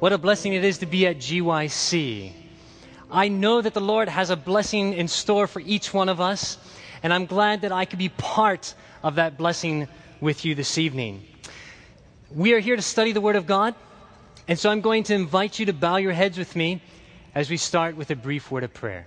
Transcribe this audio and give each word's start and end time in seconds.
What 0.00 0.12
a 0.12 0.18
blessing 0.18 0.54
it 0.54 0.64
is 0.64 0.78
to 0.78 0.86
be 0.86 1.06
at 1.06 1.18
GYC. 1.18 2.41
I 3.12 3.28
know 3.28 3.60
that 3.60 3.74
the 3.74 3.80
Lord 3.80 4.08
has 4.08 4.30
a 4.30 4.36
blessing 4.36 4.94
in 4.94 5.06
store 5.06 5.46
for 5.46 5.60
each 5.60 5.92
one 5.92 6.08
of 6.08 6.18
us, 6.18 6.56
and 7.02 7.12
I'm 7.12 7.26
glad 7.26 7.60
that 7.60 7.70
I 7.70 7.84
could 7.84 7.98
be 7.98 8.08
part 8.08 8.74
of 9.02 9.16
that 9.16 9.36
blessing 9.36 9.86
with 10.22 10.46
you 10.46 10.54
this 10.54 10.78
evening. 10.78 11.22
We 12.34 12.54
are 12.54 12.58
here 12.58 12.74
to 12.74 12.80
study 12.80 13.12
the 13.12 13.20
Word 13.20 13.36
of 13.36 13.46
God, 13.46 13.74
and 14.48 14.58
so 14.58 14.70
I'm 14.70 14.80
going 14.80 15.02
to 15.04 15.14
invite 15.14 15.58
you 15.58 15.66
to 15.66 15.74
bow 15.74 15.96
your 15.96 16.12
heads 16.12 16.38
with 16.38 16.56
me 16.56 16.80
as 17.34 17.50
we 17.50 17.58
start 17.58 17.96
with 17.96 18.10
a 18.10 18.16
brief 18.16 18.50
word 18.50 18.64
of 18.64 18.72
prayer. 18.72 19.06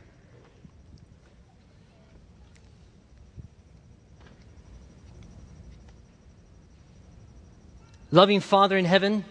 Loving 8.12 8.40
Father 8.40 8.78
in 8.78 8.86
heaven, 8.86 9.26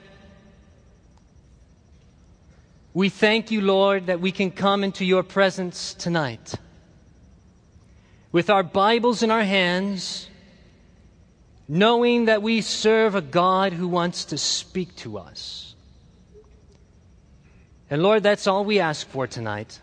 we 2.95 3.09
thank 3.09 3.51
you, 3.51 3.61
Lord, 3.61 4.07
that 4.07 4.21
we 4.21 4.31
can 4.31 4.53
come 4.53 4.85
into 4.85 5.05
your 5.05 5.25
presence 5.25 5.95
tonight 5.95 6.55
with 8.31 8.49
our 8.51 8.63
Bibles 8.63 9.23
in 9.23 9.33
our 9.33 9.43
hands, 9.43 10.29
knowing 11.67 12.27
that 12.27 12.41
we 12.41 12.61
serve 12.61 13.17
a 13.17 13.21
God 13.21 13.73
who 13.73 13.89
wants 13.89 14.27
to 14.27 14.39
speak 14.39 14.95
to 14.97 15.19
us. 15.19 15.75
And 17.91 18.03
Lord, 18.03 18.23
that's 18.23 18.47
all 18.47 18.65
we 18.65 18.79
ask 18.79 19.07
for 19.09 19.27
tonight. 19.27 19.81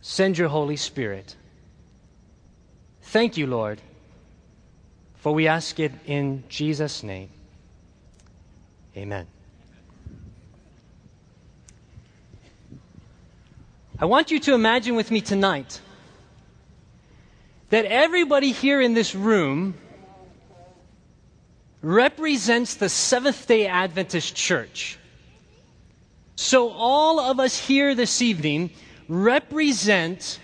Send 0.00 0.38
your 0.38 0.48
Holy 0.48 0.76
Spirit. 0.76 1.36
Thank 3.02 3.36
you, 3.36 3.46
Lord, 3.46 3.80
for 5.16 5.34
we 5.34 5.46
ask 5.46 5.78
it 5.78 5.92
in 6.06 6.44
Jesus' 6.48 7.02
name. 7.02 7.28
Amen. 8.96 9.26
I 14.00 14.04
want 14.04 14.30
you 14.30 14.38
to 14.38 14.54
imagine 14.54 14.94
with 14.94 15.10
me 15.10 15.20
tonight 15.20 15.80
that 17.70 17.84
everybody 17.84 18.52
here 18.52 18.80
in 18.80 18.94
this 18.94 19.12
room 19.12 19.74
represents 21.82 22.74
the 22.74 22.88
Seventh 22.88 23.48
day 23.48 23.66
Adventist 23.66 24.36
Church. 24.36 25.00
So, 26.36 26.70
all 26.70 27.18
of 27.18 27.40
us 27.40 27.58
here 27.58 27.96
this 27.96 28.22
evening 28.22 28.70
represent 29.08 30.38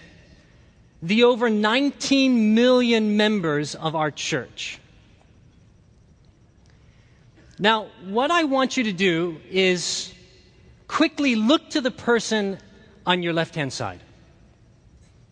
the 1.01 1.23
over 1.23 1.49
19 1.49 2.57
million 2.57 3.17
members 3.17 3.77
of 3.77 3.95
our 3.95 4.11
church. 4.11 4.81
Now, 7.61 7.87
what 8.07 8.33
I 8.33 8.43
want 8.43 8.77
you 8.77 8.83
to 8.85 8.93
do 8.93 9.41
is 9.49 10.13
quickly 10.89 11.37
look 11.37 11.71
to 11.71 11.81
the 11.81 11.93
person 11.93 12.59
on 13.07 13.23
your 13.23 13.33
left 13.33 13.55
hand 13.55 13.73
side. 13.73 14.01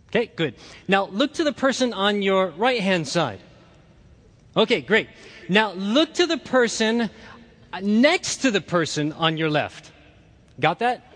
Okay, 0.09 0.31
good. 0.37 0.55
Now 0.89 1.07
look 1.07 1.35
to 1.35 1.45
the 1.45 1.53
person 1.53 1.93
on 1.93 2.23
your 2.23 2.49
right 2.51 2.81
hand 2.81 3.09
side. 3.09 3.41
Okay, 4.57 4.83
great. 4.83 5.09
Now 5.49 5.73
look 5.73 6.15
to 6.15 6.27
the 6.27 6.37
person 6.37 7.09
next 7.81 8.39
to 8.39 8.51
the 8.51 8.61
person 8.61 9.13
on 9.13 9.39
your 9.39 9.49
left. 9.49 9.91
Got 10.61 10.81
that? 10.81 11.07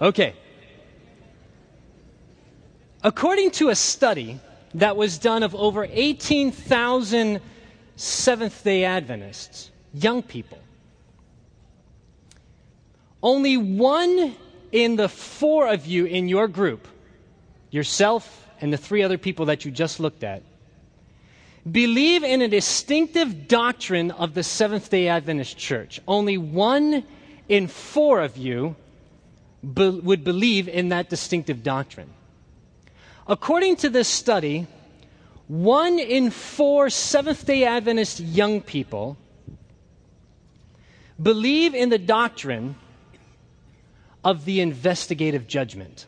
Okay. 0.00 0.34
According 3.04 3.52
to 3.52 3.68
a 3.68 3.76
study 3.76 4.40
that 4.74 4.96
was 4.96 5.18
done 5.18 5.42
of 5.42 5.54
over 5.54 5.86
18,000 5.88 7.40
Seventh 7.98 8.62
day 8.62 8.84
Adventists, 8.84 9.70
young 9.94 10.22
people, 10.22 10.58
only 13.22 13.56
one 13.56 14.34
in 14.72 14.96
the 14.96 15.08
four 15.08 15.68
of 15.68 15.86
you 15.86 16.04
in 16.04 16.28
your 16.28 16.48
group, 16.48 16.86
yourself 17.70 18.48
and 18.60 18.72
the 18.72 18.76
three 18.76 19.02
other 19.02 19.18
people 19.18 19.46
that 19.46 19.64
you 19.64 19.70
just 19.70 20.00
looked 20.00 20.24
at, 20.24 20.42
believe 21.70 22.22
in 22.22 22.42
a 22.42 22.48
distinctive 22.48 23.48
doctrine 23.48 24.10
of 24.10 24.34
the 24.34 24.42
Seventh 24.42 24.90
day 24.90 25.08
Adventist 25.08 25.56
Church. 25.56 26.00
Only 26.06 26.38
one 26.38 27.04
in 27.48 27.66
four 27.66 28.20
of 28.20 28.36
you 28.36 28.76
be- 29.62 29.90
would 29.90 30.22
believe 30.24 30.68
in 30.68 30.90
that 30.90 31.10
distinctive 31.10 31.62
doctrine. 31.62 32.10
According 33.26 33.76
to 33.76 33.88
this 33.88 34.08
study, 34.08 34.66
one 35.48 35.98
in 35.98 36.30
four 36.30 36.90
Seventh 36.90 37.46
day 37.46 37.64
Adventist 37.64 38.20
young 38.20 38.60
people 38.60 39.16
believe 41.20 41.74
in 41.74 41.88
the 41.88 41.98
doctrine 41.98 42.76
of 44.26 44.44
the 44.44 44.60
investigative 44.60 45.46
judgment. 45.46 46.04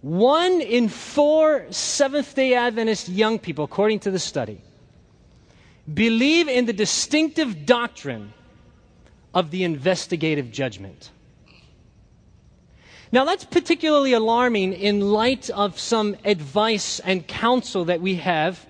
One 0.00 0.60
in 0.60 0.88
four 0.88 1.66
Seventh 1.70 2.34
day 2.34 2.54
Adventist 2.54 3.08
young 3.08 3.38
people, 3.38 3.64
according 3.64 4.00
to 4.00 4.10
the 4.10 4.18
study, 4.18 4.60
believe 5.94 6.48
in 6.48 6.66
the 6.66 6.72
distinctive 6.72 7.64
doctrine 7.64 8.32
of 9.32 9.52
the 9.52 9.62
investigative 9.62 10.50
judgment. 10.50 11.12
Now, 13.12 13.24
that's 13.24 13.44
particularly 13.44 14.12
alarming 14.12 14.72
in 14.72 15.12
light 15.12 15.50
of 15.50 15.78
some 15.78 16.16
advice 16.24 16.98
and 16.98 17.24
counsel 17.28 17.84
that 17.84 18.00
we 18.00 18.16
have 18.16 18.66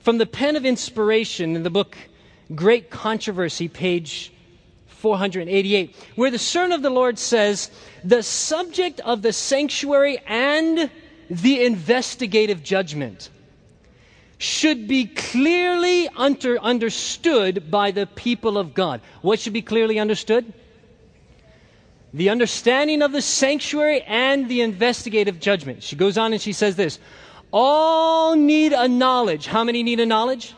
from 0.00 0.18
the 0.18 0.26
pen 0.26 0.56
of 0.56 0.66
inspiration 0.66 1.54
in 1.54 1.62
the 1.62 1.70
book 1.70 1.96
Great 2.52 2.90
Controversy, 2.90 3.68
page 3.68 4.32
488, 5.06 5.94
where 6.16 6.32
the 6.32 6.38
servant 6.38 6.74
of 6.74 6.82
the 6.82 6.90
Lord 6.90 7.16
says, 7.16 7.70
the 8.02 8.24
subject 8.24 8.98
of 9.00 9.22
the 9.22 9.32
sanctuary 9.32 10.18
and 10.26 10.90
the 11.30 11.64
investigative 11.64 12.64
judgment 12.64 13.30
should 14.38 14.88
be 14.88 15.06
clearly 15.06 16.08
under, 16.16 16.58
understood 16.58 17.70
by 17.70 17.92
the 17.92 18.06
people 18.06 18.58
of 18.58 18.74
God. 18.74 19.00
What 19.22 19.38
should 19.38 19.52
be 19.52 19.62
clearly 19.62 20.00
understood? 20.00 20.52
The 22.12 22.30
understanding 22.30 23.00
of 23.00 23.12
the 23.12 23.22
sanctuary 23.22 24.02
and 24.02 24.48
the 24.48 24.62
investigative 24.62 25.38
judgment. 25.38 25.84
She 25.84 25.94
goes 25.94 26.18
on 26.18 26.32
and 26.32 26.42
she 26.42 26.52
says 26.52 26.74
this 26.74 26.98
All 27.52 28.34
need 28.34 28.72
a 28.72 28.88
knowledge. 28.88 29.46
How 29.46 29.62
many 29.62 29.84
need 29.84 30.00
a 30.00 30.06
knowledge? 30.06 30.52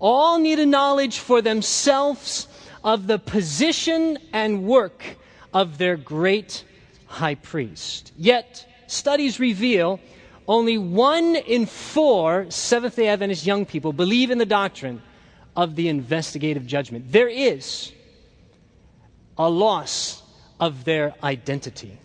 All 0.00 0.38
need 0.38 0.58
a 0.58 0.66
knowledge 0.66 1.18
for 1.18 1.42
themselves 1.42 2.48
of 2.84 3.06
the 3.06 3.18
position 3.18 4.18
and 4.32 4.64
work 4.64 5.16
of 5.52 5.78
their 5.78 5.96
great 5.96 6.64
high 7.06 7.34
priest. 7.34 8.12
Yet, 8.16 8.66
studies 8.86 9.40
reveal 9.40 10.00
only 10.46 10.78
one 10.78 11.36
in 11.36 11.66
four 11.66 12.50
Seventh 12.50 12.96
day 12.96 13.08
Adventist 13.08 13.46
young 13.46 13.66
people 13.66 13.92
believe 13.92 14.30
in 14.30 14.38
the 14.38 14.46
doctrine 14.46 15.02
of 15.56 15.76
the 15.76 15.88
investigative 15.88 16.66
judgment. 16.66 17.12
There 17.12 17.28
is 17.28 17.92
a 19.36 19.48
loss 19.48 20.22
of 20.58 20.84
their 20.84 21.14
identity. 21.22 21.98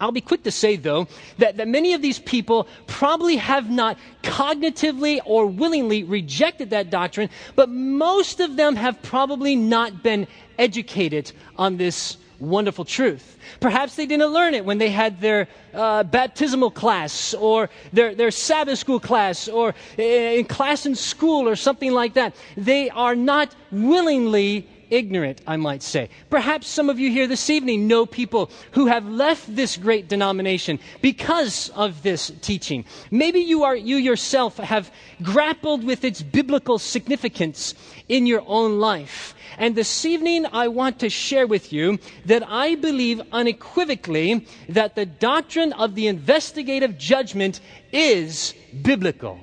I'll 0.00 0.12
be 0.12 0.22
quick 0.22 0.42
to 0.44 0.50
say, 0.50 0.76
though, 0.76 1.08
that, 1.38 1.58
that 1.58 1.68
many 1.68 1.92
of 1.92 2.00
these 2.00 2.18
people 2.18 2.66
probably 2.86 3.36
have 3.36 3.70
not 3.70 3.98
cognitively 4.22 5.20
or 5.26 5.46
willingly 5.46 6.04
rejected 6.04 6.70
that 6.70 6.88
doctrine, 6.88 7.28
but 7.54 7.68
most 7.68 8.40
of 8.40 8.56
them 8.56 8.76
have 8.76 9.02
probably 9.02 9.56
not 9.56 10.02
been 10.02 10.26
educated 10.58 11.32
on 11.56 11.76
this 11.76 12.16
wonderful 12.38 12.86
truth. 12.86 13.36
Perhaps 13.60 13.96
they 13.96 14.06
didn't 14.06 14.32
learn 14.32 14.54
it 14.54 14.64
when 14.64 14.78
they 14.78 14.88
had 14.88 15.20
their 15.20 15.46
uh, 15.74 16.02
baptismal 16.04 16.70
class 16.70 17.34
or 17.34 17.68
their, 17.92 18.14
their 18.14 18.30
Sabbath 18.30 18.78
school 18.78 18.98
class 18.98 19.48
or 19.48 19.74
in 19.98 20.46
class 20.46 20.86
in 20.86 20.94
school 20.94 21.46
or 21.46 21.56
something 21.56 21.92
like 21.92 22.14
that. 22.14 22.34
They 22.56 22.88
are 22.88 23.14
not 23.14 23.54
willingly 23.70 24.66
ignorant, 24.90 25.40
I 25.46 25.56
might 25.56 25.82
say. 25.82 26.08
Perhaps 26.28 26.66
some 26.66 26.90
of 26.90 26.98
you 26.98 27.10
here 27.10 27.26
this 27.26 27.48
evening 27.50 27.86
know 27.86 28.06
people 28.06 28.50
who 28.72 28.86
have 28.86 29.06
left 29.08 29.54
this 29.54 29.76
great 29.76 30.08
denomination 30.08 30.78
because 31.00 31.70
of 31.70 32.02
this 32.02 32.30
teaching. 32.42 32.84
Maybe 33.10 33.40
you 33.40 33.64
are, 33.64 33.76
you 33.76 33.96
yourself 33.96 34.56
have 34.58 34.90
grappled 35.22 35.84
with 35.84 36.04
its 36.04 36.22
biblical 36.22 36.78
significance 36.78 37.74
in 38.08 38.26
your 38.26 38.42
own 38.46 38.78
life. 38.78 39.34
And 39.58 39.74
this 39.74 40.04
evening, 40.04 40.46
I 40.52 40.68
want 40.68 41.00
to 41.00 41.08
share 41.10 41.46
with 41.46 41.72
you 41.72 41.98
that 42.26 42.42
I 42.48 42.76
believe 42.76 43.20
unequivocally 43.32 44.46
that 44.68 44.94
the 44.94 45.06
doctrine 45.06 45.72
of 45.74 45.94
the 45.94 46.06
investigative 46.06 46.96
judgment 46.98 47.60
is 47.92 48.54
biblical. 48.82 49.40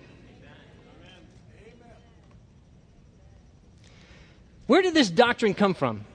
Where 4.67 4.81
did 4.81 4.93
this 4.93 5.09
doctrine 5.09 5.53
come 5.53 5.73
from? 5.73 6.05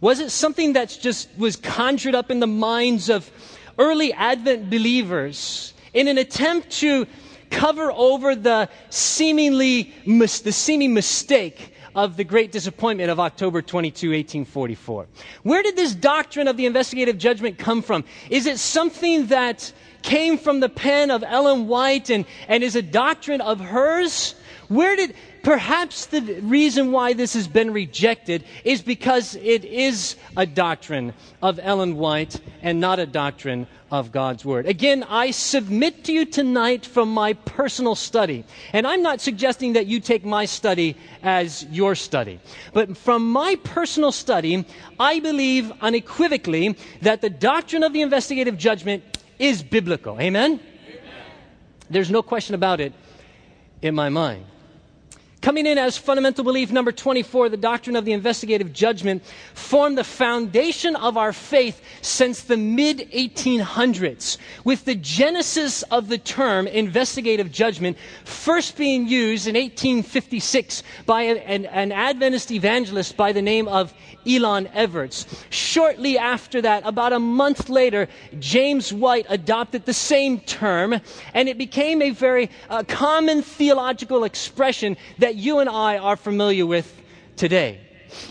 Was 0.00 0.20
it 0.20 0.30
something 0.30 0.74
that 0.74 0.98
just 1.00 1.28
was 1.38 1.56
conjured 1.56 2.14
up 2.14 2.30
in 2.30 2.40
the 2.40 2.46
minds 2.46 3.08
of 3.08 3.30
early 3.78 4.12
Advent 4.12 4.68
believers 4.68 5.72
in 5.94 6.08
an 6.08 6.18
attempt 6.18 6.70
to 6.80 7.06
cover 7.50 7.90
over 7.92 8.34
the 8.34 8.68
seemingly 8.90 9.94
the 10.04 10.26
seeming 10.26 10.92
mistake 10.92 11.72
of 11.94 12.16
the 12.16 12.24
great 12.24 12.50
disappointment 12.50 13.08
of 13.10 13.20
October 13.20 13.62
22, 13.62 14.08
1844. 14.08 15.06
Where 15.44 15.62
did 15.62 15.76
this 15.76 15.94
doctrine 15.94 16.48
of 16.48 16.56
the 16.56 16.66
investigative 16.66 17.16
judgment 17.16 17.56
come 17.56 17.82
from? 17.82 18.04
Is 18.28 18.46
it 18.46 18.58
something 18.58 19.28
that 19.28 19.72
came 20.02 20.36
from 20.36 20.58
the 20.58 20.68
pen 20.68 21.12
of 21.12 21.22
Ellen 21.22 21.68
White 21.68 22.10
and, 22.10 22.26
and 22.48 22.64
is 22.64 22.74
a 22.74 22.82
doctrine 22.82 23.40
of 23.40 23.60
hers? 23.60 24.34
Where 24.68 24.96
did, 24.96 25.14
perhaps 25.42 26.06
the 26.06 26.20
reason 26.42 26.92
why 26.92 27.12
this 27.12 27.34
has 27.34 27.48
been 27.48 27.72
rejected 27.72 28.44
is 28.64 28.82
because 28.82 29.34
it 29.36 29.64
is 29.64 30.16
a 30.36 30.46
doctrine 30.46 31.12
of 31.42 31.60
Ellen 31.62 31.96
White 31.96 32.40
and 32.62 32.80
not 32.80 32.98
a 32.98 33.06
doctrine 33.06 33.66
of 33.90 34.10
God's 34.10 34.44
Word. 34.44 34.66
Again, 34.66 35.04
I 35.04 35.30
submit 35.30 36.04
to 36.04 36.12
you 36.12 36.24
tonight 36.24 36.84
from 36.84 37.12
my 37.12 37.34
personal 37.34 37.94
study. 37.94 38.44
And 38.72 38.86
I'm 38.86 39.02
not 39.02 39.20
suggesting 39.20 39.74
that 39.74 39.86
you 39.86 40.00
take 40.00 40.24
my 40.24 40.46
study 40.46 40.96
as 41.22 41.64
your 41.70 41.94
study. 41.94 42.40
But 42.72 42.96
from 42.96 43.30
my 43.30 43.56
personal 43.62 44.10
study, 44.10 44.66
I 44.98 45.20
believe 45.20 45.70
unequivocally 45.80 46.76
that 47.02 47.20
the 47.20 47.30
doctrine 47.30 47.82
of 47.82 47.92
the 47.92 48.02
investigative 48.02 48.58
judgment 48.58 49.04
is 49.38 49.62
biblical. 49.62 50.20
Amen? 50.20 50.52
Amen? 50.52 50.60
There's 51.90 52.10
no 52.10 52.22
question 52.22 52.54
about 52.54 52.80
it 52.80 52.92
in 53.82 53.94
my 53.94 54.08
mind. 54.08 54.46
Coming 55.44 55.66
in 55.66 55.76
as 55.76 55.98
fundamental 55.98 56.42
belief 56.42 56.72
number 56.72 56.90
24, 56.90 57.50
the 57.50 57.58
doctrine 57.58 57.96
of 57.96 58.06
the 58.06 58.14
investigative 58.14 58.72
judgment 58.72 59.22
formed 59.52 59.98
the 59.98 60.02
foundation 60.02 60.96
of 60.96 61.18
our 61.18 61.34
faith 61.34 61.82
since 62.00 62.40
the 62.44 62.56
mid 62.56 63.10
1800s, 63.10 64.38
with 64.64 64.86
the 64.86 64.94
genesis 64.94 65.82
of 65.82 66.08
the 66.08 66.16
term 66.16 66.66
investigative 66.66 67.52
judgment 67.52 67.98
first 68.24 68.78
being 68.78 69.06
used 69.06 69.46
in 69.46 69.54
1856 69.54 70.82
by 71.04 71.24
an, 71.24 71.66
an 71.66 71.92
Adventist 71.92 72.50
evangelist 72.50 73.14
by 73.14 73.30
the 73.30 73.42
name 73.42 73.68
of 73.68 73.92
Elon 74.26 74.66
Everts. 74.68 75.26
Shortly 75.50 76.16
after 76.16 76.62
that, 76.62 76.82
about 76.86 77.12
a 77.12 77.18
month 77.18 77.68
later, 77.68 78.08
James 78.38 78.94
White 78.94 79.26
adopted 79.28 79.84
the 79.84 79.92
same 79.92 80.40
term, 80.40 80.98
and 81.34 81.48
it 81.50 81.58
became 81.58 82.00
a 82.00 82.10
very 82.12 82.50
uh, 82.70 82.82
common 82.84 83.42
theological 83.42 84.24
expression 84.24 84.96
that 85.18 85.33
that 85.34 85.40
you 85.40 85.58
and 85.58 85.68
I 85.68 85.98
are 85.98 86.16
familiar 86.16 86.64
with 86.64 86.86
today. 87.34 87.80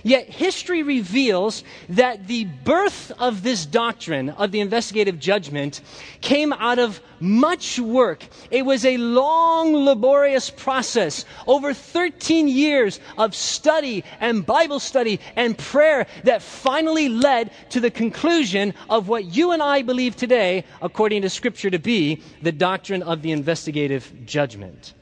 Yet 0.03 0.29
history 0.29 0.83
reveals 0.83 1.65
that 1.89 2.27
the 2.27 2.45
birth 2.45 3.11
of 3.19 3.43
this 3.43 3.65
doctrine 3.65 4.29
of 4.29 4.53
the 4.53 4.61
investigative 4.61 5.19
judgment 5.19 5.81
came 6.21 6.53
out 6.53 6.79
of 6.79 7.01
much 7.19 7.77
work. 7.77 8.25
It 8.49 8.61
was 8.61 8.85
a 8.85 8.95
long, 8.95 9.75
laborious 9.75 10.49
process, 10.49 11.25
over 11.45 11.73
13 11.73 12.47
years 12.47 13.01
of 13.17 13.35
study 13.35 14.05
and 14.21 14.45
Bible 14.45 14.79
study 14.79 15.19
and 15.35 15.57
prayer 15.57 16.07
that 16.23 16.41
finally 16.41 17.09
led 17.09 17.51
to 17.71 17.81
the 17.81 17.91
conclusion 17.91 18.73
of 18.89 19.09
what 19.09 19.25
you 19.25 19.51
and 19.51 19.61
I 19.61 19.81
believe 19.81 20.15
today, 20.15 20.63
according 20.81 21.23
to 21.23 21.29
Scripture, 21.29 21.69
to 21.69 21.79
be 21.79 22.23
the 22.41 22.53
doctrine 22.53 23.03
of 23.03 23.21
the 23.21 23.33
investigative 23.33 24.09
judgment. 24.25 24.93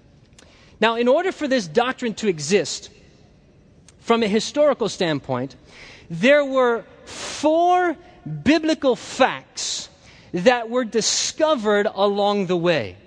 Now, 0.81 0.95
in 0.95 1.07
order 1.07 1.31
for 1.31 1.47
this 1.47 1.67
doctrine 1.67 2.15
to 2.15 2.27
exist, 2.27 2.89
from 3.99 4.23
a 4.23 4.27
historical 4.27 4.89
standpoint, 4.89 5.55
there 6.09 6.43
were 6.43 6.83
four 7.05 7.95
biblical 8.43 8.95
facts 8.95 9.89
that 10.33 10.71
were 10.71 10.83
discovered 10.83 11.87
along 11.93 12.47
the 12.47 12.57
way. 12.57 12.97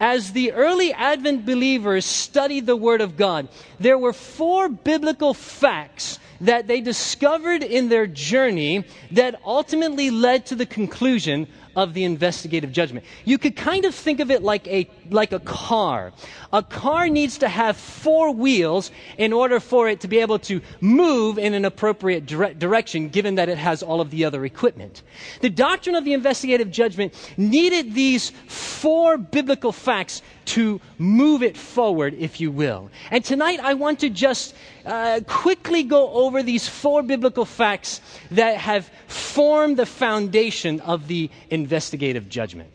As 0.00 0.32
the 0.32 0.52
early 0.52 0.94
Advent 0.94 1.44
believers 1.44 2.06
studied 2.06 2.64
the 2.64 2.74
Word 2.74 3.02
of 3.02 3.18
God, 3.18 3.48
there 3.78 3.98
were 3.98 4.14
four 4.14 4.70
biblical 4.70 5.34
facts 5.34 6.18
that 6.40 6.68
they 6.68 6.80
discovered 6.80 7.62
in 7.62 7.90
their 7.90 8.06
journey 8.06 8.84
that 9.10 9.38
ultimately 9.44 10.10
led 10.10 10.46
to 10.46 10.54
the 10.54 10.64
conclusion 10.64 11.46
of 11.76 11.94
the 11.94 12.04
investigative 12.04 12.72
judgment. 12.72 13.04
You 13.24 13.38
could 13.38 13.56
kind 13.56 13.84
of 13.84 13.94
think 13.94 14.20
of 14.20 14.30
it 14.30 14.42
like 14.42 14.66
a, 14.66 14.88
like 15.10 15.32
a 15.32 15.40
car. 15.40 16.12
A 16.52 16.62
car 16.62 17.08
needs 17.08 17.38
to 17.38 17.48
have 17.48 17.76
four 17.76 18.32
wheels 18.32 18.90
in 19.18 19.32
order 19.32 19.60
for 19.60 19.88
it 19.88 20.00
to 20.00 20.08
be 20.08 20.18
able 20.18 20.38
to 20.40 20.60
move 20.80 21.38
in 21.38 21.54
an 21.54 21.64
appropriate 21.64 22.26
dire- 22.26 22.54
direction, 22.54 23.08
given 23.08 23.36
that 23.36 23.48
it 23.48 23.58
has 23.58 23.82
all 23.82 24.00
of 24.00 24.10
the 24.10 24.24
other 24.24 24.44
equipment. 24.44 25.02
The 25.40 25.50
doctrine 25.50 25.94
of 25.94 26.04
the 26.04 26.12
investigative 26.12 26.70
judgment 26.70 27.14
needed 27.36 27.94
these 27.94 28.30
four 28.48 29.18
biblical 29.18 29.72
facts 29.72 30.22
to 30.50 30.80
move 30.98 31.42
it 31.42 31.56
forward, 31.56 32.14
if 32.18 32.40
you 32.40 32.50
will. 32.50 32.90
And 33.10 33.24
tonight 33.24 33.60
I 33.62 33.74
want 33.74 34.00
to 34.00 34.10
just 34.10 34.54
uh, 34.84 35.20
quickly 35.26 35.84
go 35.84 36.10
over 36.10 36.42
these 36.42 36.68
four 36.68 37.02
biblical 37.02 37.44
facts 37.44 38.00
that 38.32 38.56
have 38.56 38.90
formed 39.06 39.76
the 39.76 39.86
foundation 39.86 40.80
of 40.80 41.06
the 41.06 41.30
investigative 41.50 42.28
judgment. 42.28 42.70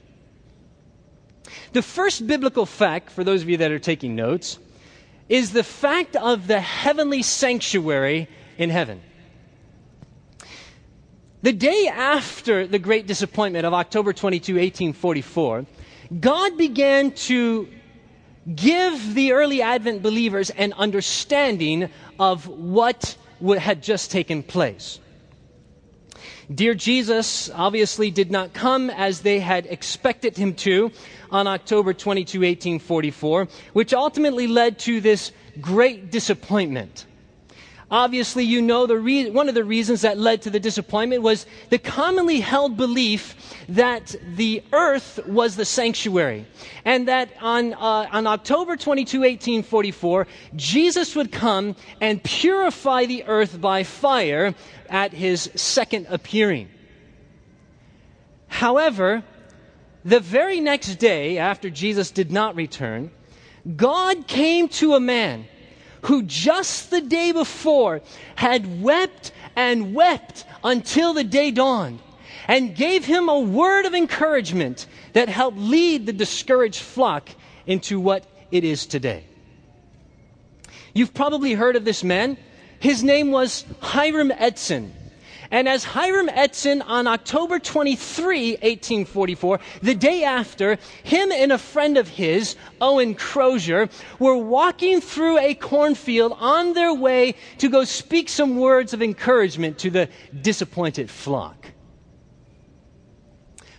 The 1.74 1.82
first 1.82 2.26
biblical 2.26 2.66
fact, 2.66 3.10
for 3.12 3.26
those 3.26 3.42
of 3.42 3.50
you 3.50 3.58
that 3.58 3.72
are 3.72 3.80
taking 3.80 4.16
notes, 4.16 4.58
is 5.28 5.52
the 5.52 5.64
fact 5.64 6.16
of 6.16 6.48
the 6.48 6.62
heavenly 6.62 7.24
sanctuary 7.24 8.30
in 8.58 8.70
heaven. 8.70 9.02
The 11.42 11.52
day 11.52 11.88
after 11.94 12.66
the 12.66 12.80
great 12.80 13.06
disappointment 13.06 13.66
of 13.66 13.74
October 13.74 14.14
22, 14.14 14.54
1844, 14.54 15.66
God 16.20 16.58
began 16.58 17.12
to 17.12 17.68
give 18.54 19.16
the 19.16 19.32
early 19.32 19.62
Advent 19.62 20.04
believers 20.04 20.50
an 20.52 20.74
understanding 20.74 21.90
of 22.20 22.48
what 22.48 23.18
had 23.60 23.82
just 23.82 24.12
taken 24.12 24.44
place. 24.44 25.00
Dear 26.54 26.76
Jesus 26.76 27.50
obviously 27.50 28.12
did 28.12 28.30
not 28.30 28.54
come 28.54 28.92
as 28.92 29.22
they 29.22 29.40
had 29.40 29.66
expected 29.66 30.38
him 30.38 30.54
to 30.56 30.92
on 31.32 31.48
October 31.48 31.92
22, 31.92 32.40
1844, 32.40 33.48
which 33.74 33.94
ultimately 33.94 34.46
led 34.46 34.78
to 34.80 35.02
this 35.02 35.32
great 35.60 36.12
disappointment. 36.12 37.08
Obviously, 37.92 38.44
you 38.44 38.64
know 38.64 38.88
the 38.88 38.98
re- 38.98 39.30
one 39.30 39.48
of 39.48 39.54
the 39.54 39.64
reasons 39.64 40.02
that 40.02 40.18
led 40.18 40.42
to 40.42 40.50
the 40.50 40.60
disappointment 40.60 41.22
was 41.22 41.46
the 41.70 41.78
commonly 41.78 42.40
held 42.40 42.78
belief 42.78 43.36
that 43.70 44.16
the 44.36 44.64
earth 44.74 45.20
was 45.28 45.56
the 45.56 45.66
sanctuary. 45.66 46.48
And 46.84 47.08
that 47.08 47.30
on, 47.42 47.74
uh, 47.74 48.08
on 48.12 48.26
October 48.26 48.76
22, 48.76 49.20
1844, 49.20 50.28
Jesus 50.56 51.16
would 51.16 51.32
come 51.32 51.76
and 52.02 52.24
purify 52.24 53.06
the 53.06 53.24
earth 53.26 53.62
by 53.62 53.84
fire 53.84 54.56
at 54.90 55.14
his 55.14 55.52
second 55.54 56.08
appearing. 56.10 56.70
However, 58.48 59.24
the 60.04 60.20
very 60.20 60.60
next 60.60 60.96
day, 60.96 61.38
after 61.38 61.70
Jesus 61.70 62.10
did 62.10 62.32
not 62.32 62.56
return, 62.56 63.12
God 63.76 64.28
came 64.28 64.70
to 64.70 64.96
a 64.96 65.00
man 65.00 65.48
who 66.06 66.24
just 66.24 66.92
the 66.92 67.02
day 67.02 67.32
before 67.32 68.02
had 68.36 68.82
wept 68.82 69.32
and 69.56 69.94
wept 69.94 70.46
until 70.64 71.14
the 71.14 71.24
day 71.24 71.52
dawned 71.52 72.00
and 72.48 72.76
gave 72.76 73.06
him 73.06 73.30
a 73.30 73.40
word 73.40 73.86
of 73.86 73.94
encouragement 73.94 74.86
that 75.14 75.30
helped 75.30 75.58
lead 75.58 76.06
the 76.06 76.14
discouraged 76.14 76.80
flock 76.80 77.30
into 77.66 78.00
what 78.00 78.26
it 78.52 78.64
is 78.64 78.86
today. 78.86 79.24
You've 80.94 81.14
probably 81.14 81.54
heard 81.54 81.76
of 81.76 81.86
this 81.86 82.04
man. 82.04 82.38
His 82.80 83.04
name 83.04 83.32
was 83.32 83.66
Hiram 83.82 84.32
Edson. 84.32 84.94
And 85.56 85.70
as 85.70 85.86
Hiram 85.86 86.28
Edson 86.28 86.82
on 86.82 87.08
October 87.08 87.60
23, 87.60 88.56
1844, 88.56 89.60
the 89.82 89.96
day 89.96 90.26
after, 90.26 90.78
him 91.04 91.32
and 91.32 91.54
a 91.54 91.58
friend 91.58 91.96
of 91.98 92.10
his, 92.10 92.58
Owen 92.82 93.16
Crosier, 93.16 93.90
were 94.20 94.36
walking 94.36 95.00
through 95.00 95.40
a 95.40 95.54
cornfield 95.54 96.36
on 96.42 96.74
their 96.74 96.94
way 96.94 97.36
to 97.60 97.70
go 97.70 97.86
speak 97.86 98.28
some 98.28 98.58
words 98.58 98.94
of 98.94 99.02
encouragement 99.02 99.78
to 99.78 99.90
the 99.90 100.10
disappointed 100.42 101.10
flock. 101.10 101.68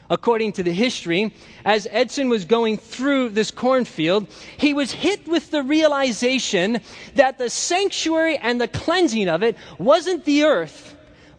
According 0.08 0.52
to 0.52 0.62
the 0.62 0.72
history, 0.72 1.34
as 1.66 1.86
Edson 1.90 2.30
was 2.30 2.46
going 2.46 2.78
through 2.78 3.28
this 3.30 3.50
cornfield, 3.50 4.28
he 4.56 4.72
was 4.72 4.92
hit 4.92 5.28
with 5.28 5.50
the 5.50 5.62
realization 5.62 6.80
that 7.16 7.36
the 7.36 7.50
sanctuary 7.50 8.38
and 8.38 8.58
the 8.58 8.68
cleansing 8.68 9.28
of 9.28 9.42
it 9.42 9.58
wasn't 9.78 10.24
the 10.24 10.44
earth, 10.44 10.95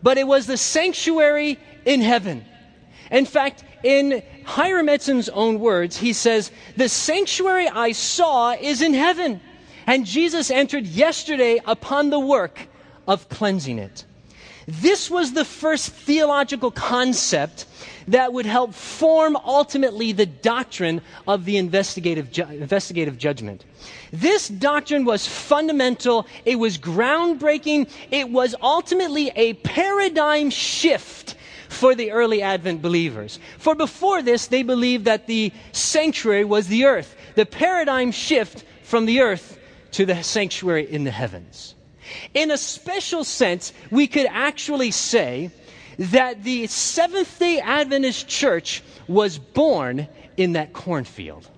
but 0.08 0.18
it 0.18 0.26
was 0.26 0.48
the 0.48 0.56
sanctuary 0.56 1.60
in 1.84 2.00
heaven. 2.00 2.46
In 3.12 3.26
fact, 3.26 3.66
in 3.84 4.24
Hiram 4.46 4.88
Edson's 4.88 5.28
own 5.28 5.60
words, 5.60 5.98
he 5.98 6.14
says, 6.14 6.50
The 6.78 6.88
sanctuary 6.88 7.68
I 7.68 7.92
saw 7.92 8.54
is 8.54 8.82
in 8.82 8.94
heaven, 8.94 9.42
and 9.86 10.06
Jesus 10.06 10.50
entered 10.50 10.88
yesterday 10.88 11.60
upon 11.66 12.10
the 12.10 12.22
work 12.22 12.70
of 13.06 13.28
cleansing 13.28 13.80
it. 13.80 14.06
This 14.68 15.10
was 15.10 15.32
the 15.32 15.46
first 15.46 15.92
theological 15.92 16.72
concept 16.72 17.66
that 18.10 18.34
would 18.34 18.46
help 18.46 18.74
form 18.74 19.38
ultimately 19.38 20.12
the 20.12 20.26
doctrine 20.26 21.02
of 21.26 21.46
the 21.46 21.56
investigative, 21.56 22.30
ju- 22.32 22.44
investigative 22.44 23.18
judgment. 23.18 23.64
This 24.12 24.50
doctrine 24.50 25.06
was 25.06 25.26
fundamental, 25.26 26.28
it 26.44 26.58
was 26.60 26.78
groundbreaking, 26.78 27.90
it 28.12 28.30
was 28.30 28.56
ultimately 28.62 29.32
a 29.38 29.54
paradigm 29.54 30.50
shift 30.50 31.36
for 31.70 31.96
the 31.96 32.12
early 32.12 32.42
Advent 32.42 32.82
believers. 32.82 33.40
For 33.58 33.74
before 33.74 34.22
this, 34.22 34.48
they 34.48 34.64
believed 34.64 35.06
that 35.06 35.28
the 35.28 35.54
sanctuary 35.72 36.44
was 36.44 36.68
the 36.68 36.86
earth, 36.86 37.16
the 37.36 37.46
paradigm 37.46 38.12
shift 38.12 38.66
from 38.84 39.06
the 39.06 39.22
earth 39.22 39.60
to 39.92 40.06
the 40.06 40.22
sanctuary 40.24 40.92
in 40.92 41.06
the 41.06 41.12
heavens. 41.12 41.76
In 42.34 42.52
a 42.52 42.58
special 42.58 43.24
sense, 43.24 43.74
we 43.92 44.08
could 44.08 44.28
actually 44.30 44.92
say 44.92 45.52
that 45.98 46.44
the 46.44 46.68
Seventh 46.68 47.40
day 47.40 47.60
Adventist 47.60 48.28
church 48.28 48.84
was 49.08 49.38
born 49.38 50.08
in 50.36 50.54
that 50.54 50.74
cornfield. 50.74 51.50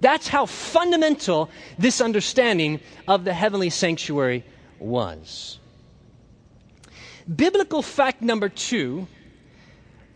That's 0.00 0.28
how 0.28 0.46
fundamental 0.46 1.50
this 1.78 2.00
understanding 2.00 2.80
of 3.08 3.24
the 3.24 3.32
heavenly 3.32 3.70
sanctuary 3.70 4.44
was. 4.78 5.58
Biblical 7.34 7.82
fact 7.82 8.22
number 8.22 8.48
two 8.48 9.08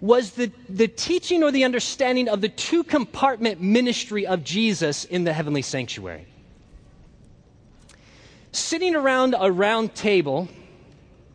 was 0.01 0.33
the, 0.33 0.51
the 0.69 0.89
teaching 0.89 1.43
or 1.43 1.51
the 1.51 1.65
understanding 1.65 2.29
of 2.29 2.41
the 2.41 2.49
two 2.49 2.85
compartment 2.85 3.61
ministry 3.61 4.27
of 4.27 4.45
Jesus 4.45 5.05
in 5.05 5.25
the 5.25 5.33
heavenly 5.33 5.63
sanctuary 5.63 6.27
sitting 8.53 8.95
around 8.95 9.35
a 9.39 9.51
round 9.51 9.95
table 9.95 10.49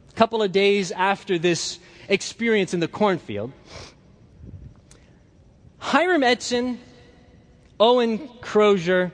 a 0.09 0.13
couple 0.13 0.41
of 0.41 0.51
days 0.51 0.91
after 0.91 1.37
this 1.37 1.79
experience 2.07 2.73
in 2.73 2.79
the 2.79 2.87
cornfield, 2.87 3.51
Hiram 5.77 6.23
Edson, 6.23 6.79
Owen 7.79 8.29
Crosier, 8.41 9.11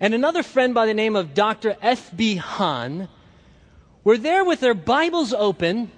and 0.00 0.14
another 0.14 0.42
friend 0.42 0.74
by 0.74 0.86
the 0.86 0.94
name 0.94 1.16
of 1.16 1.34
Dr. 1.34 1.76
F.B. 1.82 2.36
Hahn 2.36 3.08
were 4.02 4.16
there 4.16 4.44
with 4.44 4.60
their 4.60 4.74
Bibles 4.74 5.34
open, 5.34 5.90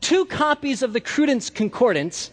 two 0.00 0.24
copies 0.26 0.82
of 0.82 0.92
the 0.92 1.00
Cruden's 1.00 1.48
Concordance, 1.48 2.30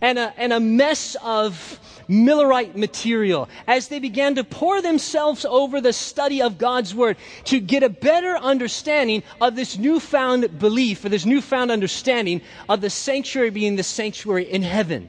and 0.00 0.18
a, 0.18 0.32
and 0.36 0.52
a 0.52 0.60
mess 0.60 1.16
of 1.22 1.80
Millerite 2.08 2.76
material 2.76 3.48
as 3.66 3.88
they 3.88 3.98
began 3.98 4.34
to 4.34 4.44
pour 4.44 4.82
themselves 4.82 5.44
over 5.44 5.80
the 5.80 5.92
study 5.92 6.42
of 6.42 6.58
God's 6.58 6.94
Word 6.94 7.16
to 7.44 7.60
get 7.60 7.82
a 7.82 7.88
better 7.88 8.36
understanding 8.36 9.22
of 9.40 9.56
this 9.56 9.78
newfound 9.78 10.58
belief 10.58 11.04
or 11.04 11.08
this 11.08 11.24
newfound 11.24 11.70
understanding 11.70 12.42
of 12.68 12.80
the 12.80 12.90
sanctuary 12.90 13.50
being 13.50 13.76
the 13.76 13.82
sanctuary 13.82 14.50
in 14.50 14.62
heaven. 14.62 15.08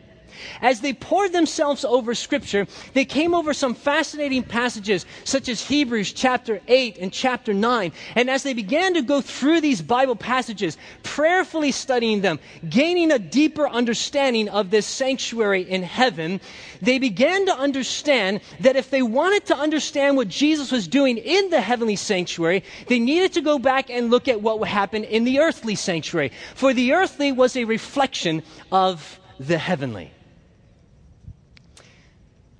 As 0.62 0.82
they 0.82 0.94
poured 0.94 1.34
themselves 1.34 1.86
over 1.86 2.16
Scripture, 2.16 2.68
they 2.94 3.06
came 3.06 3.34
over 3.34 3.54
some 3.54 3.74
fascinating 3.74 4.44
passages, 4.44 5.06
such 5.24 5.50
as 5.50 5.62
Hebrews 5.62 6.14
chapter 6.14 6.62
8 6.68 6.98
and 7.00 7.12
chapter 7.12 7.54
9. 7.54 7.92
And 8.16 8.30
as 8.30 8.44
they 8.44 8.54
began 8.54 8.94
to 8.96 9.02
go 9.02 9.22
through 9.22 9.62
these 9.62 9.82
Bible 9.82 10.16
passages, 10.16 10.78
prayerfully 11.04 11.72
studying 11.72 12.22
them, 12.22 12.40
gaining 12.70 13.12
a 13.12 13.20
deeper 13.20 13.68
understanding 13.68 14.50
of 14.50 14.70
this 14.70 14.86
sanctuary 14.86 15.62
in 15.62 15.84
heaven, 15.84 16.40
they 16.82 17.00
began 17.00 17.46
to 17.46 17.58
understand 17.58 18.42
that 18.60 18.76
if 18.76 18.90
they 18.90 19.02
wanted 19.02 19.46
to 19.48 19.58
understand 19.58 20.18
what 20.18 20.28
Jesus 20.28 20.72
was 20.72 20.88
doing 20.88 21.18
in 21.18 21.50
the 21.50 21.62
heavenly 21.62 21.96
sanctuary, 21.96 22.64
they 22.88 23.00
needed 23.00 23.34
to 23.34 23.42
go 23.42 23.60
back 23.60 23.90
and 23.90 24.10
look 24.10 24.28
at 24.28 24.42
what 24.42 24.66
happened 24.68 25.06
in 25.06 25.24
the 25.24 25.40
earthly 25.40 25.76
sanctuary. 25.76 26.32
For 26.56 26.74
the 26.74 26.94
earthly 26.94 27.32
was 27.32 27.56
a 27.56 27.66
reflection 27.66 28.44
of 28.72 29.20
the 29.40 29.58
heavenly. 29.58 30.12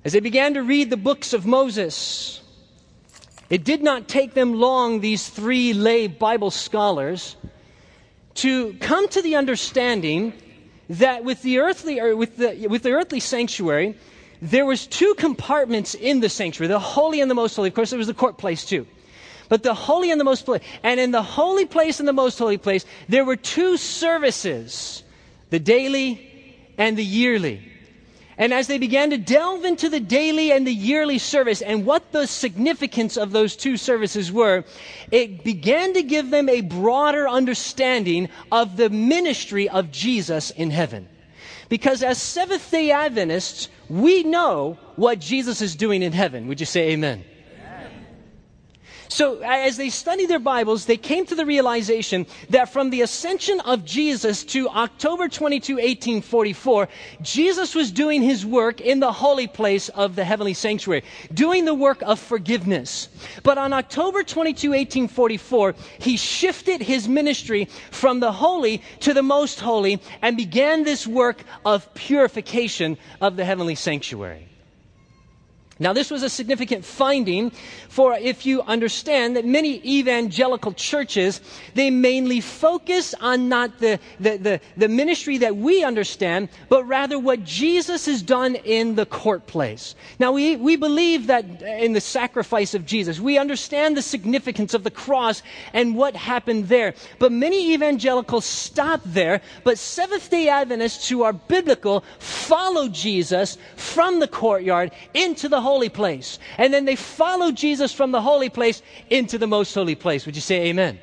As 0.06 0.12
they 0.12 0.20
began 0.20 0.54
to 0.54 0.62
read 0.62 0.90
the 0.90 0.96
books 0.96 1.32
of 1.32 1.46
Moses, 1.46 2.40
it 3.50 3.64
did 3.64 3.82
not 3.82 4.06
take 4.06 4.34
them 4.34 4.54
long, 4.54 5.00
these 5.00 5.28
three 5.28 5.72
lay 5.72 6.06
Bible 6.06 6.52
scholars, 6.52 7.34
to 8.34 8.74
come 8.74 9.08
to 9.08 9.20
the 9.20 9.34
understanding 9.34 10.32
that 10.88 11.24
with 11.24 11.42
the 11.42 11.58
earthly, 11.58 12.00
with 12.14 12.36
the, 12.36 12.68
with 12.68 12.84
the 12.84 12.92
earthly 12.92 13.18
sanctuary, 13.18 13.98
there 14.40 14.64
was 14.64 14.86
two 14.86 15.12
compartments 15.16 15.96
in 15.96 16.20
the 16.20 16.28
sanctuary, 16.28 16.68
the 16.68 16.78
holy 16.78 17.20
and 17.20 17.28
the 17.28 17.34
most 17.34 17.56
holy. 17.56 17.66
Of 17.66 17.74
course, 17.74 17.90
there 17.90 17.98
was 17.98 18.06
the 18.06 18.14
court 18.14 18.38
place 18.38 18.64
too. 18.64 18.86
But 19.48 19.64
the 19.64 19.74
holy 19.74 20.12
and 20.12 20.20
the 20.20 20.24
most 20.24 20.46
holy, 20.46 20.60
and 20.84 21.00
in 21.00 21.10
the 21.10 21.24
holy 21.24 21.66
place 21.66 21.98
and 21.98 22.06
the 22.06 22.12
most 22.12 22.38
holy 22.38 22.58
place, 22.58 22.86
there 23.08 23.24
were 23.24 23.34
two 23.34 23.76
services, 23.76 25.02
the 25.50 25.58
daily 25.58 26.64
and 26.78 26.96
the 26.96 27.04
yearly. 27.04 27.72
And 28.38 28.52
as 28.52 28.66
they 28.66 28.76
began 28.76 29.10
to 29.10 29.18
delve 29.18 29.64
into 29.64 29.88
the 29.88 30.00
daily 30.00 30.52
and 30.52 30.66
the 30.66 30.74
yearly 30.74 31.18
service 31.18 31.62
and 31.62 31.86
what 31.86 32.12
the 32.12 32.26
significance 32.26 33.16
of 33.16 33.32
those 33.32 33.56
two 33.56 33.78
services 33.78 34.30
were, 34.30 34.64
it 35.10 35.42
began 35.42 35.94
to 35.94 36.02
give 36.02 36.30
them 36.30 36.48
a 36.48 36.60
broader 36.60 37.26
understanding 37.26 38.28
of 38.52 38.76
the 38.76 38.90
ministry 38.90 39.68
of 39.68 39.90
Jesus 39.90 40.50
in 40.50 40.70
heaven. 40.70 41.08
Because 41.68 42.02
as 42.02 42.20
Seventh 42.20 42.70
day 42.70 42.90
Adventists, 42.90 43.68
we 43.88 44.22
know 44.22 44.78
what 44.96 45.18
Jesus 45.18 45.62
is 45.62 45.74
doing 45.74 46.02
in 46.02 46.12
heaven. 46.12 46.46
Would 46.46 46.60
you 46.60 46.66
say 46.66 46.90
amen? 46.90 47.24
So, 49.08 49.40
as 49.40 49.76
they 49.76 49.90
studied 49.90 50.26
their 50.26 50.38
Bibles, 50.38 50.86
they 50.86 50.96
came 50.96 51.26
to 51.26 51.34
the 51.34 51.46
realization 51.46 52.26
that 52.50 52.72
from 52.72 52.90
the 52.90 53.02
ascension 53.02 53.60
of 53.60 53.84
Jesus 53.84 54.44
to 54.44 54.68
October 54.68 55.28
22, 55.28 55.74
1844, 55.74 56.88
Jesus 57.22 57.74
was 57.74 57.92
doing 57.92 58.22
his 58.22 58.44
work 58.44 58.80
in 58.80 59.00
the 59.00 59.12
holy 59.12 59.46
place 59.46 59.88
of 59.90 60.16
the 60.16 60.24
heavenly 60.24 60.54
sanctuary, 60.54 61.04
doing 61.32 61.64
the 61.64 61.74
work 61.74 62.02
of 62.02 62.18
forgiveness. 62.18 63.08
But 63.42 63.58
on 63.58 63.72
October 63.72 64.22
22, 64.22 64.70
1844, 64.70 65.74
he 65.98 66.16
shifted 66.16 66.80
his 66.80 67.08
ministry 67.08 67.68
from 67.90 68.20
the 68.20 68.32
holy 68.32 68.82
to 69.00 69.14
the 69.14 69.22
most 69.22 69.60
holy 69.60 70.00
and 70.22 70.36
began 70.36 70.84
this 70.84 71.06
work 71.06 71.44
of 71.64 71.92
purification 71.94 72.98
of 73.20 73.36
the 73.36 73.44
heavenly 73.44 73.74
sanctuary. 73.74 74.48
Now, 75.78 75.92
this 75.92 76.10
was 76.10 76.22
a 76.22 76.30
significant 76.30 76.86
finding, 76.86 77.50
for 77.90 78.14
if 78.14 78.46
you 78.46 78.62
understand 78.62 79.36
that 79.36 79.44
many 79.44 79.82
evangelical 79.84 80.72
churches, 80.72 81.42
they 81.74 81.90
mainly 81.90 82.40
focus 82.40 83.14
on 83.20 83.50
not 83.50 83.78
the, 83.78 84.00
the, 84.18 84.38
the, 84.38 84.60
the, 84.78 84.88
ministry 84.88 85.36
that 85.38 85.54
we 85.54 85.84
understand, 85.84 86.48
but 86.70 86.84
rather 86.84 87.18
what 87.18 87.44
Jesus 87.44 88.06
has 88.06 88.22
done 88.22 88.54
in 88.54 88.94
the 88.94 89.04
court 89.04 89.46
place. 89.46 89.94
Now, 90.18 90.32
we, 90.32 90.56
we 90.56 90.76
believe 90.76 91.26
that 91.26 91.44
in 91.60 91.92
the 91.92 92.00
sacrifice 92.00 92.72
of 92.72 92.86
Jesus. 92.86 93.20
We 93.20 93.36
understand 93.36 93.98
the 93.98 94.02
significance 94.02 94.72
of 94.72 94.82
the 94.82 94.90
cross 94.90 95.42
and 95.74 95.94
what 95.94 96.16
happened 96.16 96.68
there. 96.68 96.94
But 97.18 97.32
many 97.32 97.74
evangelicals 97.74 98.46
stop 98.46 99.02
there, 99.04 99.42
but 99.62 99.78
Seventh 99.78 100.30
day 100.30 100.48
Adventists 100.48 101.08
who 101.10 101.22
are 101.22 101.34
biblical 101.34 102.02
follow 102.18 102.88
Jesus 102.88 103.58
from 103.76 104.20
the 104.20 104.28
courtyard 104.28 104.92
into 105.12 105.50
the 105.50 105.65
holy 105.66 105.88
place. 105.88 106.38
And 106.58 106.72
then 106.72 106.84
they 106.84 106.96
follow 106.96 107.50
Jesus 107.50 107.92
from 107.92 108.12
the 108.12 108.22
holy 108.22 108.48
place 108.48 108.82
into 109.10 109.36
the 109.36 109.46
most 109.46 109.74
holy 109.74 109.96
place. 109.96 110.24
Would 110.24 110.36
you 110.36 110.46
say 110.52 110.68
amen? 110.68 111.00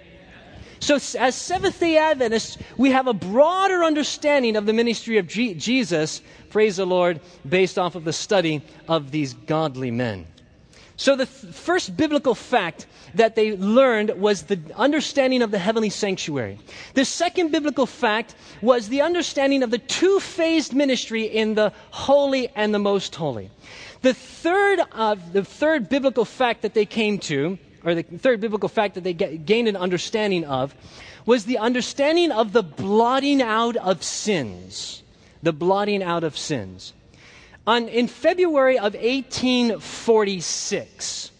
So, 0.79 0.95
as 0.95 1.35
Seventh 1.35 1.79
day 1.79 1.97
Adventists, 1.97 2.57
we 2.77 2.91
have 2.91 3.07
a 3.07 3.13
broader 3.13 3.83
understanding 3.83 4.57
of 4.57 4.65
the 4.65 4.73
ministry 4.73 5.17
of 5.17 5.27
G- 5.27 5.53
Jesus, 5.53 6.21
praise 6.49 6.75
the 6.75 6.85
Lord, 6.85 7.21
based 7.47 7.77
off 7.77 7.95
of 7.95 8.03
the 8.03 8.11
study 8.11 8.61
of 8.87 9.11
these 9.11 9.33
godly 9.33 9.91
men. 9.91 10.27
So 10.95 11.15
the 11.15 11.25
th- 11.25 11.53
first 11.53 11.97
biblical 11.97 12.35
fact 12.35 12.85
that 13.15 13.35
they 13.35 13.57
learned 13.57 14.11
was 14.11 14.43
the 14.43 14.59
understanding 14.75 15.41
of 15.41 15.51
the 15.51 15.57
heavenly 15.57 15.89
sanctuary. 15.89 16.59
The 16.93 17.05
second 17.05 17.51
biblical 17.51 17.85
fact 17.85 18.35
was 18.61 18.89
the 18.89 19.01
understanding 19.01 19.63
of 19.63 19.71
the 19.71 19.79
two 19.79 20.19
phased 20.19 20.73
ministry 20.73 21.23
in 21.23 21.55
the 21.55 21.73
holy 21.91 22.49
and 22.55 22.73
the 22.73 22.79
most 22.79 23.15
holy. 23.15 23.49
The 24.03 24.13
third, 24.13 24.81
uh, 24.91 25.15
the 25.31 25.43
third 25.45 25.87
biblical 25.87 26.25
fact 26.25 26.63
that 26.63 26.73
they 26.73 26.85
came 26.85 27.19
to, 27.19 27.57
or 27.85 27.95
the 27.95 28.03
third 28.03 28.41
biblical 28.41 28.67
fact 28.67 28.95
that 28.95 29.05
they 29.05 29.13
gained 29.13 29.69
an 29.69 29.77
understanding 29.77 30.43
of, 30.43 30.75
was 31.25 31.45
the 31.45 31.57
understanding 31.57 32.29
of 32.29 32.51
the 32.51 32.63
blotting 32.63 33.41
out 33.41 33.77
of 33.77 34.03
sins. 34.03 35.03
The 35.41 35.53
blotting 35.53 36.03
out 36.03 36.25
of 36.25 36.37
sins. 36.37 36.91
On, 37.65 37.87
in 37.87 38.09
February 38.09 38.77
of 38.77 38.93
1846, 38.93 41.31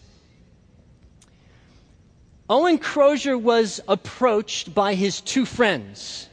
Owen 2.48 2.78
Crosier 2.78 3.36
was 3.36 3.82
approached 3.86 4.74
by 4.74 4.94
his 4.94 5.20
two 5.20 5.44
friends, 5.44 6.30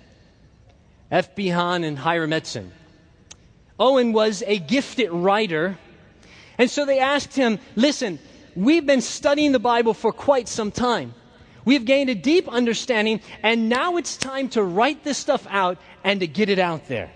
F.B. 1.11 1.49
Hahn 1.49 1.83
and 1.83 1.99
Hiram 1.99 2.31
Edson. 2.31 2.71
Owen 3.77 4.13
was 4.13 4.43
a 4.47 4.59
gifted 4.59 5.11
writer, 5.11 5.77
and 6.61 6.69
so 6.69 6.85
they 6.85 6.99
asked 6.99 7.35
him, 7.35 7.57
Listen, 7.75 8.19
we've 8.55 8.85
been 8.85 9.01
studying 9.01 9.51
the 9.51 9.57
Bible 9.57 9.95
for 9.95 10.11
quite 10.11 10.47
some 10.47 10.71
time. 10.71 11.15
We've 11.65 11.83
gained 11.83 12.11
a 12.11 12.13
deep 12.13 12.47
understanding, 12.47 13.19
and 13.41 13.67
now 13.67 13.97
it's 13.97 14.15
time 14.15 14.47
to 14.49 14.61
write 14.61 15.03
this 15.03 15.17
stuff 15.17 15.47
out 15.49 15.79
and 16.03 16.19
to 16.19 16.27
get 16.27 16.49
it 16.49 16.59
out 16.59 16.87
there. 16.87 17.09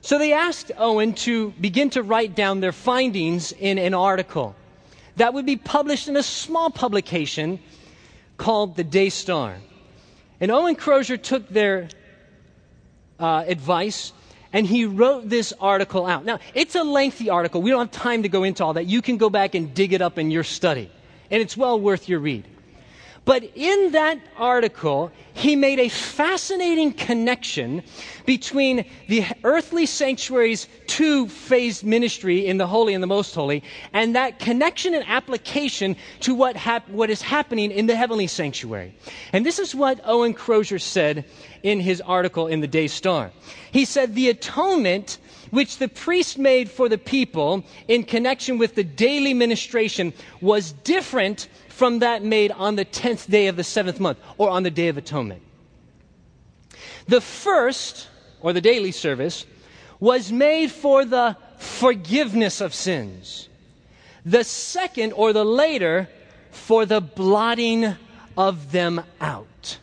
So 0.00 0.18
they 0.18 0.32
asked 0.32 0.72
Owen 0.76 1.14
to 1.26 1.52
begin 1.60 1.90
to 1.90 2.02
write 2.02 2.34
down 2.34 2.58
their 2.58 2.72
findings 2.72 3.52
in 3.52 3.78
an 3.78 3.94
article 3.94 4.56
that 5.14 5.32
would 5.32 5.46
be 5.46 5.56
published 5.56 6.08
in 6.08 6.16
a 6.16 6.22
small 6.24 6.70
publication 6.70 7.60
called 8.36 8.74
the 8.74 8.82
Day 8.82 9.10
Star. 9.10 9.58
And 10.40 10.50
Owen 10.50 10.74
Crosier 10.74 11.22
took 11.22 11.48
their 11.48 11.88
uh, 13.20 13.44
advice 13.46 14.12
and 14.52 14.66
he 14.66 14.84
wrote 14.84 15.28
this 15.28 15.52
article 15.60 16.06
out. 16.06 16.24
Now, 16.24 16.38
it's 16.54 16.74
a 16.74 16.82
lengthy 16.82 17.30
article. 17.30 17.62
We 17.62 17.70
don't 17.70 17.92
have 17.92 18.02
time 18.02 18.22
to 18.22 18.28
go 18.28 18.42
into 18.44 18.64
all 18.64 18.74
that. 18.74 18.86
You 18.86 19.02
can 19.02 19.16
go 19.16 19.30
back 19.30 19.54
and 19.54 19.72
dig 19.74 19.92
it 19.92 20.02
up 20.02 20.18
in 20.18 20.30
your 20.30 20.44
study, 20.44 20.90
and 21.30 21.42
it's 21.42 21.56
well 21.56 21.78
worth 21.78 22.08
your 22.08 22.20
read. 22.20 22.44
But 23.30 23.44
in 23.54 23.92
that 23.92 24.18
article, 24.36 25.12
he 25.34 25.54
made 25.54 25.78
a 25.78 25.88
fascinating 25.88 26.92
connection 26.92 27.84
between 28.26 28.84
the 29.06 29.24
earthly 29.44 29.86
sanctuary's 29.86 30.66
two 30.88 31.28
phased 31.28 31.84
ministry 31.84 32.44
in 32.44 32.58
the 32.58 32.66
holy 32.66 32.92
and 32.92 33.00
the 33.00 33.06
most 33.06 33.32
holy, 33.32 33.62
and 33.92 34.16
that 34.16 34.40
connection 34.40 34.94
and 34.94 35.04
application 35.06 35.94
to 36.22 36.34
what, 36.34 36.56
hap- 36.56 36.88
what 36.88 37.08
is 37.08 37.22
happening 37.22 37.70
in 37.70 37.86
the 37.86 37.94
heavenly 37.94 38.26
sanctuary. 38.26 38.92
And 39.32 39.46
this 39.46 39.60
is 39.60 39.76
what 39.76 40.00
Owen 40.04 40.34
Crosier 40.34 40.80
said 40.80 41.24
in 41.62 41.78
his 41.78 42.00
article 42.00 42.48
in 42.48 42.60
the 42.60 42.66
Day 42.66 42.88
Star. 42.88 43.30
He 43.70 43.84
said, 43.84 44.16
The 44.16 44.30
atonement 44.30 45.18
which 45.50 45.78
the 45.78 45.86
priest 45.86 46.36
made 46.36 46.68
for 46.68 46.88
the 46.88 46.98
people 46.98 47.64
in 47.86 48.02
connection 48.02 48.58
with 48.58 48.74
the 48.74 48.82
daily 48.82 49.34
ministration 49.34 50.14
was 50.40 50.72
different 50.72 51.48
from 51.80 52.00
that 52.00 52.22
made 52.22 52.52
on 52.52 52.76
the 52.76 52.84
10th 52.84 53.30
day 53.30 53.46
of 53.46 53.56
the 53.56 53.64
seventh 53.64 53.98
month 53.98 54.18
or 54.36 54.50
on 54.50 54.64
the 54.64 54.70
Day 54.70 54.88
of 54.88 54.98
Atonement. 54.98 55.40
The 57.08 57.22
first, 57.22 58.06
or 58.42 58.52
the 58.52 58.60
daily 58.60 58.92
service, 58.92 59.46
was 59.98 60.30
made 60.30 60.70
for 60.70 61.06
the 61.06 61.38
forgiveness 61.56 62.60
of 62.60 62.74
sins. 62.74 63.48
The 64.26 64.44
second, 64.44 65.14
or 65.14 65.32
the 65.32 65.42
later, 65.42 66.10
for 66.50 66.84
the 66.84 67.00
blotting 67.00 67.96
of 68.36 68.72
them 68.72 69.00
out. 69.18 69.78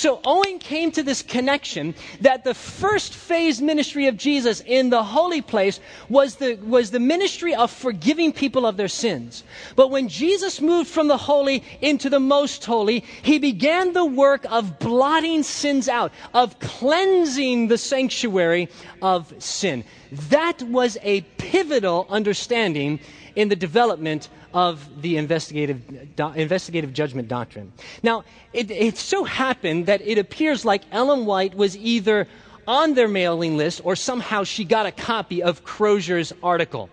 So 0.00 0.18
Owen 0.24 0.58
came 0.60 0.90
to 0.92 1.02
this 1.02 1.20
connection 1.20 1.94
that 2.22 2.42
the 2.42 2.54
first 2.54 3.12
phase 3.12 3.60
ministry 3.60 4.06
of 4.06 4.16
Jesus 4.16 4.62
in 4.64 4.88
the 4.88 5.02
holy 5.02 5.42
place 5.42 5.78
was 6.08 6.36
the, 6.36 6.54
was 6.54 6.90
the 6.90 6.98
ministry 6.98 7.54
of 7.54 7.70
forgiving 7.70 8.32
people 8.32 8.64
of 8.64 8.78
their 8.78 8.88
sins. 8.88 9.44
But 9.76 9.90
when 9.90 10.08
Jesus 10.08 10.58
moved 10.58 10.88
from 10.88 11.08
the 11.08 11.18
holy 11.18 11.62
into 11.82 12.08
the 12.08 12.18
most 12.18 12.64
holy, 12.64 13.04
he 13.20 13.38
began 13.38 13.92
the 13.92 14.06
work 14.06 14.46
of 14.50 14.78
blotting 14.78 15.42
sins 15.42 15.86
out, 15.86 16.12
of 16.32 16.58
cleansing 16.60 17.68
the 17.68 17.76
sanctuary 17.76 18.70
of 19.02 19.34
sin. 19.38 19.84
That 20.30 20.62
was 20.62 20.96
a 21.02 21.20
pivotal 21.36 22.06
understanding 22.08 23.00
in 23.40 23.48
the 23.48 23.56
development 23.56 24.28
of 24.52 25.02
the 25.02 25.16
investigative, 25.16 26.16
do, 26.16 26.28
investigative 26.32 26.92
judgment 26.92 27.28
doctrine. 27.28 27.72
Now, 28.02 28.24
it, 28.52 28.70
it 28.70 28.96
so 28.98 29.24
happened 29.24 29.86
that 29.86 30.00
it 30.02 30.18
appears 30.18 30.64
like 30.64 30.82
Ellen 30.92 31.24
White 31.24 31.54
was 31.54 31.76
either 31.76 32.26
on 32.68 32.94
their 32.94 33.08
mailing 33.08 33.56
list 33.56 33.80
or 33.84 33.96
somehow 33.96 34.44
she 34.44 34.64
got 34.64 34.86
a 34.86 34.92
copy 34.92 35.42
of 35.42 35.64
Crosier's 35.64 36.32
article. 36.42 36.90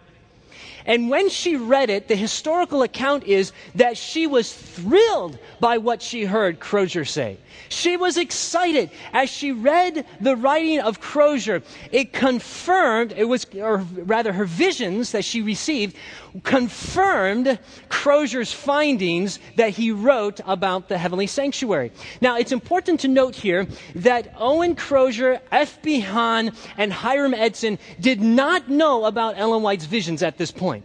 And 0.88 1.10
when 1.10 1.30
she 1.30 1.58
read 1.58 1.89
it, 1.89 2.08
the 2.08 2.15
historical 2.15 2.82
account 2.82 3.26
is 3.26 3.52
that 3.76 3.97
she 3.97 4.26
was 4.26 4.54
thrilled 4.54 5.38
by 5.60 5.78
what 5.78 6.02
she 6.02 6.23
heard 6.23 6.60
Crosier 6.62 7.06
say. 7.06 7.38
She 7.69 7.97
was 7.97 8.17
excited 8.17 8.89
as 9.12 9.30
she 9.30 9.52
read 9.52 10.06
the 10.21 10.36
writing 10.36 10.80
of 10.80 11.02
Crosier. 11.02 11.62
It 11.91 12.13
confirmed, 12.13 13.13
it 13.17 13.26
was, 13.26 13.45
or 13.56 13.80
rather 13.95 14.32
her 14.32 14.45
visions 14.45 15.12
that 15.12 15.26
she 15.26 15.41
received, 15.41 15.95
confirmed 16.43 17.60
Crosier's 17.89 18.54
findings 18.54 19.39
that 19.56 19.71
he 19.71 19.91
wrote 19.91 20.39
about 20.45 20.88
the 20.88 20.97
heavenly 20.97 21.28
sanctuary. 21.28 21.91
Now, 22.21 22.38
it's 22.38 22.52
important 22.52 23.02
to 23.02 23.08
note 23.08 23.36
here 23.36 23.67
that 23.95 24.34
Owen 24.38 24.76
Crosier, 24.76 25.41
F.B. 25.52 26.00
Hahn, 26.00 26.52
and 26.78 26.93
Hiram 26.93 27.34
Edson 27.34 27.80
did 28.00 28.21
not 28.21 28.69
know 28.69 29.06
about 29.06 29.38
Ellen 29.38 29.63
White's 29.63 29.86
visions 29.86 30.23
at 30.23 30.38
this 30.38 30.52
point. 30.52 30.77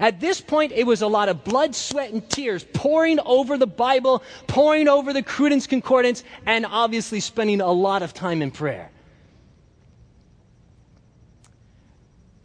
At 0.00 0.20
this 0.20 0.40
point, 0.40 0.72
it 0.72 0.86
was 0.86 1.02
a 1.02 1.06
lot 1.06 1.28
of 1.28 1.44
blood, 1.44 1.74
sweat, 1.74 2.12
and 2.12 2.28
tears 2.28 2.64
pouring 2.72 3.18
over 3.20 3.58
the 3.58 3.66
Bible, 3.66 4.22
pouring 4.46 4.88
over 4.88 5.12
the 5.12 5.22
Cruden's 5.22 5.66
Concordance, 5.66 6.24
and 6.46 6.66
obviously 6.66 7.20
spending 7.20 7.60
a 7.60 7.70
lot 7.70 8.02
of 8.02 8.14
time 8.14 8.42
in 8.42 8.50
prayer. 8.50 8.90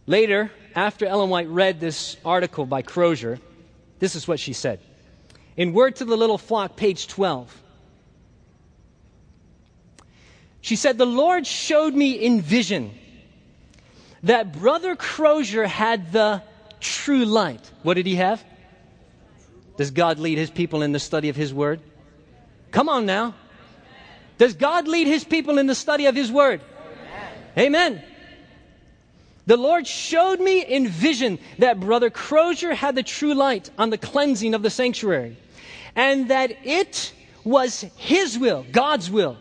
Later, 0.05 0.51
after 0.75 1.05
Ellen 1.05 1.29
White 1.29 1.49
read 1.49 1.79
this 1.79 2.17
article 2.23 2.65
by 2.65 2.81
Crosier, 2.81 3.39
this 3.99 4.15
is 4.15 4.27
what 4.27 4.39
she 4.39 4.53
said. 4.53 4.79
In 5.57 5.73
Word 5.73 5.97
to 5.97 6.05
the 6.05 6.15
Little 6.15 6.37
Flock, 6.37 6.75
page 6.75 7.07
12. 7.07 7.63
She 10.61 10.75
said, 10.75 10.97
The 10.97 11.05
Lord 11.05 11.47
showed 11.47 11.93
me 11.93 12.11
in 12.11 12.41
vision 12.41 12.91
that 14.23 14.53
Brother 14.53 14.95
Crosier 14.95 15.65
had 15.65 16.11
the 16.11 16.41
true 16.79 17.25
light. 17.25 17.71
What 17.83 17.95
did 17.95 18.05
he 18.05 18.15
have? 18.15 18.43
Does 19.77 19.91
God 19.91 20.19
lead 20.19 20.37
his 20.37 20.49
people 20.49 20.81
in 20.81 20.91
the 20.91 20.99
study 20.99 21.29
of 21.29 21.35
his 21.35 21.53
word? 21.53 21.79
Come 22.71 22.89
on 22.89 23.05
now. 23.05 23.35
Does 24.37 24.53
God 24.53 24.87
lead 24.87 25.07
his 25.07 25.23
people 25.23 25.57
in 25.57 25.67
the 25.67 25.75
study 25.75 26.05
of 26.05 26.15
his 26.15 26.31
word? 26.31 26.61
Amen. 27.57 27.93
Amen. 27.93 28.03
The 29.45 29.57
Lord 29.57 29.87
showed 29.87 30.39
me 30.39 30.61
in 30.61 30.87
vision 30.87 31.39
that 31.59 31.79
Brother 31.79 32.09
Crosier 32.09 32.73
had 32.73 32.95
the 32.95 33.03
true 33.03 33.33
light 33.33 33.69
on 33.77 33.89
the 33.89 33.97
cleansing 33.97 34.53
of 34.53 34.61
the 34.61 34.69
sanctuary, 34.69 35.37
and 35.95 36.29
that 36.29 36.51
it 36.65 37.13
was 37.43 37.85
his 37.95 38.37
will, 38.37 38.65
God's 38.71 39.09
will, 39.09 39.37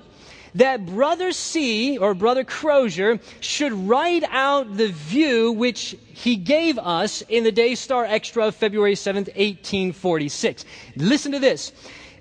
that 0.56 0.86
Brother 0.86 1.32
C, 1.32 1.98
or 1.98 2.14
Brother 2.14 2.44
Crosier, 2.44 3.20
should 3.40 3.72
write 3.72 4.24
out 4.24 4.76
the 4.76 4.88
view 4.88 5.52
which 5.52 5.96
he 6.08 6.36
gave 6.36 6.78
us 6.78 7.22
in 7.22 7.44
the 7.44 7.52
Day 7.52 7.74
Star 7.74 8.04
Extra 8.04 8.46
of 8.46 8.56
February 8.56 8.94
7th, 8.94 9.28
1846. 9.36 10.64
Listen 10.96 11.32
to 11.32 11.38
this. 11.38 11.72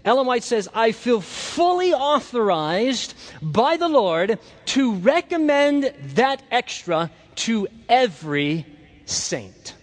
Ellen 0.03 0.27
White 0.27 0.43
says, 0.43 0.69
I 0.73 0.91
feel 0.91 1.21
fully 1.21 1.93
authorized 1.93 3.15
by 3.41 3.77
the 3.77 3.89
Lord 3.89 4.37
to 4.65 4.93
recommend 4.95 5.93
that 6.15 6.43
extra 6.51 7.09
to 7.35 7.67
every 7.89 8.65
saint. 9.05 9.73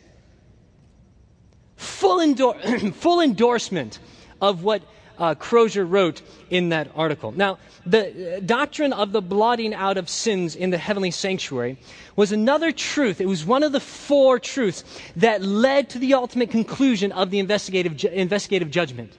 Full, 1.76 2.20
endor- 2.20 2.58
full 2.92 3.20
endorsement 3.20 3.98
of 4.40 4.62
what 4.62 4.82
uh, 5.22 5.36
Crosier 5.36 5.88
wrote 5.88 6.20
in 6.50 6.70
that 6.70 6.90
article. 6.96 7.30
Now, 7.30 7.58
the 7.86 8.38
uh, 8.38 8.40
doctrine 8.40 8.92
of 8.92 9.12
the 9.12 9.22
blotting 9.22 9.72
out 9.72 9.96
of 9.96 10.08
sins 10.08 10.56
in 10.56 10.70
the 10.70 10.78
heavenly 10.78 11.12
sanctuary 11.12 11.78
was 12.16 12.32
another 12.32 12.72
truth. 12.72 13.20
It 13.20 13.28
was 13.28 13.44
one 13.44 13.62
of 13.62 13.70
the 13.70 13.78
four 13.78 14.40
truths 14.40 14.82
that 15.14 15.40
led 15.40 15.90
to 15.90 16.00
the 16.00 16.14
ultimate 16.14 16.50
conclusion 16.50 17.12
of 17.12 17.30
the 17.30 17.38
investigative, 17.38 17.96
ju- 17.96 18.08
investigative 18.08 18.72
judgment. 18.72 19.16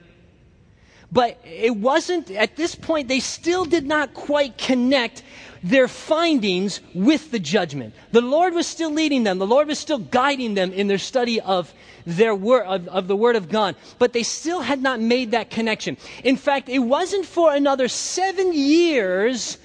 But 1.10 1.40
it 1.42 1.76
wasn't, 1.76 2.30
at 2.32 2.56
this 2.56 2.74
point, 2.74 3.08
they 3.08 3.20
still 3.20 3.64
did 3.64 3.86
not 3.86 4.12
quite 4.12 4.58
connect 4.58 5.22
their 5.64 5.88
findings 5.88 6.80
with 6.94 7.30
the 7.30 7.38
judgment. 7.38 7.94
The 8.12 8.20
Lord 8.20 8.52
was 8.52 8.66
still 8.66 8.90
leading 8.90 9.24
them. 9.24 9.38
The 9.38 9.46
Lord 9.46 9.66
was 9.66 9.78
still 9.78 9.98
guiding 9.98 10.52
them 10.52 10.74
in 10.74 10.88
their 10.88 10.98
study 10.98 11.40
of 11.40 11.72
their 12.04 12.34
word, 12.34 12.66
of, 12.66 12.86
of 12.88 13.08
the 13.08 13.16
Word 13.16 13.34
of 13.34 13.48
God. 13.48 13.74
But 13.98 14.12
they 14.12 14.24
still 14.24 14.60
had 14.60 14.82
not 14.82 15.00
made 15.00 15.30
that 15.30 15.48
connection. 15.48 15.96
In 16.22 16.36
fact, 16.36 16.68
it 16.68 16.80
wasn't 16.80 17.24
for 17.24 17.54
another 17.54 17.88
seven 17.88 18.52
years 18.52 19.56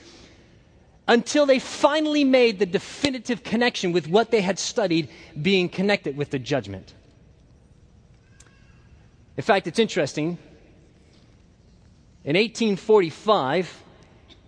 until 1.05 1.45
they 1.45 1.59
finally 1.59 2.23
made 2.23 2.59
the 2.59 2.65
definitive 2.65 3.43
connection 3.43 3.91
with 3.91 4.07
what 4.07 4.31
they 4.31 4.39
had 4.39 4.57
studied 4.57 5.09
being 5.41 5.67
connected 5.67 6.15
with 6.15 6.29
the 6.29 6.39
judgment. 6.39 6.93
In 9.35 9.43
fact, 9.43 9.67
it's 9.67 9.79
interesting. 9.79 10.37
In 12.23 12.37
1845, 12.37 13.83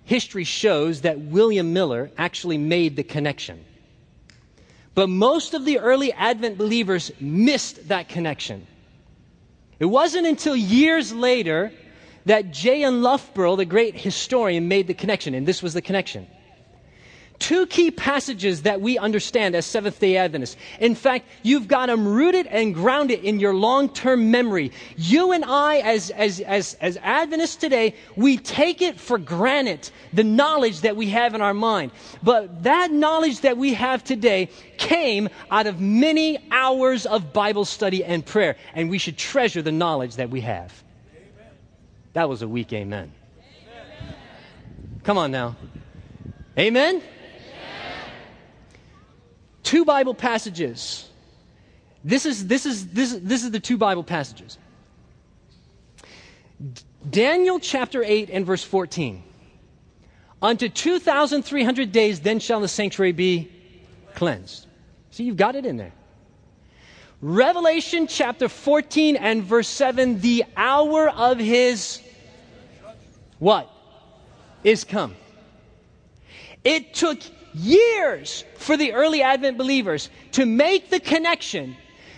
history 0.05 0.43
shows 0.43 1.01
that 1.01 1.19
William 1.19 1.73
Miller 1.73 2.11
actually 2.17 2.57
made 2.57 2.95
the 2.95 3.03
connection. 3.03 3.63
But 4.93 5.07
most 5.07 5.53
of 5.53 5.65
the 5.65 5.79
early 5.79 6.11
Advent 6.11 6.57
believers 6.57 7.11
missed 7.19 7.87
that 7.87 8.09
connection. 8.09 8.67
It 9.79 9.85
wasn't 9.85 10.27
until 10.27 10.55
years 10.55 11.13
later 11.13 11.71
that 12.25 12.51
J.N. 12.51 13.01
Loughborough, 13.01 13.55
the 13.55 13.65
great 13.65 13.95
historian, 13.95 14.67
made 14.67 14.87
the 14.87 14.93
connection, 14.93 15.33
and 15.33 15.47
this 15.47 15.63
was 15.63 15.73
the 15.73 15.81
connection 15.81 16.27
two 17.41 17.65
key 17.65 17.89
passages 17.91 18.61
that 18.61 18.79
we 18.79 18.97
understand 18.97 19.55
as 19.55 19.65
Seventh 19.65 19.99
day 19.99 20.15
Adventists. 20.15 20.55
In 20.79 20.95
fact, 20.95 21.27
you've 21.41 21.67
got 21.67 21.87
them 21.87 22.07
rooted 22.07 22.45
and 22.47 22.73
grounded 22.73 23.23
in 23.23 23.39
your 23.39 23.53
long 23.53 23.89
term 23.89 24.31
memory. 24.31 24.71
You 24.95 25.33
and 25.33 25.43
I, 25.43 25.79
as, 25.79 26.11
as, 26.11 26.39
as, 26.41 26.75
as 26.75 26.97
Adventists 26.97 27.55
today, 27.55 27.95
we 28.15 28.37
take 28.37 28.81
it 28.81 28.99
for 28.99 29.17
granted, 29.17 29.89
the 30.13 30.23
knowledge 30.23 30.81
that 30.81 30.95
we 30.95 31.09
have 31.09 31.33
in 31.33 31.41
our 31.41 31.53
mind. 31.53 31.91
But 32.21 32.63
that 32.63 32.91
knowledge 32.91 33.41
that 33.41 33.57
we 33.57 33.73
have 33.73 34.03
today 34.03 34.49
came 34.77 35.27
out 35.49 35.65
of 35.65 35.81
many 35.81 36.37
hours 36.51 37.07
of 37.07 37.33
Bible 37.33 37.65
study 37.65 38.05
and 38.05 38.23
prayer, 38.23 38.55
and 38.75 38.89
we 38.89 38.99
should 38.99 39.17
treasure 39.17 39.63
the 39.63 39.71
knowledge 39.71 40.15
that 40.17 40.29
we 40.29 40.41
have. 40.41 40.83
Amen. 41.11 41.51
That 42.13 42.29
was 42.29 42.43
a 42.43 42.47
weak 42.47 42.71
amen. 42.71 43.11
amen. 43.39 44.15
Come 45.03 45.17
on 45.17 45.31
now. 45.31 45.55
Amen? 46.57 47.01
Two 49.63 49.85
Bible 49.85 50.13
passages. 50.13 51.09
This 52.03 52.25
is, 52.25 52.47
this 52.47 52.65
is, 52.65 52.87
this, 52.87 53.13
is 53.13 53.21
this 53.21 53.43
is 53.43 53.51
the 53.51 53.59
two 53.59 53.77
Bible 53.77 54.03
passages. 54.03 54.57
Daniel 57.09 57.59
chapter 57.59 58.03
8 58.03 58.29
and 58.31 58.45
verse 58.45 58.63
14. 58.63 59.23
Unto 60.41 60.69
2,300 60.69 61.91
days, 61.91 62.19
then 62.19 62.39
shall 62.39 62.61
the 62.61 62.67
sanctuary 62.67 63.11
be 63.11 63.51
cleansed. 64.15 64.67
See, 65.11 65.23
you've 65.23 65.37
got 65.37 65.55
it 65.55 65.65
in 65.65 65.77
there. 65.77 65.93
Revelation 67.21 68.07
chapter 68.07 68.49
14 68.49 69.15
and 69.15 69.43
verse 69.43 69.67
7 69.67 70.19
the 70.21 70.43
hour 70.57 71.09
of 71.09 71.37
his 71.37 72.01
what 73.37 73.69
is 74.63 74.83
come. 74.83 75.15
It 76.63 76.93
took 76.93 77.19
years 77.53 78.43
for 78.57 78.77
the 78.77 78.93
early 78.93 79.21
Advent 79.21 79.57
believers 79.57 80.09
to 80.33 80.45
make 80.45 80.89
the 80.89 80.99
connection 80.99 81.75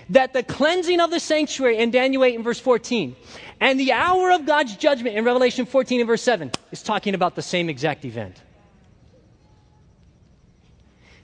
that 0.09 0.33
the 0.33 0.43
cleansing 0.43 0.99
of 0.99 1.11
the 1.11 1.19
sanctuary 1.19 1.77
in 1.77 1.91
Daniel 1.91 2.23
8 2.23 2.35
and 2.35 2.43
verse 2.43 2.59
14 2.59 3.15
and 3.59 3.79
the 3.79 3.93
hour 3.93 4.31
of 4.31 4.45
God's 4.45 4.75
judgment 4.75 5.15
in 5.15 5.23
Revelation 5.23 5.65
14 5.65 6.01
and 6.01 6.07
verse 6.07 6.21
7 6.21 6.51
is 6.71 6.83
talking 6.83 7.15
about 7.15 7.35
the 7.35 7.41
same 7.41 7.69
exact 7.69 8.05
event. 8.05 8.41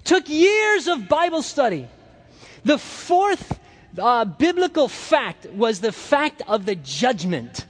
Took 0.05 0.29
years 0.29 0.87
of 0.87 1.09
Bible 1.09 1.41
study. 1.41 1.87
The 2.63 2.77
fourth 2.77 3.59
uh, 3.97 4.25
biblical 4.25 4.87
fact 4.87 5.47
was 5.47 5.81
the 5.81 5.91
fact 5.91 6.41
of 6.47 6.65
the 6.65 6.75
judgment. 6.75 7.65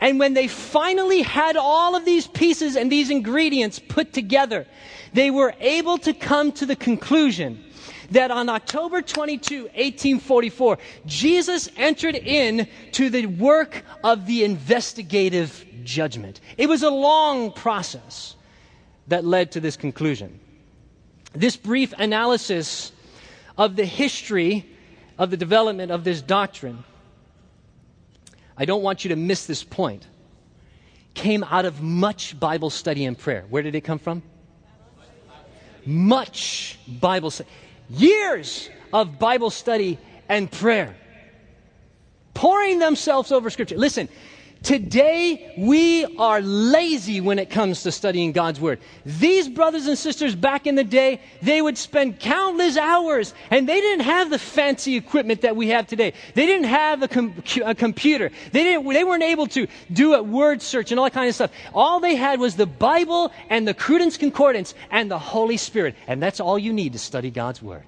And 0.00 0.18
when 0.18 0.34
they 0.34 0.48
finally 0.48 1.22
had 1.22 1.56
all 1.56 1.96
of 1.96 2.04
these 2.04 2.26
pieces 2.26 2.76
and 2.76 2.92
these 2.92 3.10
ingredients 3.10 3.78
put 3.78 4.12
together, 4.12 4.66
they 5.14 5.30
were 5.30 5.54
able 5.60 5.96
to 5.98 6.12
come 6.12 6.52
to 6.52 6.66
the 6.66 6.76
conclusion 6.76 7.64
that 8.10 8.30
on 8.30 8.48
October 8.48 9.00
22, 9.00 9.62
1844, 9.62 10.78
Jesus 11.06 11.68
entered 11.76 12.16
in 12.16 12.68
to 12.92 13.08
the 13.08 13.26
work 13.26 13.84
of 14.02 14.26
the 14.26 14.44
investigative 14.44 15.64
judgment. 15.84 16.40
It 16.58 16.68
was 16.68 16.82
a 16.82 16.90
long 16.90 17.52
process 17.52 18.36
that 19.08 19.24
led 19.24 19.52
to 19.52 19.60
this 19.60 19.76
conclusion. 19.76 20.40
This 21.32 21.56
brief 21.56 21.94
analysis 21.98 22.92
of 23.56 23.76
the 23.76 23.84
history 23.84 24.66
of 25.16 25.30
the 25.30 25.36
development 25.36 25.92
of 25.92 26.04
this 26.04 26.20
doctrine, 26.20 26.84
I 28.56 28.64
don't 28.64 28.82
want 28.82 29.04
you 29.04 29.10
to 29.10 29.16
miss 29.16 29.46
this 29.46 29.62
point, 29.62 30.06
came 31.14 31.44
out 31.44 31.64
of 31.64 31.80
much 31.80 32.38
Bible 32.38 32.70
study 32.70 33.04
and 33.04 33.16
prayer. 33.16 33.44
Where 33.48 33.62
did 33.62 33.74
it 33.74 33.82
come 33.82 33.98
from? 33.98 34.22
Much 35.86 36.78
Bible 36.86 37.30
study, 37.30 37.48
years 37.90 38.70
of 38.92 39.18
Bible 39.18 39.50
study 39.50 39.98
and 40.28 40.50
prayer, 40.50 40.94
pouring 42.32 42.78
themselves 42.78 43.32
over 43.32 43.50
Scripture. 43.50 43.76
Listen, 43.76 44.08
Today, 44.64 45.52
we 45.58 46.06
are 46.16 46.40
lazy 46.40 47.20
when 47.20 47.38
it 47.38 47.50
comes 47.50 47.82
to 47.82 47.92
studying 47.92 48.32
God's 48.32 48.58
Word. 48.58 48.80
These 49.04 49.50
brothers 49.50 49.86
and 49.86 49.98
sisters 49.98 50.34
back 50.34 50.66
in 50.66 50.74
the 50.74 50.82
day, 50.82 51.20
they 51.42 51.60
would 51.60 51.76
spend 51.76 52.18
countless 52.18 52.78
hours, 52.78 53.34
and 53.50 53.68
they 53.68 53.78
didn't 53.78 54.06
have 54.06 54.30
the 54.30 54.38
fancy 54.38 54.96
equipment 54.96 55.42
that 55.42 55.54
we 55.54 55.68
have 55.68 55.86
today. 55.86 56.14
They 56.32 56.46
didn't 56.46 56.68
have 56.68 57.02
a, 57.02 57.08
com- 57.08 57.42
a 57.62 57.74
computer. 57.74 58.30
They, 58.52 58.64
didn't, 58.64 58.88
they 58.88 59.04
weren't 59.04 59.22
able 59.22 59.48
to 59.48 59.66
do 59.92 60.14
a 60.14 60.22
word 60.22 60.62
search 60.62 60.90
and 60.90 60.98
all 60.98 61.04
that 61.04 61.12
kind 61.12 61.28
of 61.28 61.34
stuff. 61.34 61.50
All 61.74 62.00
they 62.00 62.14
had 62.14 62.40
was 62.40 62.56
the 62.56 62.64
Bible 62.64 63.32
and 63.50 63.68
the 63.68 63.74
Cruden's 63.74 64.16
Concordance 64.16 64.74
and 64.90 65.10
the 65.10 65.18
Holy 65.18 65.58
Spirit. 65.58 65.94
And 66.06 66.22
that's 66.22 66.40
all 66.40 66.58
you 66.58 66.72
need 66.72 66.94
to 66.94 66.98
study 66.98 67.30
God's 67.30 67.60
Word. 67.60 67.84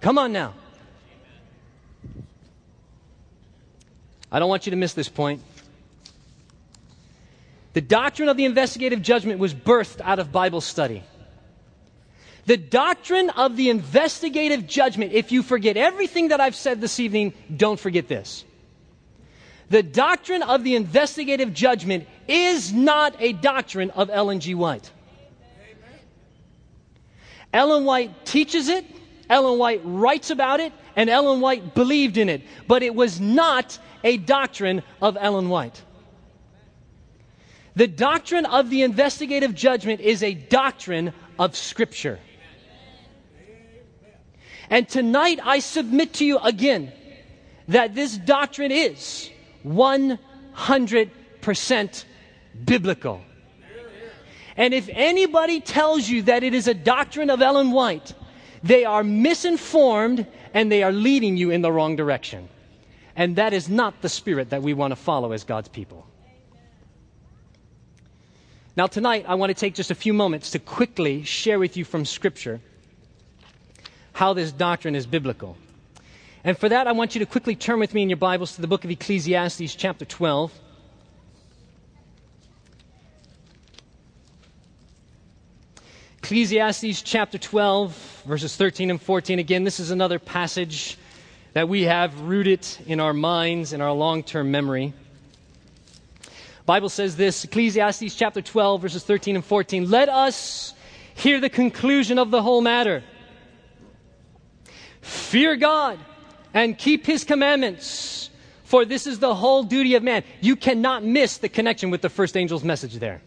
Come 0.00 0.18
on 0.18 0.32
now. 0.32 0.54
I 4.32 4.38
don't 4.38 4.48
want 4.48 4.66
you 4.66 4.70
to 4.70 4.76
miss 4.76 4.94
this 4.94 5.10
point. 5.10 5.42
The 7.74 7.82
doctrine 7.82 8.30
of 8.30 8.38
the 8.38 8.46
investigative 8.46 9.02
judgment 9.02 9.38
was 9.38 9.52
birthed 9.52 10.00
out 10.00 10.18
of 10.18 10.32
Bible 10.32 10.62
study. 10.62 11.04
The 12.46 12.56
doctrine 12.56 13.30
of 13.30 13.56
the 13.56 13.68
investigative 13.68 14.66
judgment, 14.66 15.12
if 15.12 15.30
you 15.32 15.42
forget 15.42 15.76
everything 15.76 16.28
that 16.28 16.40
I've 16.40 16.56
said 16.56 16.80
this 16.80 16.98
evening, 16.98 17.34
don't 17.54 17.78
forget 17.78 18.08
this. 18.08 18.44
The 19.68 19.82
doctrine 19.82 20.42
of 20.42 20.64
the 20.64 20.76
investigative 20.76 21.52
judgment 21.54 22.06
is 22.26 22.72
not 22.72 23.14
a 23.20 23.32
doctrine 23.32 23.90
of 23.90 24.10
Ellen 24.10 24.40
G. 24.40 24.54
White. 24.54 24.90
Ellen 27.52 27.84
White 27.84 28.24
teaches 28.24 28.68
it, 28.68 28.84
Ellen 29.28 29.58
White 29.58 29.82
writes 29.84 30.30
about 30.30 30.60
it, 30.60 30.72
and 30.96 31.08
Ellen 31.08 31.40
White 31.40 31.74
believed 31.74 32.16
in 32.16 32.28
it, 32.28 32.42
but 32.66 32.82
it 32.82 32.94
was 32.94 33.20
not 33.20 33.78
a 34.04 34.16
doctrine 34.16 34.82
of 35.00 35.16
Ellen 35.20 35.48
White. 35.48 35.82
The 37.74 37.86
doctrine 37.86 38.44
of 38.44 38.68
the 38.68 38.82
investigative 38.82 39.54
judgment 39.54 40.00
is 40.00 40.22
a 40.22 40.34
doctrine 40.34 41.14
of 41.38 41.56
Scripture. 41.56 42.18
And 44.68 44.86
tonight 44.88 45.38
I 45.42 45.60
submit 45.60 46.12
to 46.14 46.24
you 46.24 46.38
again 46.38 46.92
that 47.68 47.94
this 47.94 48.16
doctrine 48.16 48.72
is 48.72 49.30
100% 49.66 52.04
biblical. 52.64 53.20
And 54.56 54.72
if 54.74 54.88
anybody 54.92 55.60
tells 55.60 56.08
you 56.08 56.22
that 56.22 56.42
it 56.42 56.54
is 56.54 56.66
a 56.68 56.74
doctrine 56.74 57.30
of 57.30 57.40
Ellen 57.40 57.70
White, 57.70 58.12
they 58.62 58.84
are 58.84 59.02
misinformed 59.02 60.26
and 60.52 60.70
they 60.70 60.82
are 60.82 60.92
leading 60.92 61.38
you 61.38 61.50
in 61.50 61.62
the 61.62 61.72
wrong 61.72 61.96
direction. 61.96 62.50
And 63.14 63.36
that 63.36 63.52
is 63.52 63.68
not 63.68 64.00
the 64.02 64.08
spirit 64.08 64.50
that 64.50 64.62
we 64.62 64.74
want 64.74 64.92
to 64.92 64.96
follow 64.96 65.32
as 65.32 65.44
God's 65.44 65.68
people. 65.68 66.06
Now, 68.74 68.86
tonight, 68.86 69.26
I 69.28 69.34
want 69.34 69.50
to 69.50 69.54
take 69.54 69.74
just 69.74 69.90
a 69.90 69.94
few 69.94 70.14
moments 70.14 70.52
to 70.52 70.58
quickly 70.58 71.24
share 71.24 71.58
with 71.58 71.76
you 71.76 71.84
from 71.84 72.06
Scripture 72.06 72.60
how 74.14 74.32
this 74.32 74.50
doctrine 74.50 74.94
is 74.94 75.06
biblical. 75.06 75.58
And 76.42 76.56
for 76.56 76.68
that, 76.70 76.86
I 76.86 76.92
want 76.92 77.14
you 77.14 77.18
to 77.18 77.26
quickly 77.26 77.54
turn 77.54 77.78
with 77.78 77.92
me 77.92 78.02
in 78.02 78.08
your 78.08 78.16
Bibles 78.16 78.54
to 78.54 78.62
the 78.62 78.66
book 78.66 78.84
of 78.84 78.90
Ecclesiastes, 78.90 79.74
chapter 79.74 80.06
12. 80.06 80.52
Ecclesiastes 86.18 87.02
chapter 87.02 87.36
12, 87.36 88.22
verses 88.26 88.56
13 88.56 88.90
and 88.90 89.02
14. 89.02 89.38
Again, 89.38 89.64
this 89.64 89.80
is 89.80 89.90
another 89.90 90.18
passage 90.18 90.96
that 91.52 91.68
we 91.68 91.82
have 91.82 92.20
rooted 92.22 92.66
in 92.86 93.00
our 93.00 93.12
minds, 93.12 93.72
in 93.72 93.80
our 93.80 93.92
long 93.92 94.22
term 94.22 94.50
memory. 94.50 94.94
Bible 96.64 96.88
says 96.88 97.16
this, 97.16 97.44
Ecclesiastes 97.44 98.14
chapter 98.14 98.40
12 98.40 98.82
verses 98.82 99.04
13 99.04 99.36
and 99.36 99.44
14. 99.44 99.90
Let 99.90 100.08
us 100.08 100.74
hear 101.14 101.40
the 101.40 101.50
conclusion 101.50 102.18
of 102.18 102.30
the 102.30 102.42
whole 102.42 102.60
matter. 102.60 103.02
Fear 105.00 105.56
God 105.56 105.98
and 106.54 106.78
keep 106.78 107.04
his 107.06 107.24
commandments, 107.24 108.30
for 108.64 108.84
this 108.84 109.06
is 109.06 109.18
the 109.18 109.34
whole 109.34 109.64
duty 109.64 109.94
of 109.94 110.02
man. 110.02 110.22
You 110.40 110.56
cannot 110.56 111.04
miss 111.04 111.38
the 111.38 111.48
connection 111.48 111.90
with 111.90 112.00
the 112.00 112.08
first 112.08 112.36
angel's 112.36 112.64
message 112.64 112.94
there. 112.94 113.20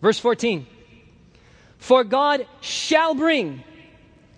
Verse 0.00 0.18
14. 0.18 0.66
For 1.78 2.04
God 2.04 2.46
shall 2.60 3.14
bring 3.14 3.64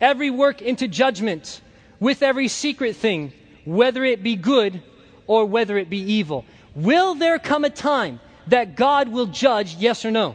every 0.01 0.31
work 0.31 0.63
into 0.63 0.89
judgment 0.89 1.61
with 2.03 2.21
every 2.21 2.49
secret 2.49 2.97
thing, 2.97 3.33
whether 3.65 4.05
it 4.05 4.25
be 4.25 4.35
good 4.35 4.83
or 5.29 5.47
whether 5.47 5.79
it 5.79 5.89
be 5.89 6.01
evil. 6.15 6.45
Will 6.75 7.15
there 7.15 7.39
come 7.39 7.65
a 7.65 7.71
time 7.71 8.19
that 8.49 8.75
God 8.75 9.07
will 9.07 9.27
judge, 9.27 9.77
yes 9.77 10.05
or 10.05 10.11
no? 10.11 10.35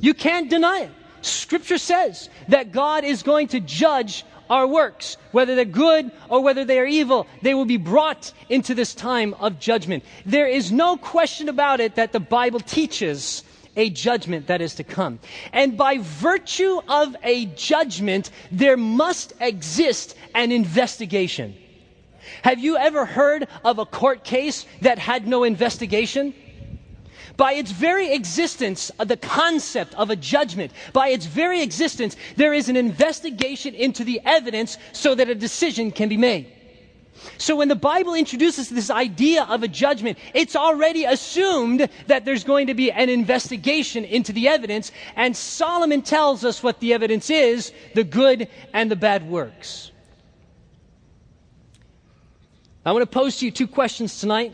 You 0.00 0.12
can't 0.12 0.50
deny 0.50 0.80
it. 0.80 0.90
Scripture 1.22 1.78
says 1.78 2.28
that 2.48 2.72
God 2.72 3.04
is 3.04 3.22
going 3.22 3.46
to 3.48 3.60
judge 3.60 4.24
our 4.50 4.66
works, 4.66 5.16
whether 5.30 5.54
they're 5.54 5.64
good 5.64 6.10
or 6.28 6.42
whether 6.42 6.64
they 6.64 6.80
are 6.80 6.86
evil. 6.86 7.28
They 7.42 7.54
will 7.54 7.64
be 7.64 7.76
brought 7.76 8.32
into 8.48 8.74
this 8.74 8.92
time 8.92 9.34
of 9.34 9.60
judgment. 9.60 10.02
There 10.24 10.48
is 10.48 10.72
no 10.72 10.96
question 10.96 11.48
about 11.48 11.78
it 11.78 11.94
that 11.94 12.10
the 12.10 12.20
Bible 12.20 12.58
teaches 12.58 13.44
a 13.76 13.90
judgment 13.90 14.46
that 14.48 14.60
is 14.60 14.74
to 14.76 14.84
come. 14.84 15.18
And 15.52 15.76
by 15.76 15.98
virtue 15.98 16.80
of 16.88 17.14
a 17.22 17.46
judgment, 17.46 18.30
there 18.50 18.76
must 18.76 19.34
exist 19.40 20.16
an 20.34 20.50
investigation. 20.52 21.54
Have 22.42 22.58
you 22.58 22.76
ever 22.76 23.04
heard 23.04 23.46
of 23.64 23.78
a 23.78 23.86
court 23.86 24.24
case 24.24 24.66
that 24.80 24.98
had 24.98 25.26
no 25.28 25.44
investigation? 25.44 26.34
By 27.36 27.52
its 27.52 27.70
very 27.70 28.12
existence, 28.12 28.90
uh, 28.98 29.04
the 29.04 29.16
concept 29.18 29.94
of 29.94 30.08
a 30.10 30.16
judgment, 30.16 30.72
by 30.94 31.08
its 31.08 31.26
very 31.26 31.60
existence, 31.62 32.16
there 32.36 32.54
is 32.54 32.68
an 32.70 32.76
investigation 32.76 33.74
into 33.74 34.04
the 34.04 34.20
evidence 34.24 34.78
so 34.92 35.14
that 35.14 35.28
a 35.28 35.34
decision 35.34 35.90
can 35.90 36.08
be 36.08 36.16
made. 36.16 36.46
So 37.38 37.56
when 37.56 37.68
the 37.68 37.76
Bible 37.76 38.14
introduces 38.14 38.68
this 38.68 38.90
idea 38.90 39.44
of 39.44 39.62
a 39.62 39.68
judgment, 39.68 40.18
it's 40.34 40.56
already 40.56 41.04
assumed 41.04 41.88
that 42.06 42.24
there's 42.24 42.44
going 42.44 42.68
to 42.68 42.74
be 42.74 42.90
an 42.90 43.08
investigation 43.08 44.04
into 44.04 44.32
the 44.32 44.48
evidence, 44.48 44.92
and 45.16 45.36
Solomon 45.36 46.02
tells 46.02 46.44
us 46.44 46.62
what 46.62 46.80
the 46.80 46.92
evidence 46.92 47.30
is 47.30 47.72
the 47.94 48.04
good 48.04 48.48
and 48.72 48.90
the 48.90 48.96
bad 48.96 49.28
works. 49.28 49.90
I 52.84 52.92
want 52.92 53.02
to 53.02 53.06
pose 53.06 53.38
to 53.38 53.46
you 53.46 53.50
two 53.50 53.66
questions 53.66 54.20
tonight, 54.20 54.52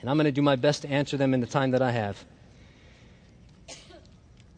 and 0.00 0.08
I'm 0.08 0.16
going 0.16 0.24
to 0.24 0.32
do 0.32 0.42
my 0.42 0.56
best 0.56 0.82
to 0.82 0.88
answer 0.88 1.16
them 1.16 1.34
in 1.34 1.40
the 1.40 1.46
time 1.46 1.72
that 1.72 1.82
I 1.82 1.90
have. 1.90 2.24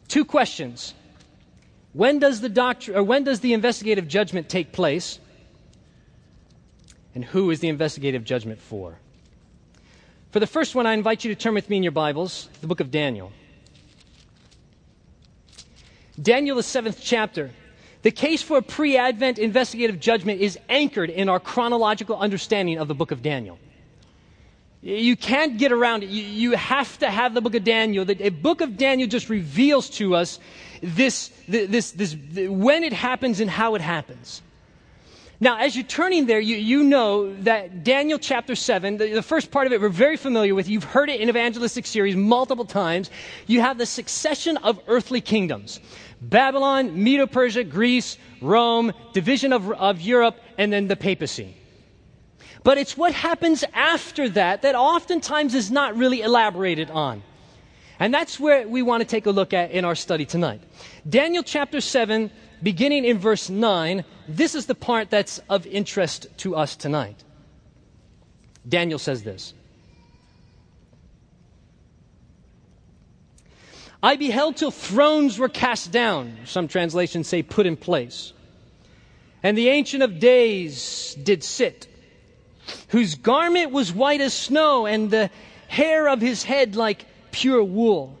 Two 0.07 0.23
questions. 0.23 0.93
When 1.93 2.19
does 2.19 2.39
the 2.39 2.49
doctor 2.49 2.95
or 2.95 3.03
when 3.03 3.23
does 3.23 3.41
the 3.41 3.53
investigative 3.53 4.07
judgment 4.07 4.47
take 4.49 4.71
place? 4.71 5.19
And 7.15 7.23
who 7.23 7.51
is 7.51 7.59
the 7.59 7.67
investigative 7.67 8.23
judgment 8.23 8.59
for? 8.59 8.97
For 10.31 10.39
the 10.39 10.47
first 10.47 10.73
one, 10.73 10.87
I 10.87 10.93
invite 10.93 11.23
you 11.23 11.33
to 11.33 11.39
turn 11.39 11.53
with 11.53 11.69
me 11.69 11.77
in 11.77 11.83
your 11.83 11.91
Bibles, 11.91 12.49
the 12.61 12.67
book 12.67 12.79
of 12.79 12.89
Daniel. 12.89 13.31
Daniel, 16.21 16.55
the 16.55 16.63
seventh 16.63 16.99
chapter. 17.01 17.51
The 18.01 18.11
case 18.11 18.41
for 18.41 18.57
a 18.57 18.61
pre 18.61 18.97
Advent 18.97 19.39
investigative 19.39 19.99
judgment 19.99 20.41
is 20.41 20.59
anchored 20.69 21.09
in 21.09 21.29
our 21.29 21.39
chronological 21.39 22.17
understanding 22.17 22.77
of 22.77 22.87
the 22.87 22.93
book 22.93 23.11
of 23.11 23.21
Daniel. 23.21 23.57
You 24.83 25.15
can't 25.15 25.57
get 25.57 25.71
around 25.71 26.03
it. 26.03 26.09
You, 26.09 26.23
you 26.23 26.51
have 26.57 26.99
to 26.99 27.09
have 27.09 27.33
the 27.33 27.39
book 27.39 27.55
of 27.55 27.63
Daniel. 27.63 28.03
The, 28.03 28.29
book 28.29 28.59
of 28.59 28.75
Daniel 28.75 29.07
just 29.07 29.29
reveals 29.29 29.89
to 29.91 30.15
us 30.15 30.39
this, 30.81 31.31
this, 31.47 31.91
this, 31.91 32.15
when 32.49 32.83
it 32.83 32.91
happens 32.91 33.39
and 33.39 33.49
how 33.49 33.75
it 33.75 33.81
happens. 33.81 34.41
Now, 35.39 35.57
as 35.57 35.75
you're 35.75 35.85
turning 35.85 36.25
there, 36.25 36.39
you, 36.39 36.55
you 36.55 36.83
know 36.83 37.33
that 37.43 37.83
Daniel 37.83 38.19
chapter 38.19 38.55
7, 38.55 38.97
the, 38.97 39.13
the, 39.15 39.21
first 39.21 39.51
part 39.51 39.67
of 39.67 39.73
it 39.73 39.81
we're 39.81 39.89
very 39.89 40.15
familiar 40.15 40.55
with. 40.55 40.69
You've 40.69 40.83
heard 40.83 41.09
it 41.09 41.19
in 41.19 41.27
evangelistic 41.27 41.85
series 41.85 42.15
multiple 42.15 42.65
times. 42.65 43.09
You 43.47 43.61
have 43.61 43.77
the 43.77 43.85
succession 43.85 44.57
of 44.57 44.79
earthly 44.87 45.21
kingdoms. 45.21 45.79
Babylon, 46.21 47.03
Medo 47.03 47.25
Persia, 47.25 47.63
Greece, 47.63 48.17
Rome, 48.41 48.93
division 49.13 49.51
of, 49.53 49.71
of 49.71 49.99
Europe, 50.01 50.37
and 50.57 50.71
then 50.71 50.87
the 50.87 50.95
papacy. 50.95 51.57
But 52.63 52.77
it's 52.77 52.95
what 52.95 53.13
happens 53.13 53.65
after 53.73 54.29
that 54.29 54.61
that 54.61 54.75
oftentimes 54.75 55.55
is 55.55 55.69
not 55.69 55.97
really 55.97 56.21
elaborated 56.21 56.89
on. 56.91 57.23
And 57.99 58.13
that's 58.13 58.39
where 58.39 58.67
we 58.67 58.81
want 58.81 59.01
to 59.01 59.07
take 59.07 59.25
a 59.25 59.31
look 59.31 59.53
at 59.53 59.71
in 59.71 59.85
our 59.85 59.95
study 59.95 60.25
tonight. 60.25 60.61
Daniel 61.07 61.43
chapter 61.43 61.79
7, 61.79 62.31
beginning 62.61 63.05
in 63.05 63.19
verse 63.19 63.49
9, 63.49 64.03
this 64.27 64.55
is 64.55 64.65
the 64.65 64.75
part 64.75 65.09
that's 65.09 65.39
of 65.49 65.65
interest 65.67 66.27
to 66.37 66.55
us 66.55 66.75
tonight. 66.75 67.23
Daniel 68.67 68.99
says 68.99 69.23
this 69.23 69.53
I 74.01 74.17
beheld 74.17 74.57
till 74.57 74.71
thrones 74.71 75.39
were 75.39 75.49
cast 75.49 75.91
down. 75.91 76.37
Some 76.45 76.67
translations 76.67 77.27
say 77.27 77.41
put 77.41 77.65
in 77.65 77.77
place. 77.77 78.33
And 79.41 79.57
the 79.57 79.69
Ancient 79.69 80.03
of 80.03 80.19
Days 80.19 81.15
did 81.21 81.43
sit, 81.43 81.87
whose 82.89 83.15
garment 83.15 83.71
was 83.71 83.93
white 83.93 84.21
as 84.21 84.33
snow, 84.33 84.85
and 84.85 85.09
the 85.09 85.29
hair 85.67 86.07
of 86.07 86.21
his 86.21 86.43
head 86.43 86.75
like 86.75 87.05
pure 87.33 87.63
wool. 87.63 88.17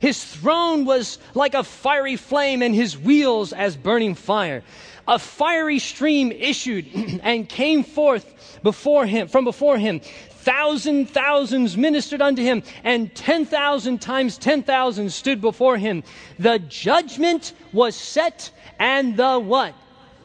His 0.00 0.22
throne 0.22 0.84
was 0.84 1.18
like 1.34 1.54
a 1.54 1.62
fiery 1.62 2.16
flame, 2.16 2.62
and 2.62 2.74
his 2.74 2.98
wheels 2.98 3.52
as 3.52 3.76
burning 3.76 4.16
fire. 4.16 4.64
A 5.06 5.20
fiery 5.20 5.78
stream 5.78 6.32
issued 6.32 6.86
and 7.22 7.48
came 7.48 7.84
forth 7.84 8.60
before 8.64 9.06
him, 9.06 9.28
from 9.28 9.44
before 9.44 9.78
him 9.78 10.00
thousand 10.46 11.10
thousands 11.10 11.76
ministered 11.76 12.22
unto 12.22 12.40
him, 12.40 12.62
and 12.84 13.12
ten 13.16 13.44
thousand 13.44 14.00
times 14.00 14.38
ten 14.38 14.62
thousand 14.62 15.12
stood 15.12 15.40
before 15.40 15.76
him. 15.76 16.04
The 16.38 16.60
judgment 16.60 17.52
was 17.72 17.96
set, 17.96 18.52
and 18.78 19.16
the 19.16 19.40
what? 19.40 19.74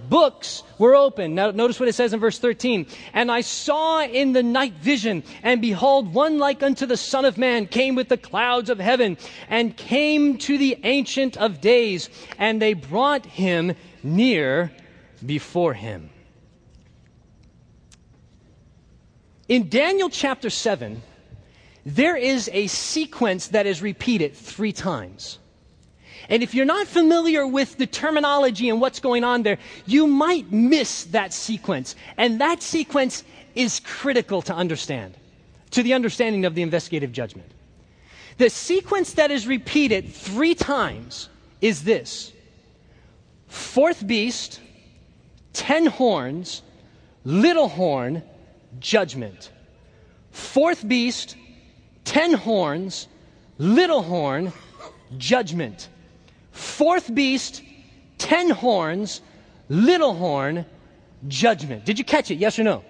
Books 0.10 0.64
were 0.78 0.96
open. 0.96 1.36
Now, 1.36 1.52
notice 1.52 1.80
what 1.80 1.90
it 1.90 1.96
says 1.96 2.14
in 2.14 2.20
verse 2.20 2.40
13. 2.40 2.86
And 3.14 3.32
I 3.32 3.42
saw 3.42 4.02
in 4.02 4.34
the 4.34 4.44
night 4.44 4.74
vision, 4.74 5.24
and 5.44 5.62
behold, 5.62 6.14
one 6.14 6.38
like 6.38 6.64
unto 6.64 6.86
the 6.86 6.98
Son 6.98 7.26
of 7.26 7.38
Man 7.38 7.68
came 7.68 7.96
with 7.96 8.10
the 8.10 8.18
clouds 8.18 8.70
of 8.70 8.80
heaven, 8.80 9.18
and 9.48 9.76
came 9.76 10.38
to 10.40 10.58
the 10.58 10.78
Ancient 10.84 11.38
of 11.38 11.62
Days, 11.62 12.10
and 12.38 12.62
they 12.62 12.74
brought 12.74 13.26
him 13.26 13.74
near 14.04 14.72
before 15.26 15.74
him. 15.74 16.10
In 19.48 19.70
Daniel 19.70 20.10
chapter 20.10 20.50
7, 20.50 21.02
there 21.86 22.16
is 22.16 22.50
a 22.54 22.68
sequence 22.68 23.48
that 23.48 23.66
is 23.66 23.82
repeated 23.82 24.36
three 24.36 24.72
times. 24.72 25.40
And 26.32 26.42
if 26.42 26.56
you're 26.56 26.66
not 26.66 26.88
familiar 26.88 27.46
with 27.46 27.78
the 27.78 27.86
terminology 27.86 28.70
and 28.70 28.80
what's 28.80 29.02
going 29.02 29.26
on 29.26 29.44
there, 29.44 29.58
you 29.86 30.08
might 30.08 30.50
miss 30.50 31.04
that 31.06 31.34
sequence. 31.34 31.94
And 32.16 32.40
that 32.40 32.64
sequence 32.64 33.26
is 33.54 33.82
critical 33.82 34.42
to 34.44 34.56
understand, 34.56 35.14
to 35.72 35.84
the 35.84 35.94
understanding 35.94 36.46
of 36.46 36.56
the 36.56 36.62
investigative 36.62 37.12
judgment. 37.12 37.52
The 38.38 38.50
sequence 38.50 39.12
that 39.16 39.30
is 39.30 39.46
repeated 39.46 40.14
three 40.14 40.56
times 40.56 41.28
is 41.60 41.84
this 41.84 42.32
fourth 43.50 44.08
beast, 44.08 44.62
ten 45.52 45.86
horns, 45.86 46.62
little 47.26 47.68
horn, 47.68 48.24
judgment. 48.80 49.52
Fourth 50.32 50.88
beast, 50.88 51.36
ten 52.06 52.32
horns, 52.32 53.10
little 53.58 54.02
horn, 54.02 54.54
judgment. 55.18 55.90
Fourth 56.82 57.14
beast, 57.14 57.62
ten 58.18 58.50
horns, 58.50 59.22
little 59.70 60.16
horn, 60.16 60.66
judgment. 61.28 61.86
Did 61.86 62.00
you 62.00 62.04
catch 62.04 62.32
it? 62.32 62.40
Yes 62.40 62.58
or 62.58 62.64
no? 62.64 62.84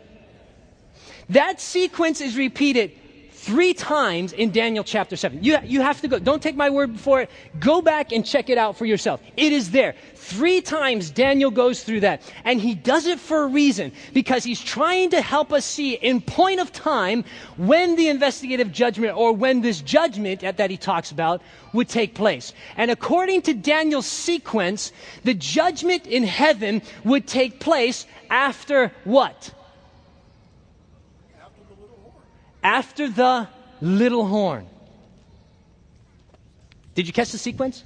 That 1.27 1.59
sequence 1.59 2.21
is 2.21 2.37
repeated 2.37 2.93
three 3.41 3.73
times 3.73 4.33
in 4.33 4.51
Daniel 4.51 4.83
chapter 4.83 5.15
7. 5.15 5.43
You, 5.43 5.57
you 5.63 5.81
have 5.81 5.99
to 6.01 6.07
go. 6.07 6.19
Don't 6.19 6.43
take 6.43 6.55
my 6.55 6.69
word 6.69 6.99
for 6.99 7.21
it. 7.21 7.31
Go 7.59 7.81
back 7.81 8.11
and 8.11 8.23
check 8.23 8.51
it 8.51 8.57
out 8.57 8.77
for 8.77 8.85
yourself. 8.85 9.19
It 9.35 9.51
is 9.51 9.71
there. 9.71 9.95
Three 10.13 10.61
times 10.61 11.09
Daniel 11.09 11.49
goes 11.49 11.83
through 11.83 12.01
that. 12.01 12.21
And 12.45 12.61
he 12.61 12.75
does 12.75 13.07
it 13.07 13.19
for 13.19 13.43
a 13.43 13.47
reason 13.47 13.93
because 14.13 14.43
he's 14.43 14.61
trying 14.61 15.09
to 15.09 15.21
help 15.21 15.51
us 15.51 15.65
see 15.65 15.93
in 15.93 16.21
point 16.21 16.59
of 16.59 16.71
time 16.71 17.25
when 17.57 17.95
the 17.95 18.09
investigative 18.09 18.71
judgment 18.71 19.17
or 19.17 19.33
when 19.33 19.61
this 19.61 19.81
judgment 19.81 20.41
that 20.41 20.69
he 20.69 20.77
talks 20.77 21.09
about 21.09 21.41
would 21.73 21.89
take 21.89 22.13
place. 22.13 22.53
And 22.77 22.91
according 22.91 23.41
to 23.43 23.55
Daniel's 23.55 24.05
sequence, 24.05 24.91
the 25.23 25.33
judgment 25.33 26.05
in 26.05 26.23
heaven 26.23 26.83
would 27.03 27.25
take 27.25 27.59
place 27.59 28.05
after 28.29 28.91
what? 29.03 29.51
After 32.63 33.09
the 33.09 33.47
little 33.81 34.25
horn. 34.25 34.67
Did 36.93 37.07
you 37.07 37.13
catch 37.13 37.31
the 37.31 37.37
sequence? 37.37 37.83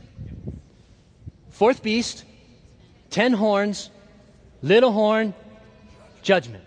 Fourth 1.51 1.81
beast, 1.81 2.25
ten 3.09 3.33
horns, 3.33 3.89
little 4.61 4.91
horn, 4.91 5.33
judgment. 6.21 6.64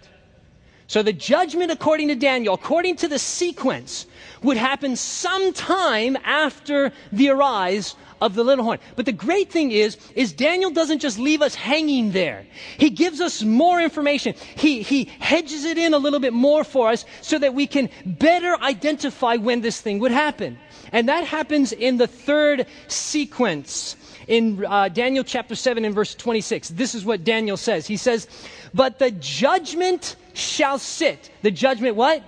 So 0.88 1.03
the 1.03 1.12
judgment, 1.12 1.70
according 1.70 2.09
to 2.09 2.14
Daniel, 2.14 2.55
according 2.55 2.96
to 2.96 3.09
the 3.09 3.18
sequence, 3.18 4.07
would 4.42 4.57
happen 4.57 4.96
sometime 4.96 6.16
after 6.24 6.92
the 7.12 7.29
arise 7.29 7.94
of 8.22 8.35
the 8.35 8.42
little 8.42 8.64
horn. 8.64 8.79
But 8.96 9.05
the 9.05 9.12
great 9.12 9.53
thing 9.53 9.70
is, 9.70 9.98
is 10.14 10.33
Daniel 10.33 10.70
doesn't 10.70 11.01
just 11.01 11.18
leave 11.18 11.42
us 11.42 11.55
hanging 11.55 12.12
there. 12.12 12.46
He 12.79 12.88
gives 12.88 13.20
us 13.20 13.42
more 13.42 13.83
information. 13.83 14.35
He, 14.57 14.81
he 14.81 15.05
hedges 15.05 15.66
it 15.66 15.77
in 15.77 15.92
a 15.92 15.98
little 15.98 16.20
bit 16.20 16.33
more 16.33 16.64
for 16.64 16.88
us 16.88 17.05
so 17.20 17.38
that 17.38 17.53
we 17.53 17.66
can 17.66 17.90
better 18.07 18.57
identify 18.62 19.37
when 19.37 19.61
this 19.61 19.83
thing 19.83 19.98
would 19.98 20.11
happen. 20.11 20.59
And 20.90 21.11
that 21.11 21.24
happens 21.24 21.72
in 21.72 21.98
the 21.98 22.07
third 22.07 22.66
sequence 22.88 23.94
in 24.28 24.64
uh, 24.64 24.88
Daniel 24.88 25.24
chapter 25.24 25.54
7 25.54 25.84
and 25.84 25.94
verse 25.94 26.14
26. 26.14 26.68
This 26.70 26.94
is 26.94 27.04
what 27.04 27.24
Daniel 27.24 27.56
says. 27.56 27.86
He 27.86 27.96
says, 27.96 28.28
But 28.72 28.98
the 28.98 29.10
judgment 29.10 30.16
shall 30.34 30.78
sit. 30.78 31.30
The 31.42 31.50
judgment 31.50 31.96
what? 31.96 32.22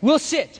Will 0.00 0.18
sit. 0.18 0.58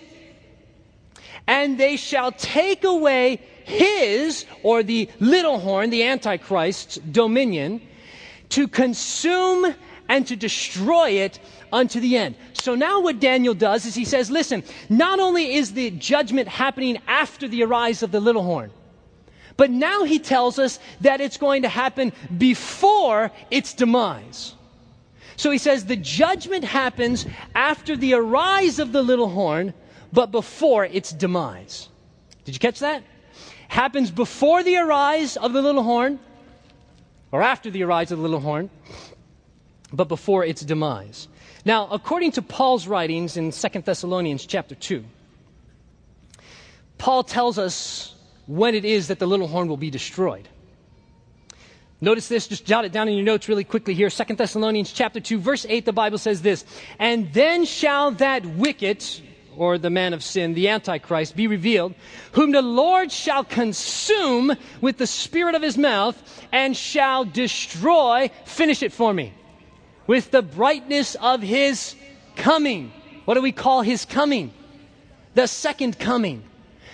And 1.48 1.78
they 1.78 1.96
shall 1.96 2.30
take 2.30 2.84
away 2.84 3.40
his, 3.64 4.46
or 4.62 4.82
the 4.82 5.08
little 5.18 5.58
horn, 5.58 5.90
the 5.90 6.04
Antichrist's 6.04 6.96
dominion, 6.98 7.80
to 8.50 8.68
consume 8.68 9.74
and 10.08 10.26
to 10.26 10.36
destroy 10.36 11.10
it 11.10 11.40
unto 11.72 11.98
the 11.98 12.16
end. 12.18 12.36
So 12.52 12.74
now 12.74 13.00
what 13.00 13.18
Daniel 13.18 13.54
does 13.54 13.86
is 13.86 13.94
he 13.94 14.04
says, 14.04 14.30
listen, 14.30 14.62
not 14.90 15.18
only 15.18 15.54
is 15.54 15.72
the 15.72 15.90
judgment 15.92 16.48
happening 16.48 16.98
after 17.08 17.48
the 17.48 17.62
arise 17.64 18.02
of 18.02 18.12
the 18.12 18.20
little 18.20 18.42
horn, 18.42 18.70
but 19.62 19.70
now 19.70 20.03
he 20.03 20.18
tells 20.18 20.59
us 20.59 20.81
that 21.03 21.20
it's 21.20 21.37
going 21.37 21.62
to 21.62 21.68
happen 21.68 22.12
before 22.37 23.31
its 23.48 23.75
demise. 23.75 24.55
So 25.37 25.53
he 25.53 25.59
says 25.59 25.85
the 25.85 25.94
judgment 25.94 26.64
happens 26.64 27.27
after 27.55 27.96
the 27.96 28.14
arise 28.14 28.81
of 28.81 28.90
the 28.90 29.03
little 29.03 29.29
horn, 29.29 29.72
but 30.12 30.33
before 30.33 30.85
its 30.85 31.12
demise. 31.12 31.88
Did 32.44 32.57
you 32.57 32.59
catch 32.59 32.81
that? 32.81 33.05
Happens 33.68 34.11
before 34.11 34.64
the 34.64 34.79
arise 34.79 35.37
of 35.37 35.53
the 35.53 35.62
little 35.62 35.85
horn, 35.85 36.18
or 37.31 37.40
after 37.40 37.70
the 37.70 37.85
arise 37.85 38.11
of 38.11 38.18
the 38.18 38.22
little 38.22 38.40
horn, 38.40 38.68
but 39.92 40.09
before 40.09 40.44
its 40.44 40.62
demise. 40.62 41.29
Now, 41.64 41.87
according 41.92 42.33
to 42.33 42.42
Paul's 42.42 42.88
writings 42.88 43.37
in 43.37 43.53
2 43.53 43.68
Thessalonians 43.83 44.44
chapter 44.44 44.75
2, 44.75 45.05
Paul 46.98 47.22
tells 47.22 47.59
us 47.61 48.16
when 48.46 48.74
it 48.74 48.85
is 48.85 49.09
that 49.09 49.18
the 49.18 49.26
little 49.26 49.48
horn 49.48 49.68
will 49.68 49.76
be 49.76 49.90
destroyed. 49.90 50.48
Notice 52.00 52.26
this, 52.26 52.48
just 52.48 52.66
jot 52.66 52.85
it 52.85 52.90
down 52.90 53.09
in 53.09 53.14
your 53.14 53.24
notes 53.24 53.48
really 53.48 53.62
quickly 53.62 53.94
here. 53.94 54.11
Second 54.11 54.37
Thessalonians 54.37 54.90
chapter 54.90 55.20
2, 55.20 55.38
verse 55.38 55.64
8, 55.68 55.85
the 55.85 55.92
Bible 55.92 56.18
says 56.18 56.42
this, 56.42 56.64
And 56.98 57.33
then 57.33 57.64
shall 57.64 58.11
that 58.12 58.44
wicked, 58.44 59.05
or 59.57 59.78
the 59.78 59.88
man 59.88 60.12
of 60.12 60.24
sin, 60.24 60.55
the 60.55 60.68
Antichrist, 60.68 61.37
be 61.37 61.46
revealed, 61.46 61.94
whom 62.33 62.50
the 62.50 62.61
Lord 62.61 63.12
shall 63.12 63.44
consume 63.44 64.52
with 64.81 64.98
the 64.98 65.07
spirit 65.07 65.55
of 65.55 65.62
his 65.62 65.78
mouth, 65.78 66.20
and 66.50 66.76
shall 66.76 67.24
destroy, 67.24 68.33
finish 68.46 68.83
it 68.83 68.92
for 68.92 69.14
me, 69.14 69.33
with 70.09 70.33
the 70.33 70.42
brightness 70.42 71.14
of 71.14 71.40
his 71.40 71.94
coming. 72.35 72.92
What 73.26 73.35
do 73.35 73.42
we 73.42 73.52
call 73.52 73.83
his 73.83 74.05
coming? 74.05 74.52
The 75.35 75.46
second 75.46 76.00
coming. 76.00 76.42